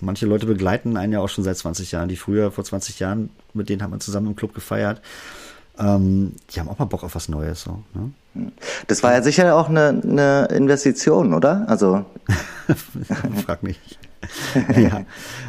manche 0.00 0.26
Leute 0.26 0.46
begleiten 0.46 0.96
einen 0.96 1.14
ja 1.14 1.20
auch 1.20 1.28
schon 1.28 1.42
seit 1.42 1.56
20 1.56 1.90
Jahren, 1.90 2.08
die 2.08 2.16
früher 2.16 2.52
vor 2.52 2.62
20 2.62 3.00
Jahren, 3.00 3.30
mit 3.52 3.68
denen 3.68 3.82
hat 3.82 3.90
man 3.90 4.00
zusammen 4.00 4.28
im 4.28 4.36
Club 4.36 4.54
gefeiert 4.54 5.00
ähm, 5.78 6.34
die 6.50 6.60
haben 6.60 6.68
auch 6.68 6.78
mal 6.78 6.84
Bock 6.86 7.04
auf 7.04 7.14
was 7.14 7.28
Neues. 7.28 7.62
So, 7.62 7.82
ne? 7.94 8.50
Das 8.86 9.02
war 9.02 9.12
ja 9.12 9.22
sicher 9.22 9.56
auch 9.56 9.68
eine, 9.68 10.00
eine 10.02 10.48
Investition, 10.50 11.34
oder? 11.34 11.64
Also. 11.68 12.04
Frag 13.46 13.62
mich. 13.62 13.78
ja, 14.76 15.04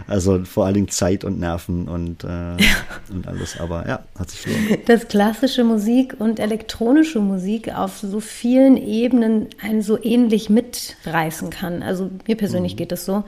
also 0.08 0.44
vor 0.46 0.66
allen 0.66 0.76
Dingen 0.76 0.90
Zeit 0.90 1.24
und 1.24 1.40
Nerven 1.40 1.88
und, 1.88 2.24
äh, 2.24 2.58
und 3.10 3.28
alles, 3.28 3.60
aber 3.60 3.88
ja, 3.88 4.00
hat 4.18 4.30
sich 4.30 4.44
gelohnt. 4.44 4.90
Dass 4.90 5.08
klassische 5.08 5.64
Musik 5.64 6.16
und 6.20 6.40
elektronische 6.40 7.20
Musik 7.20 7.74
auf 7.74 7.98
so 7.98 8.20
vielen 8.20 8.78
Ebenen 8.78 9.48
einen 9.62 9.82
so 9.82 10.02
ähnlich 10.02 10.50
mitreißen 10.50 11.50
kann. 11.50 11.84
Also 11.84 12.10
mir 12.28 12.36
persönlich 12.36 12.74
mhm. 12.74 12.78
geht 12.78 12.92
es 12.92 13.06
so, 13.06 13.24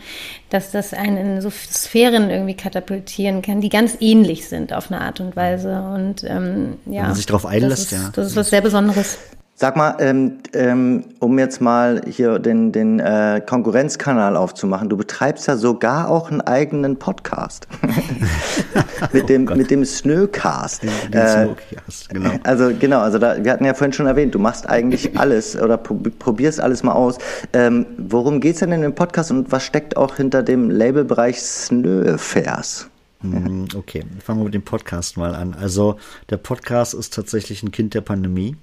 dass 0.49 0.71
das 0.71 0.93
einen 0.93 1.17
in 1.17 1.41
so 1.41 1.49
Sphären 1.49 2.29
irgendwie 2.29 2.55
katapultieren 2.55 3.41
kann, 3.41 3.61
die 3.61 3.69
ganz 3.69 3.97
ähnlich 3.99 4.47
sind 4.47 4.73
auf 4.73 4.91
eine 4.91 5.01
Art 5.01 5.19
und 5.19 5.35
Weise. 5.35 5.81
Und 5.81 6.23
ähm, 6.23 6.77
ja, 6.85 7.01
Wenn 7.01 7.07
man 7.07 7.15
sich 7.15 7.25
darauf 7.25 7.45
einlässt, 7.45 7.91
das 7.91 7.91
ist, 7.91 7.91
ja. 7.91 8.09
Das 8.13 8.27
ist 8.27 8.35
was 8.35 8.49
sehr 8.49 8.61
Besonderes. 8.61 9.17
Sag 9.61 9.75
mal, 9.75 9.97
ähm, 9.99 10.37
ähm, 10.53 11.03
um 11.19 11.37
jetzt 11.37 11.59
mal 11.59 12.01
hier 12.07 12.39
den, 12.39 12.71
den 12.71 13.01
äh, 13.01 13.41
Konkurrenzkanal 13.45 14.37
aufzumachen, 14.37 14.87
du 14.87 14.95
betreibst 14.95 15.49
ja 15.49 15.57
sogar 15.57 16.09
auch 16.09 16.31
einen 16.31 16.39
eigenen 16.39 16.95
Podcast. 16.97 17.67
mit, 19.11 19.27
dem, 19.27 19.49
oh 19.51 19.55
mit 19.55 19.69
dem 19.69 19.83
Snöcast. 19.83 20.83
Den, 20.83 20.91
den 21.11 21.19
äh, 21.19 21.27
Snowcast, 21.27 22.07
genau. 22.07 22.29
Also 22.43 22.71
genau, 22.79 22.99
also 23.01 23.19
da, 23.19 23.43
wir 23.43 23.51
hatten 23.51 23.65
ja 23.65 23.73
vorhin 23.73 23.91
schon 23.91 24.05
erwähnt, 24.05 24.33
du 24.33 24.39
machst 24.39 24.65
eigentlich 24.69 25.19
alles 25.19 25.61
oder 25.61 25.75
probierst 25.75 26.61
alles 26.61 26.83
mal 26.83 26.93
aus. 26.93 27.17
Ähm, 27.51 27.85
worum 27.97 28.39
geht's 28.39 28.59
denn 28.59 28.71
in 28.71 28.81
dem 28.81 28.95
Podcast 28.95 29.29
und 29.29 29.51
was 29.51 29.65
steckt 29.65 29.97
auch 29.97 30.15
hinter 30.15 30.41
dem 30.41 30.69
Labelbereich 30.69 31.41
Snöfers? 31.41 32.87
Mhm, 33.23 33.67
okay, 33.75 34.05
fangen 34.23 34.39
wir 34.39 34.45
mit 34.45 34.53
dem 34.53 34.63
Podcast 34.63 35.17
mal 35.17 35.35
an. 35.35 35.53
Also 35.53 35.97
der 36.29 36.37
Podcast 36.37 36.93
ist 36.93 37.13
tatsächlich 37.13 37.61
ein 37.61 37.73
Kind 37.73 37.93
der 37.93 37.99
Pandemie. 37.99 38.55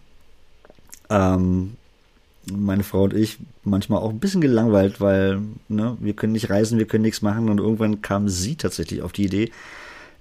Ähm, 1.11 1.77
meine 2.53 2.85
Frau 2.85 3.05
und 3.05 3.15
ich 3.15 3.39
manchmal 3.65 4.01
auch 4.01 4.11
ein 4.11 4.21
bisschen 4.21 4.41
gelangweilt, 4.41 5.01
weil 5.01 5.41
ne, 5.69 5.97
wir 6.01 6.15
können 6.15 6.33
nicht 6.33 6.51
reisen, 6.51 6.79
wir 6.79 6.87
können 6.87 7.03
nichts 7.03 7.23
machen. 7.23 7.49
Und 7.49 7.59
irgendwann 7.59 8.03
kam 8.03 8.29
sie 8.29 8.57
tatsächlich 8.57 9.03
auf 9.03 9.13
die 9.13 9.25
Idee, 9.25 9.51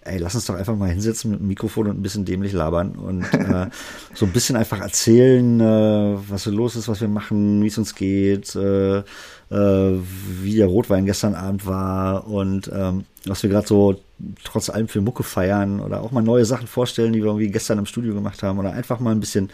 ey, 0.06 0.20
lass 0.20 0.36
uns 0.36 0.46
doch 0.46 0.56
einfach 0.56 0.76
mal 0.76 0.90
hinsetzen 0.90 1.32
mit 1.32 1.40
dem 1.40 1.48
Mikrofon 1.48 1.88
und 1.88 2.00
ein 2.00 2.04
bisschen 2.04 2.26
dämlich 2.26 2.54
labern 2.54 2.92
und 2.92 3.24
äh, 3.34 3.68
so 4.14 4.26
ein 4.26 4.32
bisschen 4.32 4.56
einfach 4.56 4.80
erzählen, 4.80 5.60
äh, 5.60 6.18
was 6.30 6.44
so 6.44 6.52
los 6.52 6.76
ist, 6.76 6.88
was 6.88 7.02
wir 7.02 7.08
machen, 7.08 7.62
wie 7.64 7.68
es 7.68 7.78
uns 7.78 7.96
geht, 7.96 8.56
äh, 8.56 9.00
äh, 9.00 9.04
wie 9.50 10.56
der 10.56 10.68
Rotwein 10.68 11.06
gestern 11.06 11.36
Abend 11.36 11.66
war 11.66 12.28
und 12.28 12.72
ähm, 12.74 13.06
was 13.26 13.44
wir 13.44 13.50
gerade 13.50 13.68
so 13.68 14.00
trotz 14.44 14.70
allem 14.70 14.88
für 14.88 15.02
Mucke 15.02 15.24
feiern 15.24 15.80
oder 15.80 16.02
auch 16.02 16.12
mal 16.12 16.22
neue 16.22 16.46
Sachen 16.46 16.68
vorstellen, 16.68 17.14
die 17.14 17.20
wir 17.20 17.28
irgendwie 17.28 17.50
gestern 17.50 17.80
im 17.80 17.86
Studio 17.86 18.14
gemacht 18.14 18.44
haben 18.44 18.60
oder 18.60 18.72
einfach 18.72 19.00
mal 19.00 19.12
ein 19.12 19.20
bisschen 19.20 19.50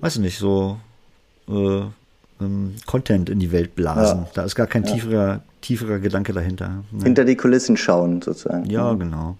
weiß 0.00 0.16
ich 0.16 0.22
nicht, 0.22 0.38
so 0.38 0.78
äh, 1.48 1.82
ähm, 2.40 2.74
Content 2.86 3.30
in 3.30 3.38
die 3.38 3.52
Welt 3.52 3.74
blasen. 3.74 4.20
Ja. 4.20 4.30
Da 4.34 4.44
ist 4.44 4.54
gar 4.54 4.66
kein 4.66 4.84
ja. 4.84 4.92
tieferer, 4.92 5.42
tieferer 5.60 5.98
Gedanke 5.98 6.32
dahinter. 6.32 6.84
Ne? 6.90 7.04
Hinter 7.04 7.24
die 7.24 7.36
Kulissen 7.36 7.76
schauen, 7.76 8.22
sozusagen. 8.22 8.68
Ja, 8.70 8.92
mhm. 8.92 8.98
genau. 9.00 9.38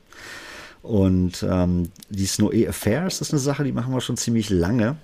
Und 0.82 1.44
ähm, 1.48 1.90
die 2.08 2.26
Snowy 2.26 2.66
Affairs 2.66 3.20
ist 3.20 3.32
eine 3.32 3.40
Sache, 3.40 3.64
die 3.64 3.72
machen 3.72 3.92
wir 3.92 4.00
schon 4.00 4.16
ziemlich 4.16 4.48
lange. 4.50 4.96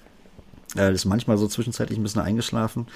Äh, 0.77 0.93
ist 0.93 1.05
manchmal 1.05 1.37
so 1.37 1.47
zwischenzeitlich 1.47 1.99
ein 1.99 2.03
bisschen 2.03 2.23
eingeschlafen. 2.23 2.87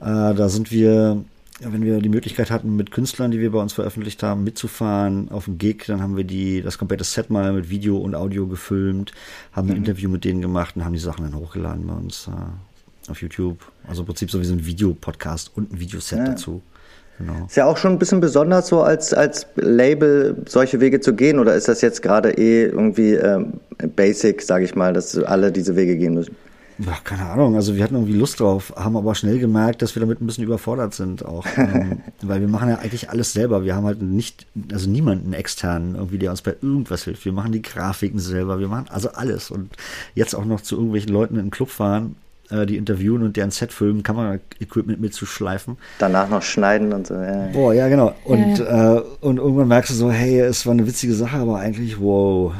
Äh, 0.00 0.34
da 0.34 0.48
sind 0.48 0.70
wir 0.70 1.24
wenn 1.60 1.82
wir 1.82 2.00
die 2.00 2.08
Möglichkeit 2.08 2.50
hatten, 2.50 2.76
mit 2.76 2.90
Künstlern, 2.90 3.30
die 3.30 3.40
wir 3.40 3.52
bei 3.52 3.60
uns 3.60 3.72
veröffentlicht 3.72 4.22
haben, 4.22 4.44
mitzufahren 4.44 5.30
auf 5.30 5.46
einen 5.46 5.58
Gig, 5.58 5.84
dann 5.86 6.02
haben 6.02 6.16
wir 6.16 6.24
die, 6.24 6.62
das 6.62 6.78
komplette 6.78 7.04
Set 7.04 7.30
mal 7.30 7.52
mit 7.52 7.70
Video 7.70 7.98
und 7.98 8.14
Audio 8.14 8.46
gefilmt, 8.46 9.12
haben 9.52 9.68
ein 9.68 9.72
mhm. 9.72 9.84
Interview 9.84 10.10
mit 10.10 10.24
denen 10.24 10.40
gemacht 10.40 10.76
und 10.76 10.84
haben 10.84 10.94
die 10.94 10.98
Sachen 10.98 11.24
dann 11.24 11.38
hochgeladen 11.38 11.86
bei 11.86 11.94
uns 11.94 12.28
äh, 12.28 13.10
auf 13.10 13.20
YouTube. 13.20 13.58
Also 13.86 14.02
im 14.02 14.06
Prinzip 14.06 14.30
so 14.30 14.40
wie 14.40 14.44
so 14.44 14.54
ein 14.54 14.64
Videopodcast 14.64 15.52
und 15.54 15.72
ein 15.72 15.80
Videoset 15.80 16.18
ja. 16.18 16.24
dazu. 16.24 16.62
Genau. 17.18 17.46
Ist 17.46 17.56
ja 17.56 17.66
auch 17.66 17.76
schon 17.76 17.92
ein 17.92 17.98
bisschen 17.98 18.20
besonders 18.20 18.68
so 18.68 18.82
als, 18.82 19.12
als 19.12 19.46
Label 19.56 20.36
solche 20.46 20.80
Wege 20.80 21.00
zu 21.00 21.14
gehen 21.14 21.38
oder 21.38 21.54
ist 21.54 21.68
das 21.68 21.80
jetzt 21.80 22.02
gerade 22.02 22.32
eh 22.32 22.64
irgendwie 22.64 23.12
ähm, 23.12 23.60
basic, 23.94 24.42
sage 24.42 24.64
ich 24.64 24.74
mal, 24.74 24.92
dass 24.92 25.16
alle 25.18 25.52
diese 25.52 25.76
Wege 25.76 25.96
gehen 25.96 26.14
müssen? 26.14 26.34
Ja, 26.84 26.98
keine 27.04 27.28
Ahnung, 27.30 27.54
also 27.54 27.76
wir 27.76 27.84
hatten 27.84 27.94
irgendwie 27.94 28.14
Lust 28.14 28.40
drauf, 28.40 28.72
haben 28.76 28.96
aber 28.96 29.14
schnell 29.14 29.38
gemerkt, 29.38 29.82
dass 29.82 29.94
wir 29.94 30.00
damit 30.00 30.20
ein 30.20 30.26
bisschen 30.26 30.44
überfordert 30.44 30.94
sind 30.94 31.24
auch. 31.24 31.46
ähm, 31.56 32.00
weil 32.22 32.40
wir 32.40 32.48
machen 32.48 32.68
ja 32.68 32.78
eigentlich 32.78 33.10
alles 33.10 33.32
selber. 33.32 33.64
Wir 33.64 33.74
haben 33.74 33.86
halt 33.86 34.02
nicht, 34.02 34.46
also 34.72 34.88
niemanden 34.88 35.32
externen 35.32 35.94
irgendwie, 35.94 36.18
der 36.18 36.30
uns 36.30 36.42
bei 36.42 36.56
irgendwas 36.60 37.04
hilft. 37.04 37.24
Wir 37.24 37.32
machen 37.32 37.52
die 37.52 37.62
Grafiken 37.62 38.18
selber, 38.18 38.58
wir 38.58 38.68
machen 38.68 38.86
also 38.88 39.10
alles. 39.12 39.50
Und 39.50 39.70
jetzt 40.14 40.34
auch 40.34 40.44
noch 40.44 40.60
zu 40.60 40.76
irgendwelchen 40.76 41.12
Leuten 41.12 41.36
in 41.36 41.46
den 41.46 41.50
Club 41.50 41.70
fahren, 41.70 42.16
äh, 42.50 42.66
die 42.66 42.76
interviewen 42.76 43.22
und 43.22 43.36
deren 43.36 43.50
Set 43.50 43.72
filmen, 43.72 44.02
Kamera-Equipment 44.02 45.00
mitzuschleifen. 45.00 45.76
Danach 45.98 46.28
noch 46.28 46.42
schneiden 46.42 46.92
und 46.92 47.06
so. 47.06 47.14
Ja. 47.14 47.48
Boah, 47.52 47.74
ja, 47.74 47.88
genau. 47.88 48.14
Und, 48.24 48.58
ja. 48.58 48.96
Äh, 48.96 49.02
und 49.20 49.38
irgendwann 49.38 49.68
merkst 49.68 49.90
du 49.90 49.94
so, 49.94 50.10
hey, 50.10 50.40
es 50.40 50.66
war 50.66 50.72
eine 50.72 50.86
witzige 50.86 51.14
Sache, 51.14 51.36
aber 51.38 51.58
eigentlich, 51.58 52.00
wow. 52.00 52.52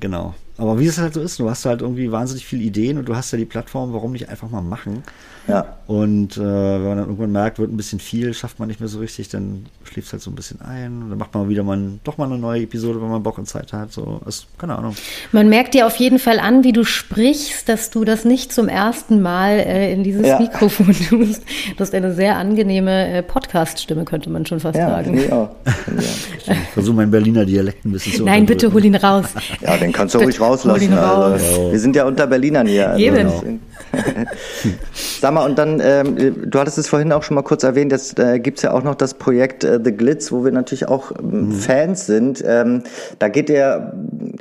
Genau. 0.00 0.34
Aber 0.58 0.78
wie 0.78 0.86
es 0.86 0.98
halt 0.98 1.14
so 1.14 1.20
ist, 1.20 1.38
du 1.38 1.48
hast 1.48 1.64
halt 1.64 1.80
irgendwie 1.82 2.12
wahnsinnig 2.12 2.46
viele 2.46 2.62
Ideen 2.62 2.98
und 2.98 3.08
du 3.08 3.16
hast 3.16 3.32
ja 3.32 3.38
die 3.38 3.46
Plattform, 3.46 3.92
warum 3.92 4.12
nicht 4.12 4.28
einfach 4.28 4.50
mal 4.50 4.62
machen? 4.62 5.02
Ja. 5.48 5.76
Und 5.86 6.36
äh, 6.36 6.40
wenn 6.40 6.82
man 6.82 6.96
dann 6.96 7.06
irgendwann 7.06 7.32
merkt, 7.32 7.58
wird 7.58 7.70
ein 7.70 7.76
bisschen 7.76 7.98
viel, 7.98 8.32
schafft 8.32 8.58
man 8.58 8.68
nicht 8.68 8.80
mehr 8.80 8.88
so 8.88 8.98
richtig, 9.00 9.28
dann 9.28 9.66
schläft 9.84 10.06
es 10.06 10.12
halt 10.12 10.22
so 10.22 10.30
ein 10.30 10.34
bisschen 10.34 10.60
ein. 10.62 11.02
Und 11.02 11.10
dann 11.10 11.18
macht 11.18 11.34
man 11.34 11.48
wieder 11.48 11.62
mal 11.62 11.78
doch 12.04 12.16
mal 12.16 12.26
eine 12.26 12.38
neue 12.38 12.62
Episode, 12.62 13.02
wenn 13.02 13.08
man 13.08 13.22
Bock 13.22 13.38
und 13.38 13.46
Zeit 13.46 13.72
hat. 13.72 13.92
So, 13.92 14.20
ist, 14.26 14.46
keine 14.58 14.78
Ahnung. 14.78 14.94
Man 15.32 15.48
merkt 15.48 15.74
dir 15.74 15.86
auf 15.86 15.96
jeden 15.96 16.18
Fall 16.18 16.38
an, 16.38 16.64
wie 16.64 16.72
du 16.72 16.84
sprichst, 16.84 17.68
dass 17.68 17.90
du 17.90 18.04
das 18.04 18.24
nicht 18.24 18.52
zum 18.52 18.68
ersten 18.68 19.20
Mal 19.20 19.58
äh, 19.58 19.92
in 19.92 20.04
dieses 20.04 20.26
ja. 20.26 20.38
Mikrofon 20.38 20.94
tust. 21.08 21.42
Du 21.76 21.80
hast 21.80 21.94
eine 21.94 22.14
sehr 22.14 22.36
angenehme 22.36 23.08
äh, 23.08 23.22
Podcast-Stimme, 23.22 24.04
könnte 24.04 24.30
man 24.30 24.46
schon 24.46 24.60
fast 24.60 24.78
ja, 24.78 24.88
sagen. 24.88 25.20
Ja, 25.28 25.50
ich 26.46 26.56
versuche 26.72 26.96
meinen 26.96 27.10
Berliner 27.10 27.44
Dialekt 27.44 27.84
ein 27.84 27.92
bisschen 27.92 28.14
zu 28.14 28.24
Nein, 28.24 28.46
bitte 28.46 28.72
hol 28.72 28.84
ihn 28.84 28.94
raus. 28.94 29.26
Ja, 29.60 29.76
den 29.76 29.92
kannst 29.92 30.14
du 30.14 30.20
ruhig 30.20 30.40
rauslassen. 30.40 30.92
Raus. 30.92 31.32
Also, 31.32 31.72
wir 31.72 31.80
sind 31.80 31.96
ja 31.96 32.06
unter 32.06 32.26
Berlinern 32.26 32.66
hier. 32.66 32.90
Also, 32.90 33.04
Eben. 33.04 33.60
Sag 35.20 35.34
mal, 35.34 35.44
und 35.44 35.58
dann, 35.58 35.80
ähm, 35.82 36.50
du 36.50 36.58
hattest 36.58 36.78
es 36.78 36.88
vorhin 36.88 37.12
auch 37.12 37.22
schon 37.22 37.34
mal 37.34 37.42
kurz 37.42 37.62
erwähnt, 37.62 37.92
jetzt 37.92 38.18
äh, 38.18 38.38
gibt 38.38 38.62
ja 38.62 38.72
auch 38.72 38.82
noch 38.82 38.94
das 38.94 39.14
Projekt 39.14 39.64
äh, 39.64 39.80
The 39.82 39.92
Glitz, 39.92 40.32
wo 40.32 40.44
wir 40.44 40.52
natürlich 40.52 40.88
auch 40.88 41.12
ähm, 41.18 41.48
mhm. 41.48 41.52
Fans 41.52 42.06
sind. 42.06 42.42
Ähm, 42.46 42.82
da 43.18 43.28
geht 43.28 43.48
der 43.48 43.94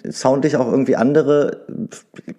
soundlich 0.10 0.56
auch 0.58 0.70
irgendwie 0.70 0.96
andere, 0.96 1.62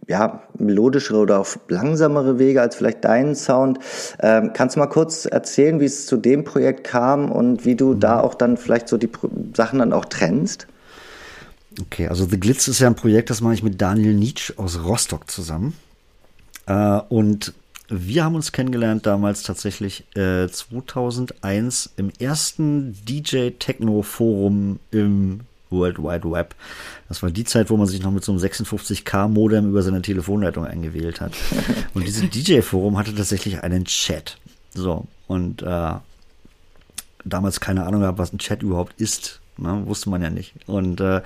ja, 0.09 0.43
melodischere 0.59 1.19
oder 1.19 1.41
auch 1.41 1.49
langsamere 1.69 2.39
Wege 2.39 2.61
als 2.61 2.77
vielleicht 2.77 3.05
deinen 3.05 3.35
Sound. 3.35 3.79
Ähm, 4.21 4.53
kannst 4.55 4.77
du 4.77 4.81
mal 4.81 4.87
kurz 4.87 5.27
erzählen, 5.27 5.81
wie 5.81 5.87
es 5.87 6.07
zu 6.07 6.17
dem 6.17 6.45
Projekt 6.45 6.85
kam 6.85 7.31
und 7.31 7.65
wie 7.65 7.75
du 7.75 7.95
mhm. 7.95 8.01
da 8.01 8.21
auch 8.21 8.35
dann 8.35 8.57
vielleicht 8.57 8.89
so 8.89 8.97
die 8.97 9.07
Pro 9.07 9.29
Sachen 9.55 9.79
dann 9.79 9.93
auch 9.93 10.05
trennst? 10.05 10.67
Okay, 11.81 12.09
also 12.09 12.27
The 12.27 12.39
Glitz 12.39 12.69
ist 12.69 12.81
ja 12.81 12.87
ein 12.87 12.95
Projekt, 12.95 13.31
das 13.31 13.41
mache 13.41 13.55
ich 13.55 13.63
mit 13.63 13.81
Daniel 13.81 14.15
Nietzsche 14.15 14.55
aus 14.57 14.85
Rostock 14.85 15.31
zusammen. 15.31 15.75
Äh, 16.67 17.01
und 17.09 17.53
wir 17.89 18.25
haben 18.25 18.35
uns 18.35 18.53
kennengelernt 18.53 19.07
damals 19.07 19.43
tatsächlich 19.43 20.05
äh, 20.17 20.49
2001 20.49 21.91
im 21.97 22.11
ersten 22.19 22.97
DJ 23.05 23.51
Techno 23.59 24.03
Forum 24.03 24.79
im 24.91 25.41
World 25.69 25.99
Wide 25.99 26.31
Web. 26.31 26.55
Das 27.09 27.23
war 27.23 27.31
die 27.31 27.45
Zeit, 27.45 27.71
wo 27.71 27.77
man 27.77 27.87
sich 27.87 28.03
noch 28.03 28.11
mit 28.11 28.25
so 28.25 28.33
einem 28.33 28.41
56k 28.41 29.29
Modem 29.29 29.69
über 29.69 29.83
seine 29.83 30.03
Telefonleitung 30.03 30.65
eingewählt 30.65 31.21
hat. 31.21 31.33
Und 31.95 32.07
dieses 32.07 32.31
DJ 32.31 32.61
Forum 32.61 32.97
hatte 32.97 33.15
tatsächlich 33.15 33.63
einen 33.63 33.85
Chat. 33.85 34.39
So 34.75 35.07
und 35.27 35.61
äh, 35.61 35.93
damals 37.27 37.61
keine 37.61 37.85
Ahnung 37.85 38.01
gehabt, 38.01 38.19
was 38.19 38.33
ein 38.33 38.39
Chat 38.39 38.63
überhaupt 38.63 38.99
ist. 38.99 39.42
Ne, 39.59 39.83
wusste 39.87 40.09
man 40.09 40.23
ja 40.23 40.31
nicht. 40.31 40.55
Und 40.67 41.01
äh, 41.01 41.21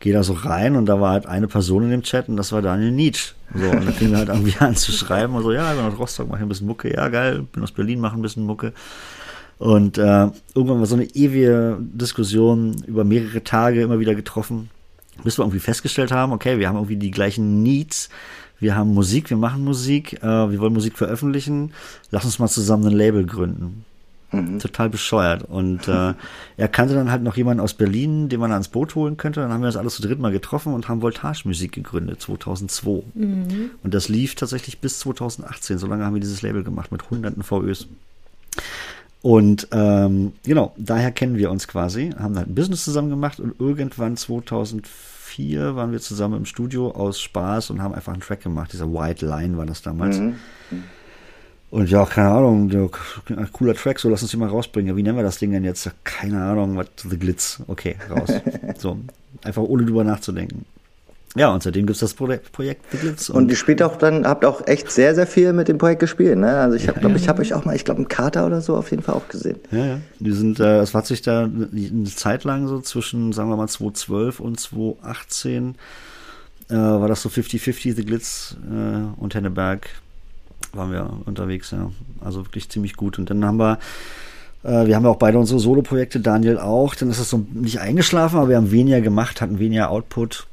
gehe 0.00 0.12
da 0.12 0.24
so 0.24 0.32
rein 0.32 0.74
und 0.74 0.86
da 0.86 1.00
war 1.00 1.12
halt 1.12 1.26
eine 1.26 1.46
Person 1.46 1.84
in 1.84 1.90
dem 1.90 2.02
Chat 2.02 2.28
und 2.28 2.36
das 2.36 2.50
war 2.50 2.60
Daniel 2.60 2.90
Nietzsche. 2.90 3.34
So, 3.54 3.64
und 3.64 3.86
dann 3.86 3.94
fing 3.94 4.10
wir 4.10 4.18
halt 4.18 4.28
irgendwie 4.28 4.56
an 4.58 4.74
zu 4.74 4.90
schreiben 4.90 5.34
und 5.34 5.44
so, 5.44 5.52
ja, 5.52 5.70
ich 5.70 5.78
bin 5.78 5.86
aus 5.86 5.98
Rostock, 5.98 6.28
mache 6.28 6.42
ein 6.42 6.48
bisschen 6.48 6.66
Mucke, 6.66 6.92
ja, 6.92 7.08
geil, 7.08 7.46
bin 7.52 7.62
aus 7.62 7.70
Berlin, 7.70 8.00
mache 8.00 8.16
ein 8.16 8.22
bisschen 8.22 8.44
Mucke. 8.44 8.72
Und 9.58 9.96
äh, 9.98 10.28
irgendwann 10.54 10.80
war 10.80 10.86
so 10.86 10.96
eine 10.96 11.04
ewige 11.04 11.78
Diskussion 11.80 12.82
über 12.86 13.04
mehrere 13.04 13.42
Tage 13.44 13.82
immer 13.82 14.00
wieder 14.00 14.14
getroffen, 14.14 14.70
bis 15.22 15.38
wir 15.38 15.44
irgendwie 15.44 15.60
festgestellt 15.60 16.10
haben, 16.10 16.32
okay, 16.32 16.58
wir 16.58 16.68
haben 16.68 16.76
irgendwie 16.76 16.96
die 16.96 17.10
gleichen 17.10 17.62
Needs, 17.62 18.08
wir 18.60 18.74
haben 18.74 18.92
Musik, 18.92 19.30
wir 19.30 19.36
machen 19.36 19.64
Musik, 19.64 20.22
äh, 20.22 20.50
wir 20.50 20.58
wollen 20.58 20.72
Musik 20.72 20.98
veröffentlichen, 20.98 21.72
lass 22.10 22.24
uns 22.24 22.40
mal 22.40 22.48
zusammen 22.48 22.86
ein 22.86 22.92
Label 22.92 23.24
gründen. 23.24 23.84
Mhm. 24.30 24.58
Total 24.58 24.90
bescheuert. 24.90 25.44
Und 25.44 25.88
äh, 25.88 26.14
er 26.56 26.68
kannte 26.68 26.94
dann 26.94 27.10
halt 27.10 27.22
noch 27.22 27.36
jemanden 27.36 27.60
aus 27.60 27.74
Berlin, 27.74 28.28
den 28.28 28.40
man 28.40 28.52
ans 28.52 28.68
Boot 28.68 28.94
holen 28.94 29.16
könnte. 29.16 29.40
Dann 29.40 29.52
haben 29.52 29.62
wir 29.62 29.68
uns 29.68 29.76
alles 29.76 29.94
zu 29.94 30.02
dritt 30.02 30.18
mal 30.18 30.32
getroffen 30.32 30.74
und 30.74 30.88
haben 30.88 31.02
Voltage 31.02 31.42
Musik 31.44 31.72
gegründet, 31.72 32.20
2002. 32.20 33.02
Mhm. 33.14 33.70
Und 33.82 33.94
das 33.94 34.08
lief 34.08 34.34
tatsächlich 34.34 34.80
bis 34.80 34.98
2018. 35.00 35.78
So 35.78 35.86
lange 35.86 36.04
haben 36.04 36.14
wir 36.14 36.20
dieses 36.20 36.42
Label 36.42 36.62
gemacht 36.62 36.92
mit 36.92 37.10
hunderten 37.10 37.42
VÖs. 37.42 37.88
Und 39.20 39.68
ähm, 39.72 40.32
genau, 40.44 40.74
daher 40.76 41.10
kennen 41.10 41.36
wir 41.36 41.50
uns 41.50 41.66
quasi, 41.66 42.10
haben 42.18 42.36
halt 42.36 42.48
ein 42.48 42.54
Business 42.54 42.84
zusammen 42.84 43.10
gemacht 43.10 43.40
und 43.40 43.58
irgendwann 43.58 44.16
2004 44.16 45.74
waren 45.74 45.90
wir 45.90 46.00
zusammen 46.00 46.36
im 46.36 46.44
Studio 46.44 46.92
aus 46.92 47.20
Spaß 47.20 47.70
und 47.70 47.82
haben 47.82 47.94
einfach 47.94 48.12
einen 48.12 48.22
Track 48.22 48.42
gemacht. 48.42 48.72
Dieser 48.72 48.92
White 48.92 49.26
Line 49.26 49.56
war 49.56 49.66
das 49.66 49.82
damals. 49.82 50.18
Mhm. 50.18 50.36
Und 51.70 51.90
ja, 51.90 52.06
keine 52.06 52.30
Ahnung, 52.30 52.90
cooler 53.52 53.74
Track, 53.74 53.98
so 53.98 54.08
lass 54.08 54.22
uns 54.22 54.30
den 54.30 54.40
mal 54.40 54.48
rausbringen. 54.48 54.88
Ja, 54.88 54.96
wie 54.96 55.02
nennen 55.02 55.18
wir 55.18 55.22
das 55.22 55.38
Ding 55.38 55.52
denn 55.52 55.64
jetzt? 55.64 55.90
Keine 56.02 56.42
Ahnung, 56.42 56.76
was 56.76 56.86
The 57.08 57.18
Glitz. 57.18 57.60
Okay, 57.66 57.96
raus. 58.10 58.30
so, 58.78 58.98
einfach 59.44 59.62
ohne 59.62 59.84
drüber 59.84 60.04
nachzudenken. 60.04 60.64
Ja, 61.36 61.52
und 61.52 61.62
seitdem 61.62 61.86
gibt 61.86 61.96
es 61.96 62.00
das 62.00 62.14
Projekt, 62.14 62.52
Projekt 62.52 62.90
The 62.90 62.96
Glitz. 62.96 63.28
Und, 63.28 63.36
und 63.36 63.50
ihr 63.50 63.56
spielt 63.56 63.82
auch 63.82 63.96
dann, 63.96 64.26
habt 64.26 64.46
auch 64.46 64.66
echt 64.66 64.90
sehr, 64.90 65.14
sehr 65.14 65.26
viel 65.26 65.52
mit 65.52 65.68
dem 65.68 65.76
Projekt 65.76 66.00
gespielt, 66.00 66.38
ne? 66.38 66.58
Also 66.58 66.76
ich 66.76 66.88
habe, 66.88 66.96
ja, 66.96 67.00
glaube 67.00 67.16
ja. 67.16 67.20
ich, 67.20 67.28
habe 67.28 67.42
euch 67.42 67.52
auch 67.52 67.66
mal, 67.66 67.76
ich 67.76 67.84
glaube, 67.84 67.98
einen 67.98 68.08
Kater 68.08 68.46
oder 68.46 68.62
so 68.62 68.74
auf 68.74 68.90
jeden 68.90 69.02
Fall 69.02 69.14
auch 69.14 69.28
gesehen. 69.28 69.58
Ja, 69.70 69.84
ja. 69.84 70.00
Die 70.20 70.32
sind, 70.32 70.58
äh, 70.58 70.80
es 70.80 70.94
hat 70.94 71.06
sich 71.06 71.20
da 71.20 71.44
eine 71.44 72.04
Zeit 72.04 72.44
lang 72.44 72.66
so 72.66 72.80
zwischen, 72.80 73.32
sagen 73.32 73.50
wir 73.50 73.56
mal, 73.56 73.68
2012 73.68 74.40
und 74.40 74.58
2018 74.58 75.74
äh, 76.70 76.74
war 76.74 77.08
das 77.08 77.20
so 77.20 77.28
50-50, 77.28 77.94
The 77.94 78.04
Glitz 78.06 78.56
äh, 78.70 79.20
und 79.20 79.34
Henneberg 79.34 79.86
waren 80.78 80.92
wir 80.92 81.10
unterwegs, 81.26 81.70
ja. 81.72 81.90
Also 82.24 82.46
wirklich 82.46 82.70
ziemlich 82.70 82.96
gut. 82.96 83.18
Und 83.18 83.28
dann 83.28 83.44
haben 83.44 83.58
wir, 83.58 83.78
äh, 84.62 84.86
wir 84.86 84.96
haben 84.96 85.04
ja 85.04 85.10
auch 85.10 85.16
beide 85.16 85.38
unsere 85.38 85.60
Solo-Projekte, 85.60 86.20
Daniel 86.20 86.58
auch. 86.58 86.94
Dann 86.94 87.10
ist 87.10 87.18
es 87.18 87.28
so 87.28 87.46
nicht 87.52 87.80
eingeschlafen, 87.80 88.38
aber 88.38 88.48
wir 88.48 88.56
haben 88.56 88.70
weniger 88.70 89.00
gemacht, 89.00 89.40
hatten 89.40 89.58
weniger 89.58 89.90
Output. 89.90 90.46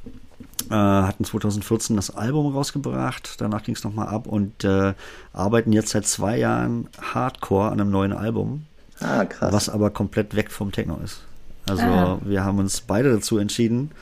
Äh, 0.70 0.74
hatten 0.74 1.24
2014 1.24 1.94
das 1.96 2.16
Album 2.16 2.52
rausgebracht, 2.52 3.40
danach 3.40 3.62
ging 3.62 3.76
es 3.76 3.84
nochmal 3.84 4.08
ab 4.08 4.26
und 4.26 4.64
äh, 4.64 4.94
arbeiten 5.32 5.72
jetzt 5.72 5.90
seit 5.90 6.06
zwei 6.06 6.38
Jahren 6.38 6.88
Hardcore 7.00 7.70
an 7.70 7.80
einem 7.80 7.90
neuen 7.90 8.12
Album. 8.12 8.64
Ah, 9.00 9.24
krass. 9.26 9.52
Was 9.52 9.68
aber 9.68 9.90
komplett 9.90 10.34
weg 10.34 10.50
vom 10.50 10.72
Techno 10.72 10.98
ist. 11.04 11.20
Also 11.68 11.84
ah. 11.84 12.18
wir 12.24 12.44
haben 12.44 12.58
uns 12.58 12.80
beide 12.80 13.12
dazu 13.12 13.38
entschieden, 13.38 13.92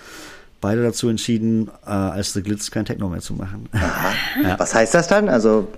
beide 0.60 0.82
dazu 0.82 1.08
entschieden, 1.08 1.70
äh, 1.84 1.90
als 1.90 2.32
The 2.32 2.42
Glitz 2.42 2.70
kein 2.70 2.84
Techno 2.84 3.08
mehr 3.08 3.20
zu 3.20 3.34
machen. 3.34 3.68
ja. 4.42 4.58
Was 4.58 4.74
heißt 4.74 4.94
das 4.94 5.08
dann? 5.08 5.28
Also 5.28 5.68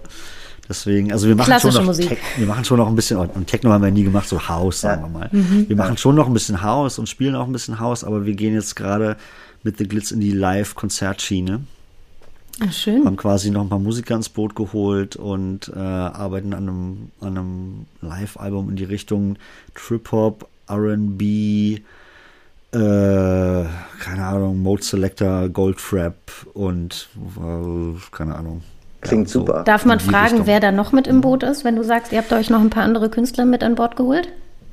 Deswegen, 0.69 1.13
also 1.13 1.29
wir 1.29 1.37
machen 1.37 1.61
schon 1.61 1.87
noch, 1.87 1.97
Tech, 1.97 2.19
wir 2.37 2.47
machen 2.47 2.65
schon 2.65 2.79
noch 2.79 2.89
ein 2.89 2.97
bisschen, 2.97 3.19
und 3.19 3.47
Techno 3.47 3.71
haben 3.71 3.85
wir 3.85 3.91
nie 3.91 4.03
gemacht, 4.03 4.29
so 4.29 4.49
House, 4.49 4.81
sagen 4.81 5.03
ja. 5.03 5.09
wir 5.09 5.19
mal. 5.19 5.29
Mhm. 5.31 5.69
Wir 5.69 5.77
machen 5.77 5.97
schon 5.97 6.17
noch 6.17 6.27
ein 6.27 6.33
bisschen 6.33 6.63
House 6.63 6.99
und 6.99 7.09
spielen 7.09 7.37
auch 7.37 7.47
ein 7.47 7.53
bisschen 7.53 7.79
House, 7.79 8.03
aber 8.03 8.27
wir 8.27 8.35
gehen 8.35 8.55
jetzt 8.55 8.75
gerade 8.75 9.17
mit 9.63 9.79
The 9.79 9.87
Glitz 9.87 10.11
in 10.11 10.21
die 10.21 10.33
Live-Konzertschiene. 10.33 11.61
Ach, 12.61 12.73
schön. 12.73 13.05
Haben 13.05 13.17
quasi 13.17 13.51
noch 13.51 13.63
ein 13.63 13.69
paar 13.69 13.79
Musiker 13.79 14.17
ins 14.17 14.29
Boot 14.29 14.57
geholt 14.57 15.15
und 15.15 15.71
äh, 15.75 15.79
arbeiten 15.79 16.55
an 16.55 16.69
einem, 16.69 17.11
an 17.21 17.39
einem 17.39 17.87
Live-Album 18.01 18.71
in 18.71 18.77
die 18.77 18.85
Richtung 18.85 19.37
Trip-Hop, 19.75 20.49
R&B, 20.69 21.81
äh, 22.73 23.65
keine 24.01 24.25
Ahnung, 24.25 24.63
Mode 24.63 24.83
Selector, 24.83 25.49
Goldfrap 25.49 26.17
und 26.55 27.09
äh, 27.37 28.01
keine 28.11 28.35
Ahnung. 28.35 28.63
Klingt 29.01 29.29
ja, 29.29 29.33
so 29.33 29.41
super. 29.41 29.63
Darf 29.65 29.85
man 29.85 30.01
fragen, 30.01 30.25
Richtung. 30.25 30.47
wer 30.47 30.61
da 30.61 30.73
noch 30.73 30.93
mit 30.93 31.07
im 31.07 31.21
Boot 31.21 31.43
ist, 31.43 31.65
wenn 31.65 31.77
du 31.77 31.85
sagst, 31.85 32.13
ihr 32.13 32.19
habt 32.19 32.33
euch 32.33 32.51
noch 32.51 32.61
ein 32.61 32.71
paar 32.71 32.85
andere 32.85 33.11
Künstler 33.11 33.45
mit 33.45 33.63
an 33.63 33.75
Bord 33.75 33.97
geholt? 33.97 34.29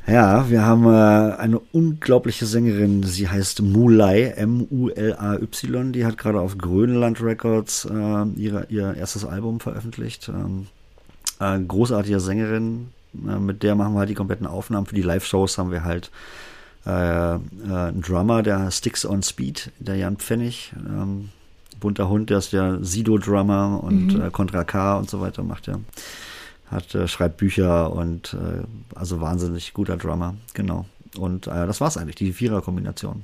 Ja, 0.06 0.50
wir 0.50 0.66
haben 0.66 0.86
äh, 0.86 1.36
eine 1.38 1.60
unglaubliche 1.72 2.46
Sängerin, 2.46 3.04
sie 3.04 3.30
heißt 3.30 3.62
Mulay, 3.62 4.34
M-U-L-A-Y, 4.36 5.94
die 5.94 6.06
hat 6.06 6.18
gerade 6.18 6.42
auf 6.42 6.58
Grönland 6.58 7.22
Records 7.22 7.86
äh, 7.86 8.26
ihre, 8.36 8.66
ihr 8.70 8.96
erstes 8.96 9.24
Album 9.24 9.62
veröffentlicht. 9.62 10.28
Ähm, 10.28 10.68
äh, 11.40 11.58
großartige 11.58 12.20
Sängerin, 12.20 12.90
äh, 13.14 13.40
mit 13.40 13.64
der 13.64 13.76
machen 13.76 13.94
wir 13.94 14.00
halt 14.00 14.10
die 14.10 14.14
kompletten 14.14 14.46
Aufnahmen. 14.46 14.88
Für 14.88 14.96
die 14.96 15.02
Live-Shows 15.02 15.58
haben 15.58 15.72
wir 15.72 15.86
halt 15.86 16.12
äh, 16.86 17.36
äh, 17.36 17.40
ein 17.70 18.02
Drummer, 18.02 18.44
der 18.44 18.72
Sticks 18.72 19.06
on 19.06 19.24
Speed, 19.24 19.72
der 19.80 19.96
Jan 19.96 20.18
Pfennig, 20.18 20.74
ähm, 20.86 21.30
bunter 21.84 22.08
Hund, 22.08 22.30
der 22.30 22.38
ist 22.38 22.54
der 22.54 22.80
Sido-Drummer 22.82 23.84
und 23.84 24.16
mhm. 24.16 24.22
äh, 24.22 24.30
Contra 24.32 24.64
K 24.64 24.98
und 24.98 25.10
so 25.10 25.20
weiter 25.20 25.44
macht 25.44 25.68
er. 25.68 25.80
Hat, 26.72 26.96
äh, 26.96 27.08
schreibt 27.10 27.38
Bücher 27.38 27.94
und 27.94 28.34
äh, 28.34 28.64
also 28.96 29.20
wahnsinnig 29.20 29.74
guter 29.74 29.98
Drummer, 29.98 30.36
genau. 30.54 30.86
Und 31.18 31.48
äh, 31.48 31.68
das 31.68 31.82
war's 31.82 31.98
eigentlich, 31.98 32.16
die 32.16 32.32
Vierer-Kombination. 32.32 33.24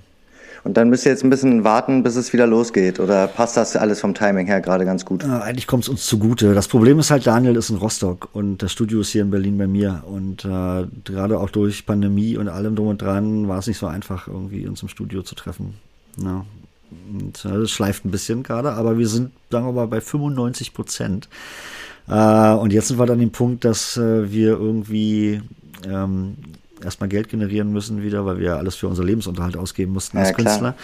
Und 0.66 0.76
dann 0.76 0.90
müsst 0.90 1.06
ihr 1.06 1.12
jetzt 1.14 1.24
ein 1.24 1.30
bisschen 1.30 1.64
warten, 1.64 2.04
bis 2.04 2.18
es 2.18 2.34
wieder 2.34 2.46
losgeht. 2.46 3.00
Oder 3.00 3.28
passt 3.28 3.56
das 3.56 3.78
alles 3.78 4.02
vom 4.02 4.14
Timing 4.14 4.46
her 4.46 4.60
gerade 4.60 4.84
ganz 4.84 5.06
gut? 5.06 5.24
Äh, 5.24 5.28
eigentlich 5.28 5.68
kommt 5.68 5.84
es 5.84 5.90
uns 5.90 6.06
zugute. 6.06 6.54
Das 6.54 6.68
Problem 6.68 7.00
ist 7.00 7.12
halt, 7.12 7.26
Daniel 7.26 7.56
ist 7.56 7.70
in 7.70 7.78
Rostock 7.78 8.28
und 8.34 8.58
das 8.58 8.74
Studio 8.74 9.00
ist 9.00 9.10
hier 9.10 9.22
in 9.22 9.32
Berlin 9.32 9.58
bei 9.58 9.68
mir. 9.68 10.04
Und 10.06 10.44
äh, 10.44 10.86
gerade 11.06 11.40
auch 11.40 11.50
durch 11.50 11.86
Pandemie 11.86 12.36
und 12.36 12.50
allem 12.50 12.76
drum 12.76 12.88
und 12.88 13.02
dran 13.02 13.48
war 13.48 13.60
es 13.60 13.68
nicht 13.68 13.78
so 13.78 13.88
einfach, 13.88 14.28
irgendwie 14.28 14.68
uns 14.68 14.82
im 14.82 14.90
Studio 14.90 15.24
zu 15.24 15.36
treffen. 15.36 15.76
Ja. 16.18 16.46
Und 17.12 17.46
äh, 17.46 17.60
das 17.60 17.72
schleift 17.72 18.06
ein 18.06 18.12
bisschen 18.12 18.44
gerade, 18.44 18.74
aber 18.74 18.98
wir 18.98 19.08
sind, 19.08 19.32
sagen 19.50 19.66
wir 19.66 19.74
mal, 19.74 19.88
bei 19.88 20.02
95 20.02 20.74
Prozent. 20.74 21.30
Äh, 22.08 22.54
und 22.54 22.74
jetzt 22.74 22.88
sind 22.88 23.00
wir 23.00 23.06
dann 23.06 23.20
dem 23.20 23.32
Punkt, 23.32 23.66
dass 23.66 23.98
äh, 23.98 24.32
wir 24.32 24.52
irgendwie 24.52 25.42
ähm, 25.88 26.36
erstmal 26.84 27.10
Geld 27.10 27.30
generieren 27.30 27.72
müssen 27.72 28.02
wieder, 28.02 28.26
weil 28.26 28.40
wir 28.40 28.58
alles 28.58 28.76
für 28.76 28.88
unser 28.88 29.04
Lebensunterhalt 29.04 29.58
ausgeben 29.58 29.94
mussten 29.94 30.18
als 30.18 30.30
ja, 30.30 30.36
Künstler. 30.36 30.76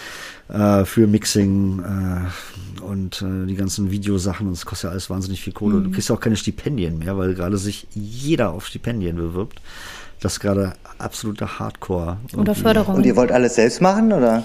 Äh, 0.48 0.84
für 0.84 1.06
Mixing 1.06 1.82
äh, 1.82 2.82
und 2.82 3.22
äh, 3.22 3.46
die 3.46 3.54
ganzen 3.54 3.90
Videosachen. 3.90 4.46
Und 4.46 4.52
es 4.52 4.66
kostet 4.66 4.84
ja 4.88 4.90
alles 4.92 5.10
wahnsinnig 5.10 5.42
viel 5.42 5.52
Kohle. 5.52 5.76
Mhm. 5.76 5.84
Du 5.84 5.90
kriegst 5.90 6.08
ja 6.08 6.14
auch 6.14 6.20
keine 6.20 6.36
Stipendien 6.36 6.98
mehr, 6.98 7.16
weil 7.18 7.34
gerade 7.34 7.58
sich 7.58 7.86
jeder 7.94 8.52
auf 8.52 8.66
Stipendien 8.66 9.16
bewirbt. 9.16 9.60
Das 10.20 10.34
ist 10.34 10.40
gerade 10.40 10.72
absoluter 10.98 11.58
Hardcore. 11.58 12.16
Oder 12.36 12.54
Förderung. 12.54 12.96
Und 12.96 13.06
ihr 13.06 13.16
wollt 13.16 13.32
alles 13.32 13.56
selbst 13.56 13.80
machen, 13.82 14.12
oder? 14.12 14.44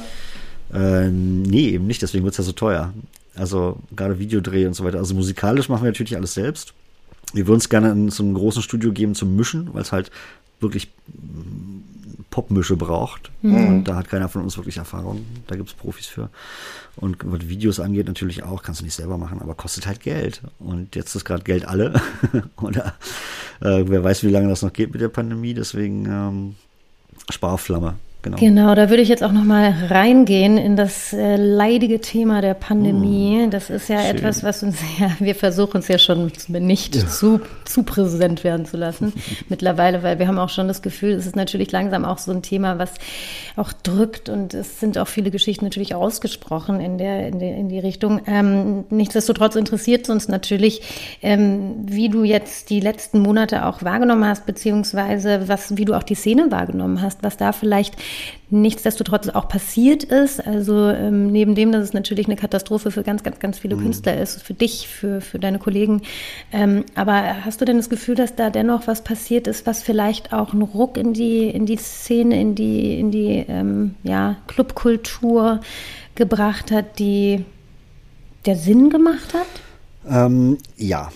Äh, 0.73 1.10
nee, 1.10 1.69
eben 1.69 1.88
nicht, 1.88 2.01
deswegen 2.01 2.23
wird 2.23 2.34
es 2.34 2.38
ja 2.38 2.43
so 2.43 2.51
teuer. 2.53 2.93
Also 3.36 3.77
gerade 3.95 4.19
Videodreh 4.19 4.65
und 4.65 4.73
so 4.73 4.84
weiter. 4.84 4.97
Also 4.97 5.15
musikalisch 5.15 5.69
machen 5.69 5.84
wir 5.84 5.91
natürlich 5.91 6.15
alles 6.15 6.34
selbst. 6.34 6.73
Wir 7.34 7.47
würden 7.47 7.60
es 7.60 7.69
gerne 7.69 7.91
in 7.91 8.10
so 8.10 8.23
einem 8.23 8.34
großen 8.34 8.62
Studio 8.62 8.91
geben 8.91 9.15
zum 9.15 9.36
Mischen, 9.36 9.73
weil 9.73 9.81
es 9.81 9.91
halt 9.91 10.12
wirklich 10.60 10.89
Popmische 12.29 12.75
braucht. 12.75 13.31
Mhm. 13.41 13.67
Und 13.67 13.84
da 13.86 13.95
hat 13.95 14.10
keiner 14.10 14.29
von 14.29 14.41
uns 14.41 14.57
wirklich 14.57 14.77
Erfahrung. 14.77 15.25
Da 15.47 15.55
gibt 15.55 15.69
es 15.69 15.75
Profis 15.75 16.07
für. 16.07 16.29
Und 16.95 17.17
was 17.23 17.47
Videos 17.47 17.79
angeht, 17.79 18.07
natürlich 18.07 18.43
auch, 18.43 18.63
kannst 18.63 18.81
du 18.81 18.86
nicht 18.86 18.95
selber 18.95 19.17
machen, 19.17 19.41
aber 19.41 19.55
kostet 19.55 19.88
halt 19.88 19.99
Geld. 20.01 20.41
Und 20.60 20.95
jetzt 20.95 21.15
ist 21.15 21.26
gerade 21.26 21.43
Geld 21.43 21.65
alle. 21.65 22.01
Oder 22.61 22.95
äh, 23.59 23.84
wer 23.86 24.03
weiß, 24.03 24.24
wie 24.24 24.30
lange 24.30 24.49
das 24.49 24.61
noch 24.61 24.74
geht 24.74 24.91
mit 24.91 25.01
der 25.01 25.09
Pandemie. 25.09 25.53
Deswegen 25.53 26.05
ähm, 26.05 26.55
Sparflamme. 27.30 27.95
Genau. 28.22 28.38
Genau, 28.38 28.76
da 28.76 28.89
würde 28.89 29.01
ich 29.01 29.09
jetzt 29.09 29.24
auch 29.24 29.32
nochmal 29.32 29.74
reingehen 29.89 30.57
in 30.57 30.76
das 30.76 31.13
äh, 31.13 31.36
leidige 31.36 32.01
Thema 32.01 32.41
der 32.41 32.53
Pandemie. 32.53 33.47
Mm, 33.47 33.51
das 33.51 33.69
ist 33.69 33.89
ja 33.89 34.01
schön. 34.01 34.17
etwas, 34.17 34.43
was 34.43 34.63
uns 34.63 34.78
ja, 34.99 35.11
wir 35.19 35.36
versuchen 35.36 35.80
es 35.80 35.88
ja 35.88 35.97
schon 35.97 36.32
nicht 36.49 36.95
ja. 36.95 37.07
zu, 37.07 37.41
zu 37.65 37.84
präsent 37.84 38.43
werden 38.43 38.65
zu 38.65 38.78
lassen 38.78 39.13
mittlerweile, 39.49 40.03
weil 40.03 40.19
wir 40.19 40.28
haben 40.28 40.38
auch 40.38 40.49
schon 40.49 40.67
das 40.67 40.82
Gefühl, 40.82 41.13
es 41.13 41.26
ist 41.26 41.36
natürlich 41.36 41.72
langsam 41.72 42.05
auch 42.05 42.17
so 42.17 42.32
ein 42.32 42.41
Thema, 42.41 42.78
was 42.78 42.91
auch 43.55 43.74
drückt 43.74 44.30
und 44.30 44.53
es 44.53 44.80
sind 44.80 44.97
auch 44.97 45.07
viele 45.07 45.32
Geschichten 45.32 45.65
natürlich 45.65 45.95
ausgesprochen 45.95 46.80
in 46.80 46.97
der, 46.97 47.28
in, 47.28 47.39
der, 47.39 47.55
in 47.55 47.69
die 47.69 47.80
Richtung. 47.80 48.22
Ähm, 48.28 48.86
nichtsdestotrotz 48.89 49.55
interessiert 49.55 50.05
es 50.05 50.09
uns 50.09 50.28
natürlich, 50.28 50.82
ähm, 51.22 51.76
wie 51.86 52.09
du 52.09 52.24
jetzt 52.24 52.69
die 52.69 52.80
letzten 52.80 53.19
Monate 53.19 53.65
auch 53.65 53.84
wahrgenommen 53.84 54.26
hast, 54.26 54.45
beziehungsweise 54.45 55.47
was, 55.47 55.78
wie 55.78 55.86
du 55.86 55.93
auch 55.93 56.03
die 56.03 56.15
Szene 56.15 56.51
wahrgenommen 56.51 57.01
hast, 57.01 57.24
was 57.24 57.38
da 57.38 57.51
vielleicht 57.51 57.95
nichtsdestotrotz 58.49 59.30
auch 59.30 59.47
passiert 59.47 60.03
ist. 60.03 60.45
Also 60.45 60.89
ähm, 60.89 61.32
neben 61.32 61.55
dem, 61.55 61.72
dass 61.72 61.84
es 61.84 61.93
natürlich 61.93 62.28
eine 62.28 62.36
Katastrophe 62.36 62.91
für 62.91 63.03
ganz, 63.03 63.24
ganz, 63.24 63.39
ganz 63.39 63.59
viele 63.59 63.76
mhm. 63.76 63.84
Künstler 63.84 64.20
ist, 64.20 64.43
für 64.43 64.53
dich, 64.53 64.88
für, 64.88 65.22
für 65.22 65.39
deine 65.39 65.59
Kollegen. 65.59 66.01
Ähm, 66.51 66.84
aber 66.95 67.45
hast 67.45 67.62
du 67.62 67.66
denn 67.66 67.78
das 67.78 67.89
Gefühl, 67.89 68.16
dass 68.16 68.36
da 68.36 68.49
dennoch 68.49 68.88
was 68.88 69.03
passiert 69.03 69.47
ist, 69.47 69.66
was 69.66 69.82
vielleicht 69.82 70.34
auch 70.34 70.53
einen 70.53 70.64
Ruck 70.64 70.97
in 70.97 71.14
die, 71.14 71.47
in 71.47 71.66
die 71.66 71.78
Szene, 71.78 72.39
in 72.39 72.55
die, 72.55 72.99
in 72.99 73.12
die 73.12 73.45
ähm, 73.47 73.95
ja, 74.03 74.38
Clubkultur 74.47 75.62
gebracht 76.16 76.72
hat, 76.72 76.99
die 76.99 77.45
der 78.45 78.55
Sinn 78.55 78.89
gemacht 78.89 79.34
hat? 79.34 79.47
Ähm, 80.09 80.57
ja, 80.78 81.09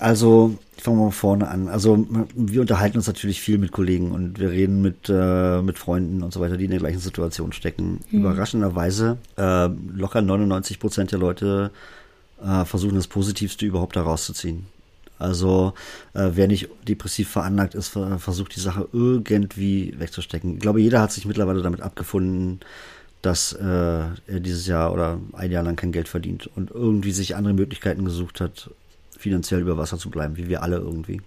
also 0.00 0.58
fangen 0.78 0.98
wir 0.98 1.04
mal 1.04 1.10
vorne 1.10 1.48
an. 1.48 1.68
Also 1.68 2.06
wir 2.34 2.62
unterhalten 2.62 2.96
uns 2.96 3.06
natürlich 3.06 3.40
viel 3.40 3.58
mit 3.58 3.70
Kollegen 3.70 4.12
und 4.12 4.38
wir 4.38 4.50
reden 4.50 4.80
mit, 4.80 5.08
äh, 5.08 5.60
mit 5.62 5.78
Freunden 5.78 6.22
und 6.22 6.32
so 6.32 6.40
weiter, 6.40 6.56
die 6.56 6.64
in 6.64 6.70
der 6.70 6.80
gleichen 6.80 6.98
Situation 6.98 7.52
stecken. 7.52 8.00
Mhm. 8.10 8.20
Überraschenderweise 8.20 9.18
äh, 9.36 9.66
locker 9.66 10.22
99 10.22 10.80
Prozent 10.80 11.12
der 11.12 11.18
Leute 11.18 11.70
äh, 12.42 12.64
versuchen 12.64 12.94
das 12.94 13.08
Positivste 13.08 13.66
überhaupt 13.66 13.96
herauszuziehen. 13.96 14.66
Also 15.18 15.74
äh, 16.14 16.30
wer 16.32 16.48
nicht 16.48 16.70
depressiv 16.88 17.28
veranlagt 17.28 17.74
ist, 17.74 17.88
versucht 17.88 18.56
die 18.56 18.60
Sache 18.60 18.88
irgendwie 18.92 19.94
wegzustecken. 19.98 20.54
Ich 20.54 20.60
glaube, 20.60 20.80
jeder 20.80 21.02
hat 21.02 21.12
sich 21.12 21.26
mittlerweile 21.26 21.60
damit 21.60 21.82
abgefunden, 21.82 22.60
dass 23.20 23.52
äh, 23.52 23.64
er 23.66 24.40
dieses 24.40 24.66
Jahr 24.66 24.94
oder 24.94 25.20
ein 25.34 25.50
Jahr 25.50 25.62
lang 25.62 25.76
kein 25.76 25.92
Geld 25.92 26.08
verdient 26.08 26.48
und 26.56 26.70
irgendwie 26.70 27.12
sich 27.12 27.36
andere 27.36 27.52
Möglichkeiten 27.52 28.06
gesucht 28.06 28.40
hat, 28.40 28.70
finanziell 29.20 29.60
über 29.60 29.76
Wasser 29.76 29.98
zu 29.98 30.10
bleiben, 30.10 30.36
wie 30.36 30.48
wir 30.48 30.62
alle 30.62 30.76
irgendwie. 30.76 31.20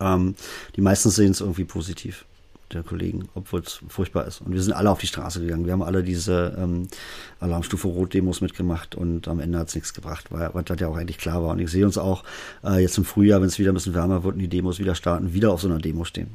Ähm, 0.00 0.34
die 0.76 0.80
meisten 0.80 1.10
sehen 1.10 1.32
es 1.32 1.40
irgendwie 1.40 1.64
positiv, 1.64 2.24
der 2.72 2.82
Kollegen, 2.82 3.28
obwohl 3.34 3.60
es 3.60 3.80
furchtbar 3.88 4.26
ist. 4.26 4.40
Und 4.40 4.52
wir 4.52 4.62
sind 4.62 4.72
alle 4.72 4.90
auf 4.90 5.00
die 5.00 5.06
Straße 5.06 5.40
gegangen. 5.40 5.66
Wir 5.66 5.72
haben 5.72 5.82
alle 5.82 6.02
diese 6.02 6.56
ähm, 6.58 6.88
Alarmstufe 7.40 7.88
Rot-Demos 7.88 8.40
mitgemacht 8.40 8.94
und 8.94 9.28
am 9.28 9.40
Ende 9.40 9.58
hat 9.58 9.68
es 9.68 9.74
nichts 9.74 9.92
gebracht, 9.92 10.26
weil, 10.30 10.54
weil 10.54 10.62
das 10.62 10.80
ja 10.80 10.88
auch 10.88 10.96
eigentlich 10.96 11.18
klar 11.18 11.42
war. 11.42 11.50
Und 11.50 11.58
ich 11.58 11.70
sehe 11.70 11.84
uns 11.84 11.98
auch 11.98 12.24
äh, 12.64 12.80
jetzt 12.80 12.96
im 12.96 13.04
Frühjahr, 13.04 13.40
wenn 13.40 13.48
es 13.48 13.58
wieder 13.58 13.72
ein 13.72 13.74
bisschen 13.74 13.94
wärmer 13.94 14.24
wird 14.24 14.34
und 14.34 14.40
die 14.40 14.48
Demos 14.48 14.78
wieder 14.78 14.94
starten, 14.94 15.34
wieder 15.34 15.52
auf 15.52 15.60
so 15.60 15.68
einer 15.68 15.78
Demo 15.78 16.04
stehen. 16.04 16.28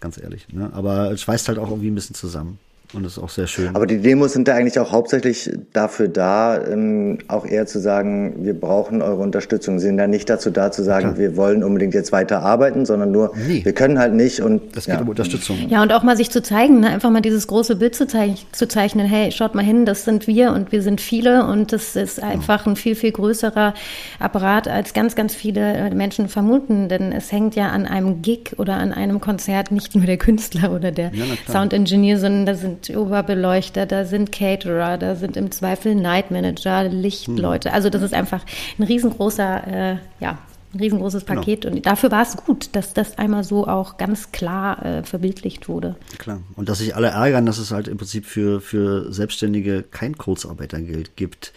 Ganz 0.00 0.18
ehrlich. 0.18 0.46
Ne? 0.52 0.70
Aber 0.74 1.10
es 1.12 1.22
schweißt 1.22 1.48
halt 1.48 1.58
auch 1.58 1.70
irgendwie 1.70 1.90
ein 1.90 1.94
bisschen 1.94 2.14
zusammen. 2.14 2.58
Und 2.92 3.02
das 3.02 3.12
ist 3.12 3.18
auch 3.18 3.28
sehr 3.28 3.46
schön. 3.46 3.74
Aber 3.74 3.86
die 3.86 3.98
Demos 3.98 4.32
sind 4.32 4.46
da 4.48 4.54
eigentlich 4.54 4.78
auch 4.78 4.92
hauptsächlich 4.92 5.50
dafür 5.72 6.08
da, 6.08 6.64
ähm, 6.64 7.18
auch 7.28 7.44
eher 7.44 7.66
zu 7.66 7.80
sagen, 7.80 8.44
wir 8.44 8.58
brauchen 8.58 9.02
eure 9.02 9.22
Unterstützung. 9.22 9.78
Sie 9.78 9.86
sind 9.86 9.96
da 9.96 10.06
nicht 10.06 10.30
dazu 10.30 10.50
da 10.50 10.70
zu 10.70 10.84
sagen, 10.84 11.14
Klar. 11.14 11.18
wir 11.18 11.36
wollen 11.36 11.64
unbedingt 11.64 11.94
jetzt 11.94 12.12
weiter 12.12 12.42
arbeiten, 12.42 12.86
sondern 12.86 13.10
nur, 13.10 13.32
nee. 13.46 13.64
wir 13.64 13.72
können 13.72 13.98
halt 13.98 14.14
nicht. 14.14 14.40
Und, 14.40 14.76
das 14.76 14.86
geht 14.86 14.94
ja. 14.94 15.00
um 15.00 15.08
Unterstützung. 15.08 15.56
Ja, 15.68 15.82
und 15.82 15.92
auch 15.92 16.02
mal 16.02 16.16
sich 16.16 16.30
zu 16.30 16.42
zeigen, 16.42 16.80
ne? 16.80 16.88
einfach 16.88 17.10
mal 17.10 17.22
dieses 17.22 17.46
große 17.48 17.76
Bild 17.76 17.94
zu, 17.94 18.06
zeich 18.06 18.46
zu, 18.52 18.68
zeichnen. 18.68 19.06
Hey, 19.06 19.32
schaut 19.32 19.54
mal 19.54 19.64
hin, 19.64 19.84
das 19.84 20.04
sind 20.04 20.26
wir 20.26 20.52
und 20.52 20.70
wir 20.70 20.82
sind 20.82 21.00
viele 21.00 21.44
und 21.46 21.72
das 21.72 21.96
ist 21.96 22.22
einfach 22.22 22.66
ein 22.66 22.76
viel, 22.76 22.94
viel 22.94 23.12
größerer 23.12 23.74
Apparat, 24.20 24.68
als 24.68 24.94
ganz, 24.94 25.16
ganz 25.16 25.34
viele 25.34 25.72
äh, 25.72 25.94
Menschen 25.94 26.28
vermuten. 26.28 26.88
Denn 26.88 27.12
es 27.12 27.32
hängt 27.32 27.56
ja 27.56 27.68
an 27.68 27.86
einem 27.86 28.22
Gig 28.22 28.54
oder 28.58 28.74
an 28.74 28.92
einem 28.92 29.20
Konzert 29.20 29.72
nicht 29.72 29.94
nur 29.94 30.06
der 30.06 30.18
Künstler 30.18 30.72
oder 30.72 30.92
der 30.92 31.10
ja, 31.12 31.24
Soundingenieur, 31.50 32.18
sondern 32.18 32.46
da 32.46 32.54
sind 32.54 32.75
sind 32.84 32.96
Oberbeleuchter, 32.96 33.86
da 33.86 34.04
sind 34.04 34.32
Caterer, 34.32 34.98
da 34.98 35.16
sind 35.16 35.36
im 35.36 35.50
Zweifel 35.50 35.94
Night 35.94 36.30
Manager, 36.30 36.84
Lichtleute. 36.84 37.72
Also 37.72 37.90
das 37.90 38.02
ist 38.02 38.14
einfach 38.14 38.44
ein 38.78 38.82
riesengroßer, 38.82 39.66
äh, 39.66 39.96
ja, 40.20 40.38
ein 40.74 40.80
riesengroßes 40.80 41.24
genau. 41.24 41.40
Paket. 41.40 41.62
Genau. 41.62 41.76
Und 41.76 41.86
dafür 41.86 42.10
war 42.10 42.22
es 42.22 42.36
gut, 42.36 42.70
dass 42.72 42.92
das 42.92 43.18
einmal 43.18 43.44
so 43.44 43.66
auch 43.66 43.96
ganz 43.96 44.32
klar 44.32 44.84
äh, 44.84 45.02
verbildlicht 45.02 45.68
wurde. 45.68 45.96
Klar. 46.18 46.40
Und 46.54 46.68
dass 46.68 46.78
sich 46.78 46.94
alle 46.94 47.08
ärgern, 47.08 47.46
dass 47.46 47.58
es 47.58 47.70
halt 47.70 47.88
im 47.88 47.96
Prinzip 47.96 48.26
für, 48.26 48.60
für 48.60 49.12
Selbstständige 49.12 49.82
kein 49.82 50.16
Kurzarbeitergeld 50.16 51.16
gibt. 51.16 51.52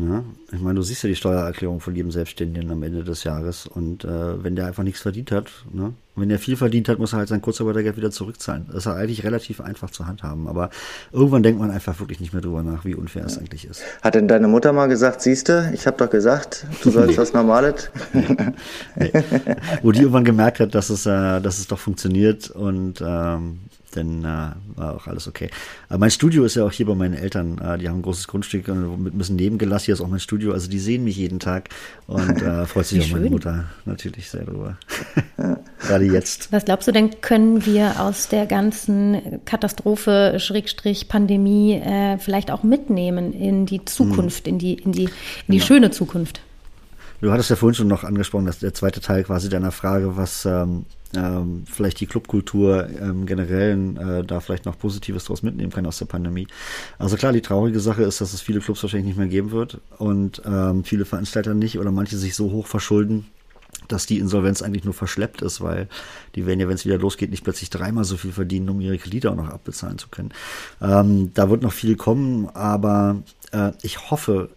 Ja, 0.00 0.22
ich 0.52 0.60
meine, 0.60 0.76
du 0.76 0.82
siehst 0.82 1.02
ja 1.02 1.08
die 1.08 1.16
Steuererklärung 1.16 1.80
von 1.80 1.94
jedem 1.94 2.10
Selbstständigen 2.10 2.70
am 2.70 2.82
Ende 2.82 3.04
des 3.04 3.24
Jahres. 3.24 3.66
Und 3.66 4.04
äh, 4.04 4.42
wenn 4.44 4.54
der 4.54 4.66
einfach 4.66 4.82
nichts 4.82 5.00
verdient 5.00 5.32
hat, 5.32 5.50
ne? 5.72 5.92
wenn 6.14 6.28
der 6.28 6.38
viel 6.38 6.56
verdient 6.56 6.88
hat, 6.88 6.98
muss 6.98 7.12
er 7.12 7.20
halt 7.20 7.28
sein 7.28 7.40
Kurzarbeitergeld 7.40 7.96
wieder 7.96 8.10
zurückzahlen. 8.10 8.66
Das 8.68 8.86
ist 8.86 8.86
eigentlich 8.86 9.24
relativ 9.24 9.60
einfach 9.60 9.90
zu 9.90 10.06
handhaben. 10.06 10.46
Aber 10.46 10.70
irgendwann 11.12 11.42
denkt 11.42 11.60
man 11.60 11.70
einfach 11.70 11.98
wirklich 12.00 12.20
nicht 12.20 12.32
mehr 12.32 12.42
drüber 12.42 12.62
nach, 12.62 12.84
wie 12.84 12.94
unfair 12.94 13.24
es 13.24 13.38
eigentlich 13.38 13.66
ist. 13.66 13.82
Hat 14.02 14.14
denn 14.14 14.28
deine 14.28 14.48
Mutter 14.48 14.72
mal 14.72 14.86
gesagt, 14.86 15.22
siehste, 15.22 15.70
ich 15.74 15.86
habe 15.86 15.96
doch 15.96 16.10
gesagt, 16.10 16.66
du 16.82 16.90
sollst 16.90 17.18
was 17.18 17.32
Normales? 17.32 17.90
nee. 18.96 19.12
Wo 19.82 19.92
die 19.92 20.00
irgendwann 20.00 20.24
gemerkt 20.24 20.60
hat, 20.60 20.74
dass 20.74 20.90
es, 20.90 21.06
äh, 21.06 21.40
dass 21.40 21.58
es 21.58 21.66
doch 21.66 21.78
funktioniert 21.78 22.50
und 22.50 23.02
ähm, 23.04 23.60
dann 23.98 24.24
äh, 24.24 24.78
war 24.78 24.96
auch 24.96 25.06
alles 25.06 25.28
okay. 25.28 25.50
Aber 25.88 25.98
mein 25.98 26.10
Studio 26.10 26.44
ist 26.44 26.54
ja 26.56 26.64
auch 26.64 26.72
hier 26.72 26.86
bei 26.86 26.94
meinen 26.94 27.14
Eltern. 27.14 27.58
Äh, 27.58 27.78
die 27.78 27.88
haben 27.88 27.98
ein 27.98 28.02
großes 28.02 28.28
Grundstück 28.28 28.68
und 28.68 29.02
mit 29.02 29.14
ein 29.14 29.18
bisschen 29.18 29.36
Nebengelass. 29.36 29.84
Hier 29.84 29.94
ist 29.94 30.00
auch 30.00 30.08
mein 30.08 30.20
Studio. 30.20 30.52
Also 30.52 30.68
die 30.68 30.78
sehen 30.78 31.04
mich 31.04 31.16
jeden 31.16 31.40
Tag 31.40 31.68
und 32.06 32.42
äh, 32.42 32.66
freut 32.66 32.86
sich 32.86 33.04
auch 33.04 33.16
meine 33.16 33.30
Mutter 33.30 33.64
natürlich 33.84 34.30
sehr 34.30 34.44
drüber. 34.44 34.78
Gerade 35.80 36.04
jetzt. 36.04 36.52
Was 36.52 36.64
glaubst 36.64 36.88
du 36.88 36.92
denn, 36.92 37.20
können 37.20 37.64
wir 37.66 38.00
aus 38.00 38.28
der 38.28 38.46
ganzen 38.46 39.40
Katastrophe, 39.44 40.36
Schrägstrich, 40.38 41.08
Pandemie 41.08 41.74
äh, 41.74 42.18
vielleicht 42.18 42.50
auch 42.50 42.62
mitnehmen 42.62 43.32
in 43.32 43.66
die 43.66 43.84
Zukunft, 43.84 44.46
hm. 44.46 44.54
in 44.54 44.58
die, 44.58 44.74
in 44.74 44.92
die, 44.92 45.04
in 45.04 45.52
die 45.52 45.58
ja. 45.58 45.64
schöne 45.64 45.90
Zukunft? 45.90 46.40
Du 47.20 47.32
hattest 47.32 47.50
ja 47.50 47.56
vorhin 47.56 47.74
schon 47.74 47.88
noch 47.88 48.04
angesprochen, 48.04 48.46
dass 48.46 48.60
der 48.60 48.74
zweite 48.74 49.00
Teil 49.00 49.24
quasi 49.24 49.48
deiner 49.48 49.72
Frage, 49.72 50.16
was 50.16 50.44
ähm, 50.46 50.84
ähm, 51.14 51.64
vielleicht 51.66 51.98
die 52.00 52.06
Clubkultur 52.06 52.86
im 52.86 53.26
Generellen 53.26 53.96
äh, 53.96 54.24
da 54.24 54.38
vielleicht 54.40 54.66
noch 54.66 54.78
Positives 54.78 55.24
draus 55.24 55.42
mitnehmen 55.42 55.72
kann 55.72 55.86
aus 55.86 55.98
der 55.98 56.06
Pandemie. 56.06 56.46
Also 56.98 57.16
klar, 57.16 57.32
die 57.32 57.40
traurige 57.40 57.80
Sache 57.80 58.02
ist, 58.04 58.20
dass 58.20 58.34
es 58.34 58.40
viele 58.40 58.60
Clubs 58.60 58.82
wahrscheinlich 58.82 59.08
nicht 59.08 59.18
mehr 59.18 59.26
geben 59.26 59.50
wird 59.50 59.80
und 59.98 60.42
ähm, 60.44 60.84
viele 60.84 61.04
Veranstalter 61.04 61.54
nicht 61.54 61.78
oder 61.78 61.90
manche 61.90 62.16
sich 62.16 62.36
so 62.36 62.52
hoch 62.52 62.66
verschulden, 62.66 63.26
dass 63.88 64.06
die 64.06 64.18
Insolvenz 64.18 64.62
eigentlich 64.62 64.84
nur 64.84 64.94
verschleppt 64.94 65.42
ist, 65.42 65.60
weil 65.60 65.88
die 66.34 66.46
werden 66.46 66.60
ja, 66.60 66.68
wenn 66.68 66.74
es 66.74 66.84
wieder 66.84 66.98
losgeht, 66.98 67.30
nicht 67.30 67.42
plötzlich 67.42 67.70
dreimal 67.70 68.04
so 68.04 68.16
viel 68.16 68.32
verdienen, 68.32 68.68
um 68.68 68.80
ihre 68.80 68.98
Kredite 68.98 69.30
auch 69.30 69.36
noch 69.36 69.48
abbezahlen 69.48 69.98
zu 69.98 70.08
können. 70.08 70.32
Ähm, 70.80 71.32
da 71.34 71.50
wird 71.50 71.62
noch 71.62 71.72
viel 71.72 71.96
kommen, 71.96 72.48
aber 72.54 73.22
äh, 73.52 73.72
ich 73.82 74.10
hoffe, 74.10 74.50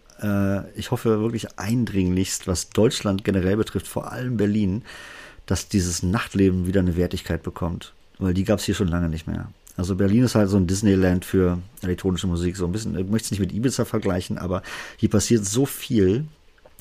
ich 0.76 0.90
hoffe 0.90 1.20
wirklich 1.20 1.58
eindringlichst, 1.58 2.46
was 2.46 2.70
Deutschland 2.70 3.24
generell 3.24 3.56
betrifft, 3.56 3.88
vor 3.88 4.12
allem 4.12 4.36
Berlin, 4.36 4.82
dass 5.46 5.68
dieses 5.68 6.02
Nachtleben 6.02 6.66
wieder 6.66 6.80
eine 6.80 6.96
Wertigkeit 6.96 7.42
bekommt. 7.42 7.92
Weil 8.18 8.34
die 8.34 8.44
gab 8.44 8.60
es 8.60 8.64
hier 8.64 8.74
schon 8.74 8.88
lange 8.88 9.08
nicht 9.08 9.26
mehr. 9.26 9.48
Also 9.76 9.96
Berlin 9.96 10.24
ist 10.24 10.34
halt 10.34 10.50
so 10.50 10.56
ein 10.56 10.66
Disneyland 10.66 11.24
für 11.24 11.58
elektronische 11.80 12.26
Musik. 12.26 12.56
So 12.56 12.66
ein 12.66 12.72
bisschen, 12.72 12.96
ich 12.96 13.08
möchte 13.08 13.26
es 13.26 13.30
nicht 13.30 13.40
mit 13.40 13.52
Ibiza 13.52 13.84
vergleichen, 13.84 14.38
aber 14.38 14.62
hier 14.96 15.08
passiert 15.08 15.44
so 15.44 15.66
viel 15.66 16.26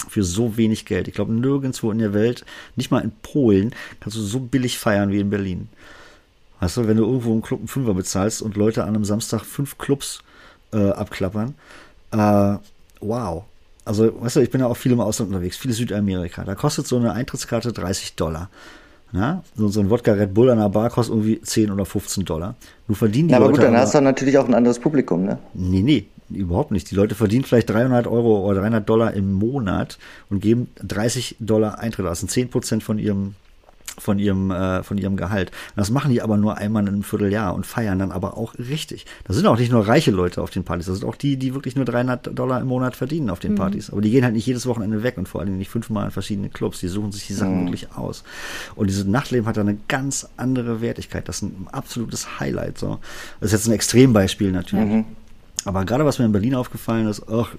für 0.09 0.23
so 0.23 0.57
wenig 0.57 0.85
Geld. 0.85 1.07
Ich 1.07 1.13
glaube, 1.13 1.33
nirgendwo 1.33 1.91
in 1.91 1.99
der 1.99 2.13
Welt, 2.13 2.45
nicht 2.75 2.91
mal 2.91 3.03
in 3.03 3.11
Polen, 3.21 3.73
kannst 3.99 4.17
du 4.17 4.21
so 4.21 4.39
billig 4.39 4.77
feiern 4.77 5.11
wie 5.11 5.19
in 5.19 5.29
Berlin. 5.29 5.69
Weißt 6.59 6.77
du, 6.77 6.87
wenn 6.87 6.97
du 6.97 7.05
irgendwo 7.05 7.31
einen 7.31 7.41
Club 7.41 7.59
einen 7.59 7.67
Fünfer 7.67 7.93
bezahlst 7.93 8.41
und 8.41 8.55
Leute 8.55 8.83
an 8.83 8.89
einem 8.89 9.05
Samstag 9.05 9.45
fünf 9.45 9.77
Clubs 9.77 10.19
äh, 10.73 10.89
abklappern, 10.89 11.55
äh, 12.11 12.57
wow. 13.01 13.43
Also, 13.83 14.21
weißt 14.21 14.37
du, 14.37 14.39
ich 14.41 14.49
bin 14.49 14.61
ja 14.61 14.67
auch 14.67 14.77
viel 14.77 14.91
im 14.91 14.99
Ausland 14.99 15.31
unterwegs, 15.31 15.57
viele 15.57 15.73
Südamerika. 15.73 16.43
Da 16.43 16.55
kostet 16.55 16.87
so 16.87 16.97
eine 16.97 17.13
Eintrittskarte 17.13 17.73
30 17.73 18.15
Dollar. 18.15 18.49
Ja, 19.13 19.43
so, 19.57 19.67
so 19.67 19.81
ein 19.81 19.89
Wodka 19.89 20.13
Red 20.13 20.33
Bull 20.33 20.49
an 20.49 20.59
der 20.59 20.69
Bar 20.69 20.89
kostet 20.89 21.15
irgendwie 21.15 21.41
10 21.41 21.71
oder 21.71 21.85
15 21.85 22.23
Dollar. 22.23 22.55
Du 22.87 22.93
verdienen 22.93 23.27
die 23.27 23.33
ja, 23.33 23.37
aber 23.37 23.47
Leute 23.47 23.57
gut, 23.57 23.65
dann 23.65 23.75
aber, 23.75 23.83
hast 23.83 23.93
du 23.93 24.01
natürlich 24.01 24.37
auch 24.37 24.47
ein 24.47 24.53
anderes 24.53 24.79
Publikum, 24.79 25.25
ne? 25.25 25.39
Nee, 25.53 25.81
nee, 25.81 26.05
überhaupt 26.29 26.71
nicht. 26.71 26.89
Die 26.91 26.95
Leute 26.95 27.15
verdienen 27.15 27.43
vielleicht 27.43 27.69
300 27.69 28.07
Euro 28.07 28.47
oder 28.47 28.61
300 28.61 28.87
Dollar 28.87 29.13
im 29.13 29.33
Monat 29.33 29.97
und 30.29 30.39
geben 30.39 30.69
30 30.81 31.37
Dollar 31.39 31.79
Eintritt 31.79 32.05
aus. 32.05 32.11
Das 32.11 32.19
sind 32.19 32.31
10 32.31 32.49
Prozent 32.49 32.83
von 32.83 32.99
ihrem 32.99 33.35
von 34.01 34.19
ihrem, 34.19 34.51
äh, 34.51 34.83
von 34.83 34.97
ihrem 34.97 35.15
Gehalt. 35.15 35.51
Das 35.75 35.91
machen 35.91 36.11
die 36.11 36.21
aber 36.21 36.37
nur 36.37 36.57
einmal 36.57 36.83
in 36.83 36.89
einem 36.89 37.03
Vierteljahr 37.03 37.53
und 37.53 37.65
feiern 37.65 37.99
dann 37.99 38.11
aber 38.11 38.37
auch 38.37 38.55
richtig. 38.57 39.05
Da 39.25 39.33
sind 39.33 39.45
auch 39.45 39.57
nicht 39.57 39.71
nur 39.71 39.87
reiche 39.87 40.11
Leute 40.11 40.41
auf 40.41 40.49
den 40.49 40.63
Partys, 40.63 40.87
das 40.87 40.99
sind 40.99 41.07
auch 41.07 41.15
die, 41.15 41.37
die 41.37 41.53
wirklich 41.53 41.75
nur 41.75 41.85
300 41.85 42.37
Dollar 42.37 42.59
im 42.59 42.67
Monat 42.67 42.95
verdienen 42.95 43.29
auf 43.29 43.39
den 43.39 43.53
mhm. 43.53 43.57
Partys. 43.57 43.89
Aber 43.91 44.01
die 44.01 44.09
gehen 44.09 44.23
halt 44.23 44.33
nicht 44.33 44.45
jedes 44.45 44.65
Wochenende 44.65 45.03
weg 45.03 45.17
und 45.17 45.27
vor 45.27 45.41
allem 45.41 45.57
nicht 45.57 45.69
fünfmal 45.69 46.05
in 46.05 46.11
verschiedene 46.11 46.49
Clubs. 46.49 46.79
Die 46.79 46.87
suchen 46.87 47.11
sich 47.11 47.27
die 47.27 47.33
Sachen 47.33 47.61
mhm. 47.61 47.65
wirklich 47.67 47.91
aus. 47.95 48.23
Und 48.75 48.87
dieses 48.87 49.05
Nachtleben 49.05 49.47
hat 49.47 49.57
da 49.57 49.61
eine 49.61 49.77
ganz 49.87 50.27
andere 50.37 50.81
Wertigkeit. 50.81 51.27
Das 51.27 51.37
ist 51.37 51.43
ein 51.43 51.67
absolutes 51.71 52.39
Highlight. 52.39 52.77
So. 52.77 52.99
Das 53.39 53.47
ist 53.47 53.59
jetzt 53.59 53.67
ein 53.67 53.73
Extrembeispiel 53.73 54.51
natürlich. 54.51 54.85
Mhm. 54.85 55.05
Aber 55.65 55.85
gerade 55.85 56.05
was 56.05 56.17
mir 56.17 56.25
in 56.25 56.31
Berlin 56.31 56.55
aufgefallen 56.55 57.07
ist, 57.07 57.23
ach, 57.29 57.49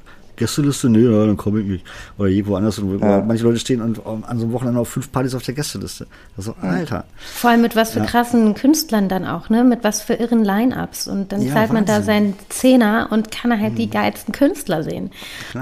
Gästeliste, 0.43 0.89
nee, 0.89 1.01
ja, 1.01 1.27
dann 1.27 1.37
komme 1.37 1.61
ich 1.61 1.67
nicht. 1.67 1.87
Oder 2.19 2.29
irgendwo 2.29 2.57
anders. 2.57 2.81
Ja. 3.01 3.23
Manche 3.23 3.45
Leute 3.45 3.59
stehen 3.59 3.81
an, 3.81 3.97
an 4.05 4.39
so 4.39 4.45
einem 4.45 4.53
Wochenende 4.53 4.81
auf 4.81 4.89
fünf 4.89 5.13
Partys 5.13 5.35
auf 5.35 5.43
der 5.43 5.55
Gästeliste. 5.55 6.07
Also, 6.37 6.55
Alter. 6.61 7.05
Vor 7.17 7.51
allem 7.51 7.63
mit 7.63 7.77
was 7.77 7.93
für 7.93 8.01
ja. 8.01 8.07
krassen 8.07 8.55
Künstlern 8.55 9.09
dann 9.09 9.25
auch, 9.25 9.49
ne? 9.51 9.63
Mit 9.63 9.85
was 9.85 10.03
für 10.03 10.15
irren 10.15 10.45
Line-Ups. 10.45 11.07
Und 11.07 11.33
dann 11.33 11.43
ja, 11.43 11.53
zahlt 11.53 11.73
man 11.73 11.85
da 11.85 12.03
seinen 12.03 12.35
Zehner 12.49 13.09
und 13.11 13.31
kann 13.31 13.53
halt 13.61 13.75
mhm. 13.75 13.77
die 13.77 13.91
geilsten 13.91 14.33
Künstler 14.33 14.83
sehen. 14.83 15.11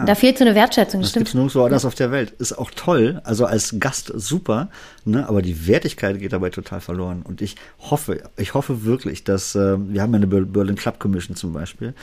Da 0.06 0.14
fehlt 0.14 0.38
so 0.38 0.44
eine 0.44 0.54
Wertschätzung. 0.54 1.02
Das 1.02 1.12
gibt 1.12 1.34
nirgendwo 1.34 1.64
anders 1.64 1.84
auf 1.84 1.94
der 1.94 2.10
Welt. 2.10 2.30
Ist 2.38 2.56
auch 2.56 2.70
toll. 2.74 3.20
Also 3.24 3.44
als 3.44 3.76
Gast 3.78 4.12
super. 4.14 4.68
Ne? 5.04 5.28
Aber 5.28 5.42
die 5.42 5.66
Wertigkeit 5.66 6.18
geht 6.18 6.32
dabei 6.32 6.50
total 6.50 6.80
verloren. 6.80 7.22
Und 7.22 7.42
ich 7.42 7.56
hoffe, 7.78 8.22
ich 8.36 8.54
hoffe 8.54 8.84
wirklich, 8.84 9.24
dass, 9.24 9.54
äh, 9.54 9.78
wir 9.78 10.02
haben 10.02 10.12
ja 10.12 10.16
eine 10.16 10.26
Berlin 10.26 10.76
Club 10.76 10.98
Commission 10.98 11.36
zum 11.36 11.52
Beispiel, 11.52 11.94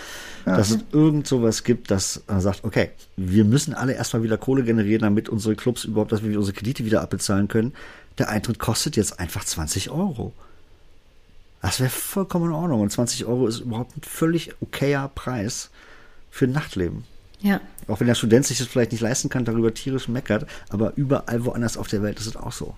dass 0.45 0.71
es 0.71 0.80
irgend 0.91 1.28
sowas 1.28 1.63
gibt, 1.63 1.91
das 1.91 2.23
äh, 2.28 2.39
sagt, 2.39 2.63
okay, 2.68 2.89
wir 3.15 3.45
müssen 3.45 3.74
alle 3.74 3.93
erstmal 3.93 4.24
wieder 4.24 4.38
Kohle 4.38 4.63
generieren, 4.63 5.01
damit 5.01 5.30
unsere 5.30 5.55
Clubs 5.55 5.86
überhaupt, 5.86 6.11
dass 6.11 6.22
wir 6.22 6.38
unsere 6.38 6.55
Kredite 6.55 6.86
wieder 6.86 7.01
abbezahlen 7.01 7.47
können. 7.47 7.74
Der 8.18 8.30
Eintritt 8.30 8.59
kostet 8.59 8.97
jetzt 8.97 9.20
einfach 9.20 9.45
20 9.45 9.89
Euro. 9.89 10.34
Das 11.61 11.80
wäre 11.80 11.89
vollkommen 11.89 12.45
in 12.45 12.51
Ordnung. 12.51 12.82
Und 12.82 12.91
20 12.91 13.26
Euro 13.26 13.47
ist 13.47 13.59
überhaupt 13.59 13.95
ein 13.97 14.01
völlig 14.01 14.53
okayer 14.61 15.07
Preis 15.07 15.70
für 16.30 16.45
ein 16.45 16.51
Nachtleben. 16.51 17.05
Ja. 17.39 17.61
Auch 17.88 17.99
wenn 17.99 18.07
der 18.07 18.15
Student 18.15 18.45
sich 18.45 18.57
das 18.57 18.68
vielleicht 18.68 18.91
nicht 18.91 19.01
leisten 19.01 19.30
kann, 19.30 19.45
darüber 19.45 19.74
tierisch 19.74 20.07
meckert, 20.07 20.45
aber 20.70 20.93
überall 20.95 21.45
woanders 21.45 21.78
auf 21.78 21.88
der 21.88 22.03
Welt 22.03 22.20
ist 22.20 22.28
es 22.28 22.36
auch 22.36 22.51
so. 22.51 22.76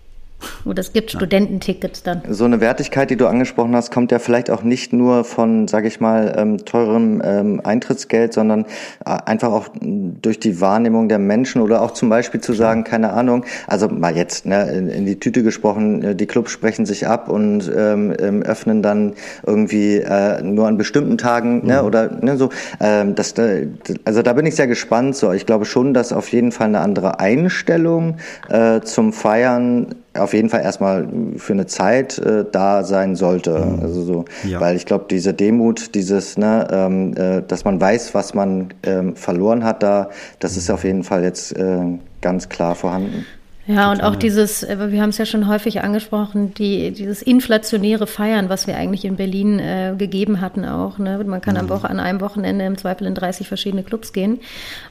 Oder 0.65 0.79
es 0.81 0.93
gibt 0.93 1.11
Studententickets 1.11 2.03
dann. 2.03 2.21
So 2.29 2.45
eine 2.45 2.61
Wertigkeit, 2.61 3.09
die 3.09 3.15
du 3.15 3.27
angesprochen 3.27 3.75
hast, 3.75 3.91
kommt 3.91 4.11
ja 4.11 4.19
vielleicht 4.19 4.49
auch 4.49 4.63
nicht 4.63 4.93
nur 4.93 5.23
von, 5.23 5.67
sage 5.67 5.87
ich 5.87 5.99
mal, 5.99 6.35
ähm, 6.37 6.65
teurem 6.65 7.21
ähm, 7.23 7.61
Eintrittsgeld, 7.63 8.33
sondern 8.33 8.65
äh, 9.05 9.17
einfach 9.25 9.51
auch 9.51 9.69
durch 9.81 10.39
die 10.39 10.61
Wahrnehmung 10.61 11.09
der 11.09 11.19
Menschen 11.19 11.61
oder 11.61 11.81
auch 11.81 11.91
zum 11.91 12.09
Beispiel 12.09 12.41
zu 12.41 12.53
sagen, 12.53 12.83
keine 12.83 13.13
Ahnung, 13.13 13.45
also 13.67 13.87
mal 13.87 14.15
jetzt 14.15 14.45
ne, 14.45 14.69
in, 14.71 14.89
in 14.89 15.05
die 15.05 15.19
Tüte 15.19 15.43
gesprochen, 15.43 16.03
äh, 16.03 16.15
die 16.15 16.25
Clubs 16.25 16.51
sprechen 16.51 16.85
sich 16.85 17.07
ab 17.07 17.29
und 17.29 17.71
ähm, 17.75 18.13
ähm, 18.19 18.41
öffnen 18.43 18.81
dann 18.81 19.13
irgendwie 19.45 19.97
äh, 19.97 20.41
nur 20.41 20.67
an 20.67 20.77
bestimmten 20.77 21.17
Tagen 21.17 21.65
ne, 21.65 21.81
mhm. 21.81 21.87
oder 21.87 22.11
ne, 22.21 22.37
so. 22.37 22.49
Ähm, 22.79 23.15
das, 23.15 23.33
äh, 23.33 23.67
also 24.05 24.21
da 24.21 24.33
bin 24.33 24.45
ich 24.45 24.55
sehr 24.55 24.67
gespannt. 24.67 25.15
So, 25.15 25.31
ich 25.31 25.45
glaube 25.45 25.65
schon, 25.65 25.93
dass 25.93 26.13
auf 26.13 26.29
jeden 26.29 26.51
Fall 26.51 26.67
eine 26.67 26.79
andere 26.79 27.19
Einstellung 27.19 28.17
äh, 28.49 28.81
zum 28.81 29.13
Feiern 29.13 29.95
auf 30.19 30.33
jeden 30.33 30.49
Fall 30.49 30.61
erstmal 30.61 31.07
für 31.37 31.53
eine 31.53 31.65
Zeit 31.65 32.17
äh, 32.19 32.45
da 32.49 32.83
sein 32.83 33.15
sollte. 33.15 33.59
Mhm. 33.59 33.81
Also 33.81 34.03
so, 34.03 34.25
ja. 34.43 34.59
weil 34.59 34.75
ich 34.75 34.85
glaube, 34.85 35.05
diese 35.09 35.33
Demut, 35.33 35.95
dieses, 35.95 36.37
ne, 36.37 36.67
ähm, 36.71 37.13
äh, 37.15 37.41
dass 37.41 37.65
man 37.65 37.79
weiß, 37.79 38.13
was 38.13 38.33
man 38.33 38.73
ähm, 38.83 39.15
verloren 39.15 39.63
hat, 39.63 39.83
da, 39.83 40.09
das 40.39 40.57
ist 40.57 40.69
auf 40.69 40.83
jeden 40.83 41.03
Fall 41.03 41.23
jetzt 41.23 41.55
äh, 41.57 41.79
ganz 42.21 42.49
klar 42.49 42.75
vorhanden. 42.75 43.25
Ja, 43.69 43.91
und 43.91 44.01
auch 44.01 44.15
dieses, 44.15 44.63
äh, 44.63 44.91
wir 44.91 44.99
haben 44.99 45.11
es 45.11 45.19
ja 45.19 45.27
schon 45.27 45.47
häufig 45.47 45.81
angesprochen, 45.83 46.55
die, 46.55 46.89
dieses 46.89 47.21
inflationäre 47.21 48.07
Feiern, 48.07 48.49
was 48.49 48.65
wir 48.65 48.75
eigentlich 48.75 49.05
in 49.05 49.15
Berlin 49.15 49.59
äh, 49.59 49.93
gegeben 49.95 50.41
hatten 50.41 50.65
auch. 50.65 50.97
Ne? 50.97 51.23
Man 51.23 51.39
kann 51.39 51.53
mhm. 51.53 51.59
am 51.59 51.69
Woche, 51.69 51.87
an 51.87 51.99
einem 51.99 52.19
Wochenende 52.19 52.65
im 52.65 52.79
Zweifel 52.79 53.05
in 53.05 53.13
30 53.13 53.47
verschiedene 53.47 53.83
Clubs 53.83 54.11
gehen. 54.11 54.39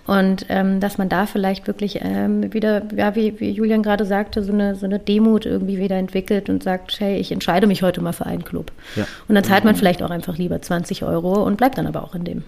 Und 0.06 0.46
ähm, 0.48 0.78
dass 0.78 0.96
man 0.96 1.08
da 1.08 1.26
vielleicht 1.26 1.66
wirklich 1.66 1.98
ähm, 2.02 2.54
wieder, 2.54 2.82
ja, 2.94 3.16
wie, 3.16 3.40
wie 3.40 3.50
Julian 3.50 3.82
gerade 3.82 4.04
sagte, 4.04 4.44
so 4.44 4.52
eine, 4.52 4.76
so 4.76 4.86
eine 4.86 5.00
Demut 5.00 5.44
irgendwie 5.44 5.78
wieder 5.78 5.96
entwickelt 5.96 6.48
und 6.48 6.62
sagt, 6.62 7.00
hey, 7.00 7.18
ich 7.18 7.32
entscheide 7.32 7.66
mich 7.66 7.82
heute 7.82 8.00
mal 8.00 8.12
für 8.12 8.26
einen 8.26 8.44
Club. 8.44 8.70
Ja. 8.94 9.08
Und 9.26 9.34
dann 9.34 9.42
zahlt 9.42 9.64
man 9.64 9.74
mhm. 9.74 9.78
vielleicht 9.78 10.04
auch 10.04 10.10
einfach 10.10 10.38
lieber 10.38 10.62
20 10.62 11.02
Euro 11.02 11.42
und 11.42 11.56
bleibt 11.56 11.78
dann 11.78 11.88
aber 11.88 12.04
auch 12.04 12.14
in 12.14 12.22
dem. 12.22 12.44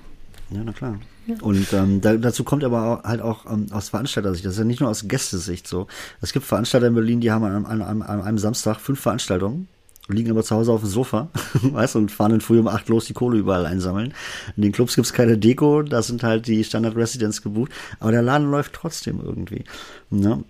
Ja, 0.51 0.63
na 0.65 0.73
klar. 0.73 0.99
Und 1.43 1.73
ähm, 1.73 2.01
da, 2.01 2.17
dazu 2.17 2.43
kommt 2.43 2.65
aber 2.65 3.03
halt 3.05 3.21
auch 3.21 3.47
ähm, 3.47 3.67
aus 3.71 3.91
Veranstalter-Sicht, 3.91 4.45
das 4.45 4.55
ist 4.55 4.59
ja 4.59 4.65
nicht 4.65 4.81
nur 4.81 4.91
aus 4.91 5.07
Gästesicht 5.07 5.69
so. 5.69 5.87
Es 6.21 6.33
gibt 6.33 6.45
Veranstalter 6.45 6.89
in 6.89 6.95
Berlin, 6.95 7.21
die 7.21 7.31
haben 7.31 7.45
an, 7.45 7.65
an, 7.67 7.83
an, 7.83 8.03
an 8.03 8.23
einem 8.23 8.39
Samstag 8.39 8.81
fünf 8.81 9.01
Veranstaltungen 9.01 9.69
liegen 10.13 10.31
aber 10.31 10.43
zu 10.43 10.55
Hause 10.57 10.73
auf 10.73 10.81
dem 10.81 10.91
Sofa, 10.91 11.29
weißt 11.63 11.97
und 11.97 12.11
fahren 12.11 12.33
dann 12.33 12.41
früh 12.41 12.59
um 12.59 12.69
acht 12.69 12.89
los 12.89 13.05
die 13.07 13.13
Kohle 13.13 13.39
überall 13.39 13.67
einsammeln. 13.67 14.13
In 14.57 14.63
den 14.63 14.73
Clubs 14.73 14.97
gibt's 14.97 15.13
keine 15.13 15.39
Deko, 15.39 15.83
da 15.83 16.03
sind 16.03 16.23
halt 16.23 16.47
die 16.47 16.65
Standard 16.65 16.97
Residents 16.97 17.43
gebucht, 17.43 17.73
aber 17.99 18.13
der 18.13 18.23
Laden 18.23 18.51
läuft 18.51 18.73
trotzdem 18.73 19.21
irgendwie. 19.25 19.65
Ne? 20.11 20.43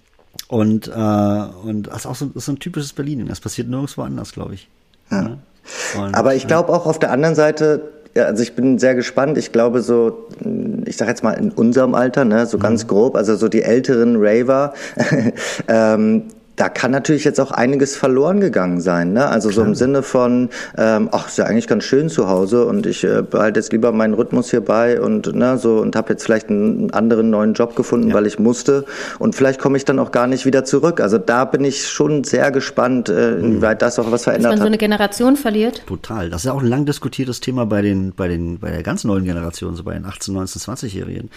Und, 0.49 0.89
äh, 0.89 0.91
und 0.91 1.85
das 1.85 1.99
ist 1.99 2.07
auch 2.07 2.15
so, 2.15 2.31
ist 2.35 2.47
so 2.47 2.53
ein 2.53 2.59
typisches 2.59 2.93
Berlin, 2.93 3.27
das 3.27 3.41
passiert 3.41 3.69
nirgendwo 3.69 4.03
anders, 4.03 4.33
glaube 4.33 4.55
ich. 4.55 4.69
Ja. 5.11 5.23
Ne? 5.23 5.39
Und, 5.97 6.15
aber 6.15 6.35
ich 6.35 6.47
glaube 6.47 6.73
auch 6.73 6.87
auf 6.87 6.99
der 6.99 7.13
anderen 7.13 7.35
Seite, 7.35 7.93
ja, 8.15 8.25
also 8.25 8.43
ich 8.43 8.55
bin 8.55 8.79
sehr 8.79 8.95
gespannt. 8.95 9.39
Ich 9.39 9.53
glaube 9.53 9.83
so, 9.83 10.27
ich 10.85 10.97
sag 10.97 11.09
jetzt 11.09 11.23
mal 11.23 11.33
in 11.33 11.51
unserem 11.51 11.95
Alter, 11.95 12.25
ne, 12.25 12.47
so 12.47 12.59
ganz 12.59 12.85
mhm. 12.85 12.89
grob, 12.89 13.17
also 13.17 13.37
so 13.37 13.49
die 13.49 13.63
älteren 13.63 14.17
Raver, 14.19 14.75
ähm, 15.69 16.25
da 16.61 16.69
kann 16.69 16.91
natürlich 16.91 17.25
jetzt 17.25 17.41
auch 17.41 17.53
einiges 17.53 17.97
verloren 17.97 18.39
gegangen 18.39 18.83
sein. 18.83 19.15
Ne? 19.15 19.27
Also 19.27 19.49
Klar. 19.49 19.65
so 19.65 19.69
im 19.71 19.75
Sinne 19.75 20.03
von, 20.03 20.51
ähm, 20.77 21.09
ach, 21.11 21.29
ist 21.29 21.39
ja 21.39 21.47
eigentlich 21.47 21.67
ganz 21.67 21.85
schön 21.85 22.11
zu 22.11 22.29
Hause 22.29 22.67
und 22.67 22.85
ich 22.85 23.03
äh, 23.03 23.23
behalte 23.23 23.61
jetzt 23.61 23.73
lieber 23.73 23.93
meinen 23.93 24.13
Rhythmus 24.13 24.51
hier 24.51 24.61
bei 24.61 25.01
und 25.01 25.35
ne, 25.35 25.57
so 25.57 25.79
und 25.79 25.97
habe 25.97 26.11
jetzt 26.11 26.25
vielleicht 26.25 26.51
einen 26.51 26.93
anderen 26.93 27.31
neuen 27.31 27.55
Job 27.55 27.77
gefunden, 27.77 28.09
ja. 28.09 28.15
weil 28.15 28.27
ich 28.27 28.39
musste 28.39 28.85
und 29.19 29.35
vielleicht 29.35 29.59
komme 29.59 29.79
ich 29.79 29.87
dann 29.87 29.99
auch 29.99 30.13
gar 30.13 30.27
nicht 30.27 30.45
wieder 30.45 30.67
zurück. 30.67 31.01
Also 31.01 31.17
da 31.17 31.47
bin 31.47 31.65
ich 31.65 31.89
schon 31.89 32.25
sehr 32.25 32.51
gespannt, 32.51 33.09
äh, 33.09 33.31
mhm. 33.31 33.45
inwieweit 33.45 33.81
das 33.81 33.99
auch 33.99 34.13
was 34.13 34.25
verändert 34.25 34.53
Dass 34.53 34.59
man 34.59 34.67
so 34.67 34.67
eine 34.67 34.79
Generation 34.79 35.37
verliert. 35.37 35.87
Total. 35.87 36.29
Das 36.29 36.43
ist 36.43 36.45
ja 36.45 36.53
auch 36.53 36.63
ein 36.63 36.69
lang 36.69 36.85
diskutiertes 36.85 37.41
Thema 37.41 37.65
bei 37.65 37.81
den, 37.81 38.13
bei 38.15 38.29
den, 38.29 38.59
bei 38.59 38.71
der 38.71 38.83
ganz 38.83 39.05
neuen 39.05 39.25
Generation, 39.25 39.77
so 39.77 39.85
bei 39.85 39.95
den 39.95 40.05
18, 40.05 40.35
19, 40.35 40.61
20-Jährigen. 40.61 41.31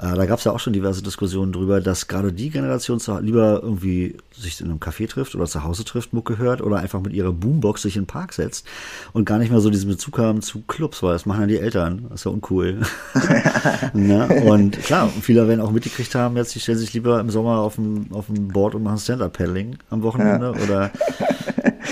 Äh, 0.00 0.14
da 0.14 0.24
gab 0.24 0.38
es 0.38 0.44
ja 0.44 0.52
auch 0.52 0.60
schon 0.60 0.72
diverse 0.72 1.02
Diskussionen 1.02 1.52
drüber, 1.52 1.80
dass 1.80 2.08
gerade 2.08 2.32
die 2.32 2.48
Generation 2.48 3.00
lieber 3.20 3.60
irgendwie 3.62 4.16
sich 4.32 4.60
in 4.60 4.68
einem 4.68 4.78
Café 4.78 5.06
trifft 5.06 5.34
oder 5.34 5.44
zu 5.44 5.62
Hause 5.62 5.84
trifft, 5.84 6.14
Mucke 6.14 6.38
hört 6.38 6.62
oder 6.62 6.78
einfach 6.78 7.00
mit 7.00 7.12
ihrer 7.12 7.32
Boombox 7.32 7.82
sich 7.82 7.96
in 7.96 8.02
den 8.02 8.06
Park 8.06 8.32
setzt 8.32 8.66
und 9.12 9.26
gar 9.26 9.38
nicht 9.38 9.50
mehr 9.50 9.60
so 9.60 9.68
diesen 9.68 9.90
Bezug 9.90 10.18
haben 10.18 10.40
zu 10.40 10.62
Clubs, 10.62 11.02
weil 11.02 11.12
das 11.12 11.26
machen 11.26 11.42
ja 11.42 11.46
die 11.46 11.58
Eltern. 11.58 12.06
Das 12.08 12.20
ist 12.20 12.24
ja 12.24 12.30
uncool. 12.30 12.80
ne? 13.92 14.42
Und 14.46 14.80
klar, 14.80 15.10
viele 15.20 15.46
werden 15.46 15.60
auch 15.60 15.70
mitgekriegt 15.70 16.14
haben, 16.14 16.36
jetzt 16.36 16.54
die 16.54 16.60
stellen 16.60 16.78
sich 16.78 16.94
lieber 16.94 17.20
im 17.20 17.28
Sommer 17.28 17.58
auf 17.58 17.74
dem, 17.74 18.06
auf 18.12 18.26
dem 18.26 18.48
Board 18.48 18.74
und 18.74 18.82
machen 18.82 18.98
Stand-Up-Paddling 18.98 19.76
am 19.90 20.02
Wochenende 20.02 20.54
ja. 20.56 20.64
oder 20.64 20.90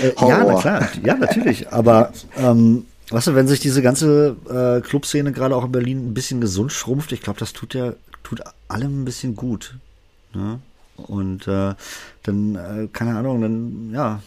äh, 0.01 0.13
ja, 0.27 0.43
na 0.43 0.55
klar, 0.55 0.89
ja, 1.03 1.15
natürlich. 1.15 1.71
Aber 1.71 2.11
ähm, 2.37 2.85
Weißt 3.11 3.27
du, 3.27 3.35
wenn 3.35 3.47
sich 3.47 3.59
diese 3.59 3.81
ganze 3.81 4.35
äh, 4.49 4.81
Clubszene 4.81 5.31
gerade 5.31 5.55
auch 5.55 5.65
in 5.65 5.71
Berlin 5.71 6.09
ein 6.09 6.13
bisschen 6.13 6.41
gesund 6.41 6.71
schrumpft, 6.71 7.11
ich 7.11 7.21
glaube, 7.21 7.39
das 7.39 7.53
tut 7.53 7.73
ja 7.73 7.93
tut 8.23 8.41
allem 8.67 9.01
ein 9.01 9.05
bisschen 9.05 9.35
gut. 9.35 9.77
Ne? 10.33 10.59
Und 10.97 11.47
äh, 11.47 11.73
dann, 12.23 12.55
äh, 12.55 12.87
keine 12.91 13.15
Ahnung, 13.15 13.41
dann, 13.41 13.91
ja, 13.93 14.21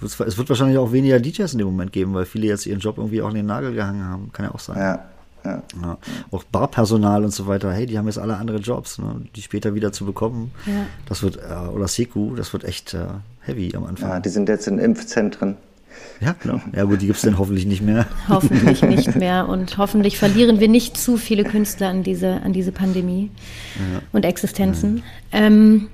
es 0.00 0.18
wird 0.18 0.48
wahrscheinlich 0.48 0.78
auch 0.78 0.92
weniger 0.92 1.18
DJs 1.18 1.52
in 1.52 1.58
dem 1.58 1.66
Moment 1.66 1.92
geben, 1.92 2.14
weil 2.14 2.24
viele 2.24 2.46
jetzt 2.46 2.66
ihren 2.66 2.78
Job 2.78 2.98
irgendwie 2.98 3.20
auch 3.20 3.30
in 3.30 3.34
den 3.34 3.46
Nagel 3.46 3.74
gehangen 3.74 4.04
haben. 4.04 4.30
Kann 4.32 4.46
ja 4.46 4.54
auch 4.54 4.60
sein. 4.60 4.78
Ja. 4.78 5.04
Ja. 5.44 5.62
ja. 5.82 5.98
Auch 6.30 6.44
Barpersonal 6.44 7.24
und 7.24 7.32
so 7.32 7.46
weiter, 7.46 7.72
hey, 7.72 7.86
die 7.86 7.98
haben 7.98 8.06
jetzt 8.06 8.18
alle 8.18 8.36
andere 8.36 8.58
Jobs, 8.58 8.98
ne? 8.98 9.22
die 9.34 9.42
später 9.42 9.74
wieder 9.74 9.92
zu 9.92 10.04
bekommen. 10.04 10.52
Ja. 10.66 10.86
Das 11.06 11.22
wird, 11.22 11.36
äh, 11.36 11.68
oder 11.68 11.88
Seku, 11.88 12.34
das 12.34 12.52
wird 12.52 12.64
echt 12.64 12.94
äh, 12.94 13.06
heavy 13.40 13.74
am 13.74 13.84
Anfang. 13.84 14.08
Ja, 14.08 14.20
die 14.20 14.28
sind 14.28 14.48
jetzt 14.48 14.68
in 14.68 14.78
Impfzentren. 14.78 15.56
Ja, 16.20 16.34
genau. 16.40 16.60
Ja, 16.74 16.84
gut, 16.84 17.00
die 17.00 17.06
gibt 17.06 17.16
es 17.16 17.22
dann 17.22 17.38
hoffentlich 17.38 17.66
nicht 17.66 17.82
mehr. 17.82 18.06
Hoffentlich 18.28 18.82
nicht 18.82 19.14
mehr. 19.16 19.48
Und 19.48 19.78
hoffentlich 19.78 20.18
verlieren 20.18 20.58
wir 20.60 20.68
nicht 20.68 20.96
zu 20.96 21.16
viele 21.16 21.44
Künstler 21.44 21.88
an 21.88 22.02
diese, 22.02 22.42
an 22.42 22.52
diese 22.52 22.72
Pandemie 22.72 23.30
ja. 23.76 24.02
und 24.12 24.24
Existenzen. 24.24 25.02
Ja. 25.32 25.40
Ähm, 25.40 25.88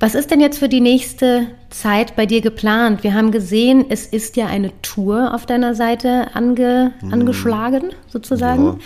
was 0.00 0.14
ist 0.14 0.30
denn 0.30 0.40
jetzt 0.40 0.58
für 0.58 0.68
die 0.68 0.80
nächste 0.80 1.46
Zeit 1.70 2.16
bei 2.16 2.26
dir 2.26 2.40
geplant? 2.40 3.04
Wir 3.04 3.14
haben 3.14 3.30
gesehen, 3.30 3.86
es 3.88 4.06
ist 4.06 4.36
ja 4.36 4.46
eine 4.46 4.70
Tour 4.82 5.32
auf 5.34 5.46
deiner 5.46 5.74
Seite 5.74 6.34
ange, 6.34 6.92
hm. 7.00 7.12
angeschlagen, 7.12 7.90
sozusagen. 8.08 8.80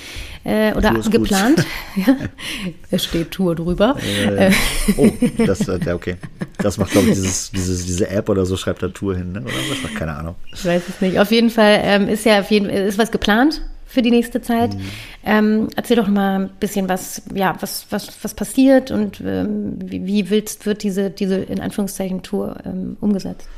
Ja. 0.45 0.71
Äh, 0.71 0.75
oder 0.75 0.93
geplant. 1.11 1.65
ja. 1.97 2.17
Es 2.91 3.05
steht 3.05 3.33
Tour 3.33 3.55
drüber. 3.55 3.97
Äh, 4.37 4.53
oh, 4.97 5.09
das, 5.47 5.67
äh, 5.69 5.93
okay. 5.93 6.17
Das 6.59 6.79
macht, 6.79 6.93
glaube 6.93 7.09
ich, 7.09 7.15
dieses, 7.15 7.51
dieses, 7.51 7.87
diese 7.87 8.09
App 8.11 8.29
oder 8.29 8.47
so, 8.47 8.57
schreibt 8.57 8.83
da 8.83 8.89
Tour 8.89 9.17
hin, 9.17 9.33
ne? 9.33 9.41
oder 9.41 9.53
was? 9.71 9.83
Macht 9.83 9.97
keine 9.97 10.15
Ahnung. 10.15 10.37
Ich 10.55 10.65
weiß 10.65 10.83
es 10.89 11.01
nicht. 11.01 11.19
Auf 11.19 11.31
jeden 11.31 11.51
Fall 11.51 11.81
ähm, 11.83 12.09
ist 12.09 12.25
ja 12.25 12.41
auf 12.41 12.51
jeden 12.51 12.71
ist 12.71 12.99
was 12.99 13.11
geplant 13.11 13.63
für 13.89 14.03
die 14.03 14.11
nächste 14.11 14.41
Zeit. 14.41 14.75
Mhm. 14.75 14.81
Ähm, 15.25 15.69
erzähl 15.75 15.97
doch 15.97 16.09
mal 16.09 16.41
ein 16.41 16.51
bisschen 16.61 16.89
was, 16.89 17.23
ja, 17.35 17.57
was, 17.61 17.87
was, 17.91 18.23
was 18.23 18.35
passiert 18.35 18.91
und 18.91 19.21
ähm, 19.25 19.79
wie, 19.83 20.07
wie 20.07 20.31
willst, 20.31 20.67
wird 20.67 20.83
diese, 20.83 21.11
diese 21.11 21.37
in 21.37 21.61
Anführungszeichen 21.61 22.23
Tour 22.23 22.59
ähm, 22.65 22.97
umgesetzt? 23.01 23.49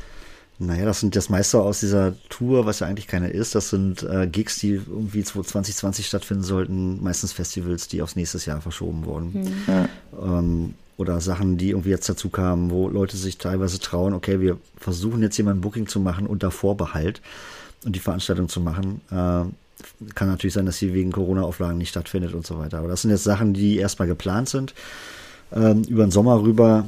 Naja, 0.57 0.85
das 0.85 0.99
sind 0.99 1.15
das 1.15 1.29
meiste 1.29 1.59
aus 1.59 1.79
dieser 1.79 2.13
Tour, 2.29 2.67
was 2.67 2.79
ja 2.79 2.87
eigentlich 2.87 3.07
keine 3.07 3.29
ist. 3.29 3.55
Das 3.55 3.71
sind 3.71 4.03
äh, 4.03 4.27
Gigs, 4.27 4.59
die 4.59 4.73
irgendwie 4.73 5.23
2020 5.23 6.05
stattfinden 6.05 6.43
sollten. 6.43 7.01
Meistens 7.03 7.33
Festivals, 7.33 7.87
die 7.87 8.01
aufs 8.03 8.15
nächste 8.15 8.37
Jahr 8.37 8.61
verschoben 8.61 9.05
wurden. 9.05 9.33
Mhm. 9.33 9.87
Ähm, 10.21 10.73
oder 10.97 11.19
Sachen, 11.19 11.57
die 11.57 11.71
irgendwie 11.71 11.89
jetzt 11.89 12.07
dazu 12.07 12.29
kamen, 12.29 12.69
wo 12.69 12.87
Leute 12.87 13.17
sich 13.17 13.39
teilweise 13.39 13.79
trauen, 13.79 14.13
okay, 14.13 14.39
wir 14.39 14.57
versuchen 14.77 15.23
jetzt 15.23 15.39
ein 15.39 15.61
Booking 15.61 15.87
zu 15.87 15.99
machen 15.99 16.27
unter 16.27 16.51
Vorbehalt 16.51 17.21
und 17.83 17.95
die 17.95 17.99
Veranstaltung 17.99 18.47
zu 18.47 18.61
machen. 18.61 19.01
Äh, 19.09 19.51
kann 20.15 20.27
natürlich 20.27 20.53
sein, 20.53 20.65
dass 20.65 20.77
sie 20.77 20.93
wegen 20.93 21.11
Corona-Auflagen 21.11 21.77
nicht 21.77 21.89
stattfindet 21.89 22.33
und 22.33 22.45
so 22.45 22.59
weiter. 22.59 22.79
Aber 22.79 22.87
das 22.87 23.01
sind 23.01 23.11
jetzt 23.11 23.23
Sachen, 23.23 23.53
die 23.53 23.77
erstmal 23.77 24.07
geplant 24.07 24.49
sind. 24.49 24.73
Ähm, 25.53 25.83
über 25.83 26.05
den 26.05 26.11
Sommer 26.11 26.41
rüber 26.41 26.85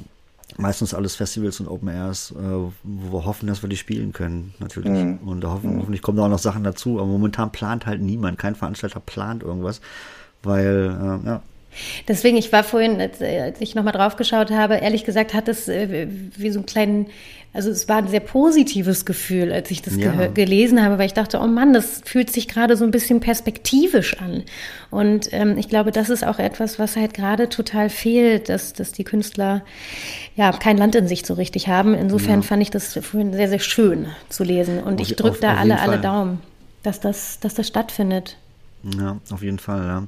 meistens 0.58 0.94
alles 0.94 1.16
Festivals 1.16 1.60
und 1.60 1.68
Open 1.68 1.90
Airs, 1.90 2.32
äh, 2.32 2.36
wo 2.84 3.18
wir 3.18 3.26
hoffen, 3.26 3.48
dass 3.48 3.62
wir 3.62 3.70
die 3.70 3.78
spielen 3.78 4.14
können, 4.14 4.54
natürlich. 4.60 4.92
Mhm. 4.92 5.20
Und 5.26 5.42
da 5.42 5.52
hoffen, 5.52 5.74
mhm. 5.74 5.80
hoffentlich 5.80 6.02
kommen 6.02 6.18
da 6.18 6.26
auch 6.26 6.30
noch 6.30 6.40
Sachen 6.40 6.64
dazu. 6.64 7.00
Aber 7.00 7.08
momentan 7.08 7.52
plant 7.52 7.86
halt 7.86 8.02
niemand, 8.02 8.38
kein 8.38 8.56
Veranstalter 8.56 9.00
plant 9.00 9.44
irgendwas, 9.44 9.82
weil, 10.44 11.22
äh, 11.24 11.28
ja. 11.28 11.42
Deswegen, 12.08 12.38
ich 12.38 12.52
war 12.52 12.64
vorhin, 12.64 13.02
als, 13.02 13.20
als 13.20 13.60
ich 13.60 13.74
nochmal 13.74 13.94
drauf 13.94 14.16
geschaut 14.16 14.52
habe, 14.52 14.76
ehrlich 14.76 15.06
gesagt 15.06 15.34
hat 15.34 15.48
es 15.48 15.68
äh, 15.68 16.08
wie 16.38 16.52
so 16.52 16.60
einen 16.60 16.68
kleinen 16.68 17.08
also 17.54 17.70
es 17.70 17.88
war 17.88 17.98
ein 17.98 18.08
sehr 18.08 18.20
positives 18.20 19.06
Gefühl, 19.06 19.52
als 19.54 19.70
ich 19.70 19.84
das 19.84 19.96
ja. 19.96 20.26
gelesen 20.28 20.84
habe, 20.84 20.98
weil 20.98 21.06
ich 21.06 21.14
dachte, 21.14 21.40
oh 21.40 21.46
Mann, 21.46 21.72
das 21.72 22.02
fühlt 22.04 22.32
sich 22.32 22.48
gerade 22.48 22.76
so 22.76 22.84
ein 22.84 22.90
bisschen 22.90 23.20
perspektivisch 23.20 24.18
an. 24.18 24.44
Und 24.90 25.32
ähm, 25.32 25.60
ich 25.60 25.70
glaube, 25.70 25.92
das 25.92 26.10
ist 26.10 26.26
auch 26.26 26.40
etwas, 26.40 26.80
was 26.80 26.96
halt 26.96 27.14
gerade 27.14 27.50
total 27.50 27.90
fehlt, 27.90 28.50
dass, 28.50 28.74
dass 28.74 28.92
die 28.92 29.04
Künstler 29.04 29.62
ja 30.36 30.52
kein 30.52 30.78
Land 30.78 30.96
in 30.96 31.08
sich 31.08 31.28
so 31.28 31.36
richtig 31.36 31.68
haben. 31.68 31.94
Insofern 31.94 32.42
ja. 32.42 32.42
fand 32.42 32.64
ich 32.64 32.72
das 32.72 32.92
vorhin 32.94 33.34
sehr, 33.34 33.50
sehr 33.50 33.60
schön 33.60 34.08
zu 34.30 34.44
lesen. 34.44 34.82
Und 34.82 35.00
auf, 35.00 35.08
ich 35.08 35.16
drücke 35.16 35.40
da 35.40 35.54
alle, 35.54 35.80
alle 35.80 36.00
Daumen, 36.00 36.40
dass 36.82 37.02
das, 37.02 37.40
dass 37.40 37.54
das 37.54 37.68
stattfindet. 37.68 38.38
Ja, 38.84 39.18
auf 39.32 39.42
jeden 39.42 39.60
Fall, 39.60 39.82
ja. 39.82 40.04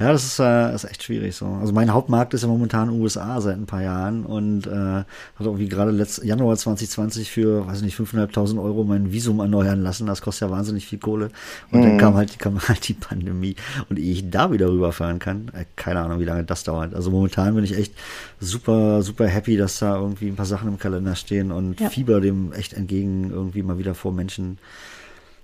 Ja, 0.00 0.12
das 0.12 0.24
ist, 0.24 0.40
äh, 0.40 0.74
ist 0.74 0.84
echt 0.84 1.04
schwierig 1.04 1.36
so. 1.36 1.46
Also 1.46 1.72
mein 1.72 1.92
Hauptmarkt 1.92 2.34
ist 2.34 2.42
ja 2.42 2.48
momentan 2.48 2.90
USA 2.90 3.40
seit 3.40 3.56
ein 3.56 3.66
paar 3.66 3.82
Jahren 3.82 4.26
und 4.26 4.66
äh, 4.66 4.70
hat 4.70 5.06
irgendwie 5.38 5.68
gerade 5.68 5.92
letzt, 5.92 6.24
Januar 6.24 6.56
2020 6.56 7.30
für, 7.30 7.66
weiß 7.68 7.82
nicht, 7.82 7.96
5.500 7.96 8.60
Euro 8.60 8.82
mein 8.82 9.12
Visum 9.12 9.38
erneuern 9.38 9.82
lassen. 9.82 10.06
Das 10.06 10.20
kostet 10.20 10.48
ja 10.48 10.54
wahnsinnig 10.54 10.86
viel 10.86 10.98
Kohle. 10.98 11.30
Und 11.70 11.80
mhm. 11.80 11.84
dann 11.84 11.98
kam 11.98 12.14
halt, 12.14 12.38
kam 12.40 12.58
halt 12.68 12.88
die 12.88 12.94
Pandemie. 12.94 13.54
Und 13.88 14.00
ehe 14.00 14.12
ich 14.12 14.28
da 14.28 14.50
wieder 14.50 14.68
rüberfahren 14.68 15.20
kann, 15.20 15.52
äh, 15.54 15.64
keine 15.76 16.00
Ahnung, 16.00 16.18
wie 16.18 16.24
lange 16.24 16.42
das 16.42 16.64
dauert. 16.64 16.94
Also 16.94 17.12
momentan 17.12 17.54
bin 17.54 17.62
ich 17.62 17.76
echt 17.76 17.94
super, 18.40 19.02
super 19.02 19.28
happy, 19.28 19.56
dass 19.56 19.78
da 19.78 19.96
irgendwie 19.96 20.26
ein 20.26 20.36
paar 20.36 20.46
Sachen 20.46 20.68
im 20.68 20.78
Kalender 20.78 21.14
stehen 21.14 21.52
und 21.52 21.78
ja. 21.78 21.88
fieber 21.88 22.20
dem 22.20 22.52
echt 22.52 22.72
entgegen, 22.72 23.30
irgendwie 23.30 23.62
mal 23.62 23.78
wieder 23.78 23.94
vor 23.94 24.12
Menschen 24.12 24.58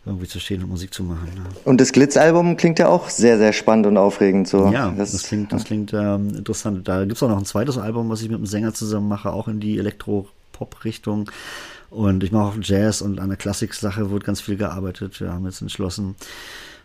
irgendwie 0.07 0.29
zu 0.29 0.39
stehen 0.39 0.63
und 0.63 0.69
Musik 0.69 0.93
zu 0.93 1.03
machen. 1.03 1.31
Ne? 1.35 1.43
Und 1.65 1.81
das 1.81 1.93
Glitz-Album 1.93 2.57
klingt 2.57 2.79
ja 2.79 2.89
auch 2.89 3.09
sehr, 3.09 3.39
sehr 3.39 3.53
spannend 3.53 3.87
und 3.87 3.97
aufregend. 3.97 4.49
So. 4.49 4.71
Ja, 4.71 4.93
das, 4.97 5.13
das 5.13 5.25
klingt, 5.25 5.53
das 5.53 5.65
klingt 5.65 5.93
ähm, 5.95 6.35
interessant. 6.37 6.87
Da 6.87 7.01
gibt 7.01 7.17
es 7.17 7.23
auch 7.23 7.29
noch 7.29 7.39
ein 7.39 7.47
zweites 7.47 7.79
Album, 7.79 8.11
was 8.11 8.21
ich 8.21 8.29
mit 8.29 8.37
einem 8.37 8.47
Sänger 8.47 8.75
zusammen 8.75 9.09
mache, 9.09 9.33
auch 9.33 9.49
in 9.49 9.61
die 9.61 9.79
Elektro-Pop-Richtung. 9.79 11.31
Und 11.91 12.23
ich 12.23 12.33
mache 12.33 12.45
auch 12.45 12.55
Jazz 12.61 13.01
und 13.01 13.21
an 13.21 13.29
der 13.29 13.39
Klassik-Sache 13.39 14.11
wird 14.11 14.25
ganz 14.25 14.41
viel 14.41 14.57
gearbeitet. 14.57 15.21
Wir 15.21 15.33
haben 15.33 15.47
jetzt 15.47 15.63
entschlossen, 15.63 16.17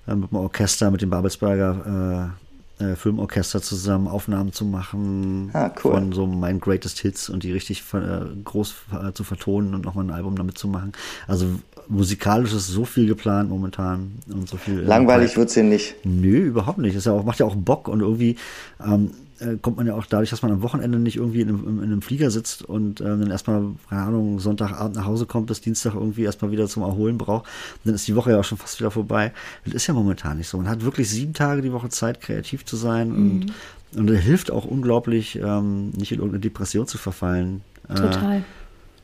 äh, 0.07 0.15
mit 0.15 0.31
dem 0.31 0.37
Orchester, 0.37 0.91
mit 0.91 1.01
dem 1.01 1.09
Babelsberger 1.09 2.31
äh, 2.79 2.83
äh, 2.83 2.95
Filmorchester 2.95 3.61
zusammen 3.61 4.07
Aufnahmen 4.07 4.53
zu 4.53 4.63
machen 4.63 5.49
ah, 5.53 5.69
cool. 5.83 5.91
von 5.91 6.13
so 6.13 6.25
meinen 6.25 6.61
Greatest 6.61 6.99
Hits 6.99 7.29
und 7.29 7.43
die 7.43 7.51
richtig 7.51 7.83
äh, 7.93 8.21
groß 8.43 8.75
äh, 8.93 9.11
zu 9.11 9.25
vertonen 9.25 9.73
und 9.75 9.83
nochmal 9.83 10.05
ein 10.05 10.11
Album 10.11 10.37
damit 10.37 10.57
zu 10.57 10.69
machen. 10.69 10.93
Also 11.27 11.59
musikalisch 11.89 12.53
ist 12.53 12.67
so 12.67 12.85
viel 12.85 13.07
geplant 13.07 13.49
momentan 13.49 14.11
und 14.31 14.47
so 14.47 14.57
viel. 14.57 14.79
Äh, 14.79 14.83
Langweilig 14.83 15.35
wird's 15.35 15.55
hier 15.55 15.63
nicht. 15.63 15.95
Nö, 16.05 16.37
überhaupt 16.37 16.77
nicht. 16.77 16.95
Das 16.95 17.05
ja 17.05 17.11
auch, 17.11 17.25
macht 17.25 17.39
ja 17.39 17.45
auch 17.45 17.55
Bock 17.55 17.87
und 17.87 18.01
irgendwie 18.01 18.37
ähm, 18.79 19.11
äh, 19.39 19.55
kommt 19.61 19.77
man 19.77 19.87
ja 19.87 19.95
auch 19.95 20.05
dadurch, 20.05 20.29
dass 20.29 20.41
man 20.41 20.51
am 20.51 20.61
Wochenende 20.61 20.99
nicht 20.99 21.17
irgendwie 21.17 21.41
in 21.41 21.49
einem, 21.49 21.79
in 21.79 21.83
einem 21.83 22.01
Flieger 22.01 22.29
sitzt 22.29 22.63
und 22.63 23.01
äh, 23.01 23.05
dann 23.05 23.31
erstmal, 23.31 23.63
keine 23.89 24.03
Ahnung, 24.03 24.39
Sonntagabend 24.39 24.95
nach 24.95 25.05
Hause 25.05 25.25
kommt, 25.25 25.47
bis 25.47 25.61
Dienstag 25.61 25.95
irgendwie 25.95 26.23
erstmal 26.23 26.51
wieder 26.51 26.67
zum 26.67 26.83
Erholen 26.83 27.17
braucht. 27.17 27.47
dann 27.83 27.95
ist 27.95 28.07
die 28.07 28.15
Woche 28.15 28.31
ja 28.31 28.39
auch 28.39 28.43
schon 28.43 28.57
fast 28.57 28.79
wieder 28.79 28.91
vorbei. 28.91 29.33
Das 29.65 29.73
ist 29.73 29.87
ja 29.87 29.93
momentan 29.93 30.37
nicht 30.37 30.47
so. 30.47 30.57
Man 30.57 30.69
hat 30.69 30.83
wirklich 30.83 31.09
sieben 31.09 31.33
Tage 31.33 31.61
die 31.61 31.73
Woche 31.73 31.89
Zeit, 31.89 32.21
kreativ 32.21 32.65
zu 32.65 32.75
sein 32.75 33.09
mhm. 33.09 33.31
und 33.31 33.53
und 33.95 34.07
das 34.07 34.19
hilft 34.19 34.51
auch 34.51 34.65
unglaublich, 34.65 35.39
ähm, 35.43 35.89
nicht 35.97 36.11
in 36.11 36.19
irgendeine 36.19 36.41
Depression 36.41 36.85
zu 36.85 36.99
verfallen. 36.99 37.61
Äh, 37.87 37.95
Total. 37.95 38.37
Äh, 38.37 38.41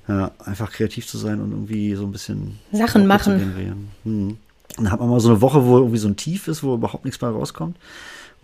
ja, 0.08 0.32
einfach 0.44 0.72
kreativ 0.72 1.08
zu 1.08 1.18
sein 1.18 1.42
und 1.42 1.52
irgendwie 1.52 1.96
so 1.96 2.04
ein 2.04 2.12
bisschen 2.12 2.60
Sachen 2.72 3.08
machen. 3.08 3.90
Hm. 4.04 4.38
Dann 4.78 4.92
hat 4.92 5.00
man 5.00 5.10
mal 5.10 5.20
so 5.20 5.30
eine 5.30 5.42
Woche, 5.42 5.66
wo 5.66 5.78
irgendwie 5.78 5.98
so 5.98 6.08
ein 6.08 6.18
Tief 6.18 6.48
ist, 6.48 6.64
wo 6.64 6.76
überhaupt 6.76 7.06
nichts 7.06 7.22
mehr 7.22 7.32
rauskommt. 7.32 7.78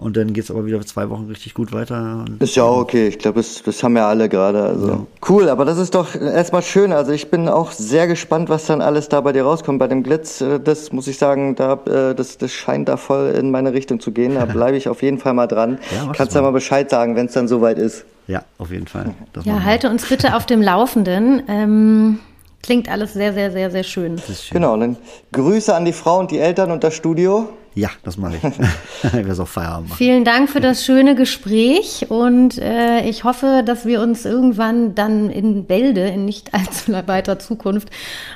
Und 0.01 0.17
dann 0.17 0.33
geht 0.33 0.45
es 0.45 0.49
aber 0.49 0.65
wieder 0.65 0.81
zwei 0.81 1.09
Wochen 1.11 1.27
richtig 1.27 1.53
gut 1.53 1.73
weiter. 1.73 2.25
Ist 2.39 2.55
ja 2.55 2.63
auch 2.63 2.79
okay. 2.79 3.07
Ich 3.07 3.19
glaube, 3.19 3.39
das, 3.39 3.61
das 3.61 3.83
haben 3.83 3.95
ja 3.95 4.07
alle 4.07 4.29
gerade. 4.29 4.63
Also. 4.63 4.87
Ja. 4.87 5.05
Cool, 5.29 5.47
aber 5.47 5.63
das 5.63 5.77
ist 5.77 5.93
doch 5.93 6.15
erstmal 6.15 6.63
schön. 6.63 6.91
Also 6.91 7.11
ich 7.11 7.29
bin 7.29 7.47
auch 7.47 7.71
sehr 7.71 8.07
gespannt, 8.07 8.49
was 8.49 8.65
dann 8.65 8.81
alles 8.81 9.09
da 9.09 9.21
bei 9.21 9.31
dir 9.31 9.43
rauskommt. 9.43 9.77
Bei 9.77 9.87
dem 9.87 10.01
Glitz, 10.01 10.41
äh, 10.41 10.59
das 10.59 10.91
muss 10.91 11.05
ich 11.07 11.19
sagen, 11.19 11.55
da, 11.55 11.73
äh, 11.85 12.15
das, 12.15 12.39
das 12.39 12.51
scheint 12.51 12.89
da 12.89 12.97
voll 12.97 13.29
in 13.37 13.51
meine 13.51 13.73
Richtung 13.73 13.99
zu 13.99 14.11
gehen. 14.11 14.33
Da 14.33 14.45
bleibe 14.51 14.75
ich 14.75 14.89
auf 14.89 15.03
jeden 15.03 15.19
Fall 15.19 15.35
mal 15.35 15.45
dran. 15.45 15.77
Ja, 15.95 16.11
Kannst 16.13 16.33
du 16.33 16.39
ja 16.39 16.43
mal 16.43 16.51
Bescheid 16.51 16.89
sagen, 16.89 17.15
wenn 17.15 17.27
es 17.27 17.33
dann 17.33 17.47
soweit 17.47 17.77
ist. 17.77 18.05
Ja, 18.27 18.43
auf 18.57 18.71
jeden 18.71 18.87
Fall. 18.87 19.13
Das 19.33 19.45
ja, 19.45 19.63
halte 19.63 19.89
uns 19.89 20.07
bitte 20.07 20.35
auf 20.35 20.45
dem 20.45 20.61
Laufenden. 20.61 21.43
Ähm, 21.47 22.19
klingt 22.63 22.89
alles 22.89 23.13
sehr, 23.13 23.33
sehr, 23.33 23.51
sehr, 23.51 23.71
sehr 23.71 23.83
schön. 23.83 24.17
schön. 24.17 24.35
Genau, 24.51 24.77
dann 24.77 24.97
Grüße 25.31 25.73
an 25.75 25.85
die 25.85 25.93
Frau 25.93 26.19
und 26.19 26.31
die 26.31 26.39
Eltern 26.39 26.71
und 26.71 26.83
das 26.83 26.95
Studio. 26.95 27.49
Ja, 27.73 27.89
das 28.03 28.17
mache 28.17 28.35
ich. 28.35 28.43
ich 29.03 29.13
werde 29.13 29.31
es 29.31 29.39
auch 29.39 29.47
Feierabend 29.47 29.89
machen. 29.89 29.97
Vielen 29.97 30.25
Dank 30.25 30.49
für 30.49 30.59
das 30.59 30.83
schöne 30.83 31.15
Gespräch 31.15 32.07
und 32.09 32.57
äh, 32.57 33.01
ich 33.07 33.23
hoffe, 33.23 33.63
dass 33.65 33.85
wir 33.85 34.01
uns 34.01 34.25
irgendwann 34.25 34.93
dann 34.93 35.29
in 35.29 35.65
Bälde, 35.65 36.07
in 36.07 36.25
nicht 36.25 36.53
allzu 36.53 36.91
weiter 37.07 37.39
Zukunft, 37.39 37.89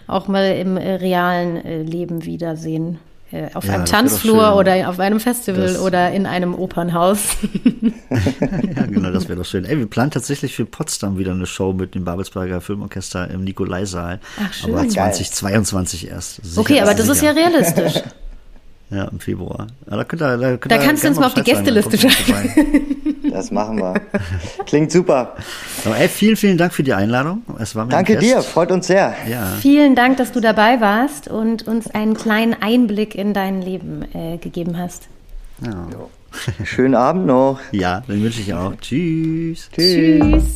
auch 0.07 0.27
mal 0.27 0.55
im 0.55 0.77
äh, 0.77 0.95
realen 0.95 1.57
äh, 1.57 1.81
Leben 1.81 2.25
wiedersehen. 2.25 2.99
Äh, 3.31 3.47
auf 3.55 3.65
ja, 3.65 3.73
einem 3.73 3.85
Tanzflur 3.85 4.55
oder 4.55 4.87
auf 4.87 4.99
einem 4.99 5.19
Festival 5.19 5.73
das 5.73 5.79
oder 5.79 6.11
in 6.11 6.27
einem 6.27 6.53
Opernhaus. 6.53 7.19
ja, 8.75 8.85
genau, 8.85 9.09
das 9.11 9.27
wäre 9.27 9.39
doch 9.39 9.45
schön. 9.45 9.65
Ey, 9.65 9.79
wir 9.79 9.87
planen 9.87 10.11
tatsächlich 10.11 10.55
für 10.55 10.65
Potsdam 10.65 11.17
wieder 11.17 11.31
eine 11.31 11.47
Show 11.47 11.73
mit 11.73 11.95
dem 11.95 12.03
Babelsberger 12.03 12.61
Filmorchester 12.61 13.29
im 13.31 13.43
Nikolaisaal. 13.43 14.19
Ach, 14.39 14.53
schön. 14.53 14.75
Aber 14.75 14.87
2022 14.87 16.07
erst. 16.07 16.45
Sicher, 16.45 16.61
okay, 16.61 16.81
aber 16.81 16.93
das 16.93 17.07
sicher. 17.07 17.13
ist 17.13 17.21
ja 17.23 17.31
realistisch. 17.31 18.03
Ja, 18.91 19.05
im 19.05 19.19
Februar. 19.19 19.67
Ja, 19.89 19.97
da, 19.97 20.03
könnt 20.03 20.21
ihr, 20.21 20.37
da, 20.37 20.57
könnt 20.57 20.71
da 20.71 20.77
kannst 20.77 21.03
du 21.03 21.07
uns 21.07 21.19
mal 21.19 21.27
auf 21.27 21.33
die 21.33 21.41
Gästeliste 21.41 21.97
schreiben. 21.97 22.51
Das 23.31 23.51
machen 23.51 23.79
wir. 23.79 23.95
Klingt 24.65 24.91
super. 24.91 25.35
Aber 25.83 25.97
ey, 25.97 26.07
vielen, 26.07 26.37
vielen 26.37 26.57
Dank 26.57 26.73
für 26.73 26.83
die 26.83 26.93
Einladung. 26.93 27.41
Es 27.59 27.75
war 27.75 27.85
mir 27.85 27.91
Danke 27.91 28.17
dir, 28.17 28.41
freut 28.41 28.71
uns 28.71 28.87
sehr. 28.87 29.13
Ja. 29.29 29.53
Vielen 29.59 29.95
Dank, 29.95 30.17
dass 30.17 30.31
du 30.31 30.39
dabei 30.39 30.79
warst 30.79 31.27
und 31.27 31.67
uns 31.67 31.89
einen 31.89 32.13
kleinen 32.13 32.55
Einblick 32.61 33.15
in 33.15 33.33
dein 33.33 33.61
Leben 33.61 34.05
äh, 34.13 34.37
gegeben 34.37 34.77
hast. 34.77 35.09
Ja. 35.65 35.87
Schönen 36.63 36.95
Abend 36.95 37.25
noch. 37.25 37.59
Ja, 37.71 38.03
dann 38.07 38.21
wünsche 38.21 38.41
ich 38.41 38.53
auch. 38.53 38.73
Tschüss. 38.79 39.69
Tschüss. 39.73 40.55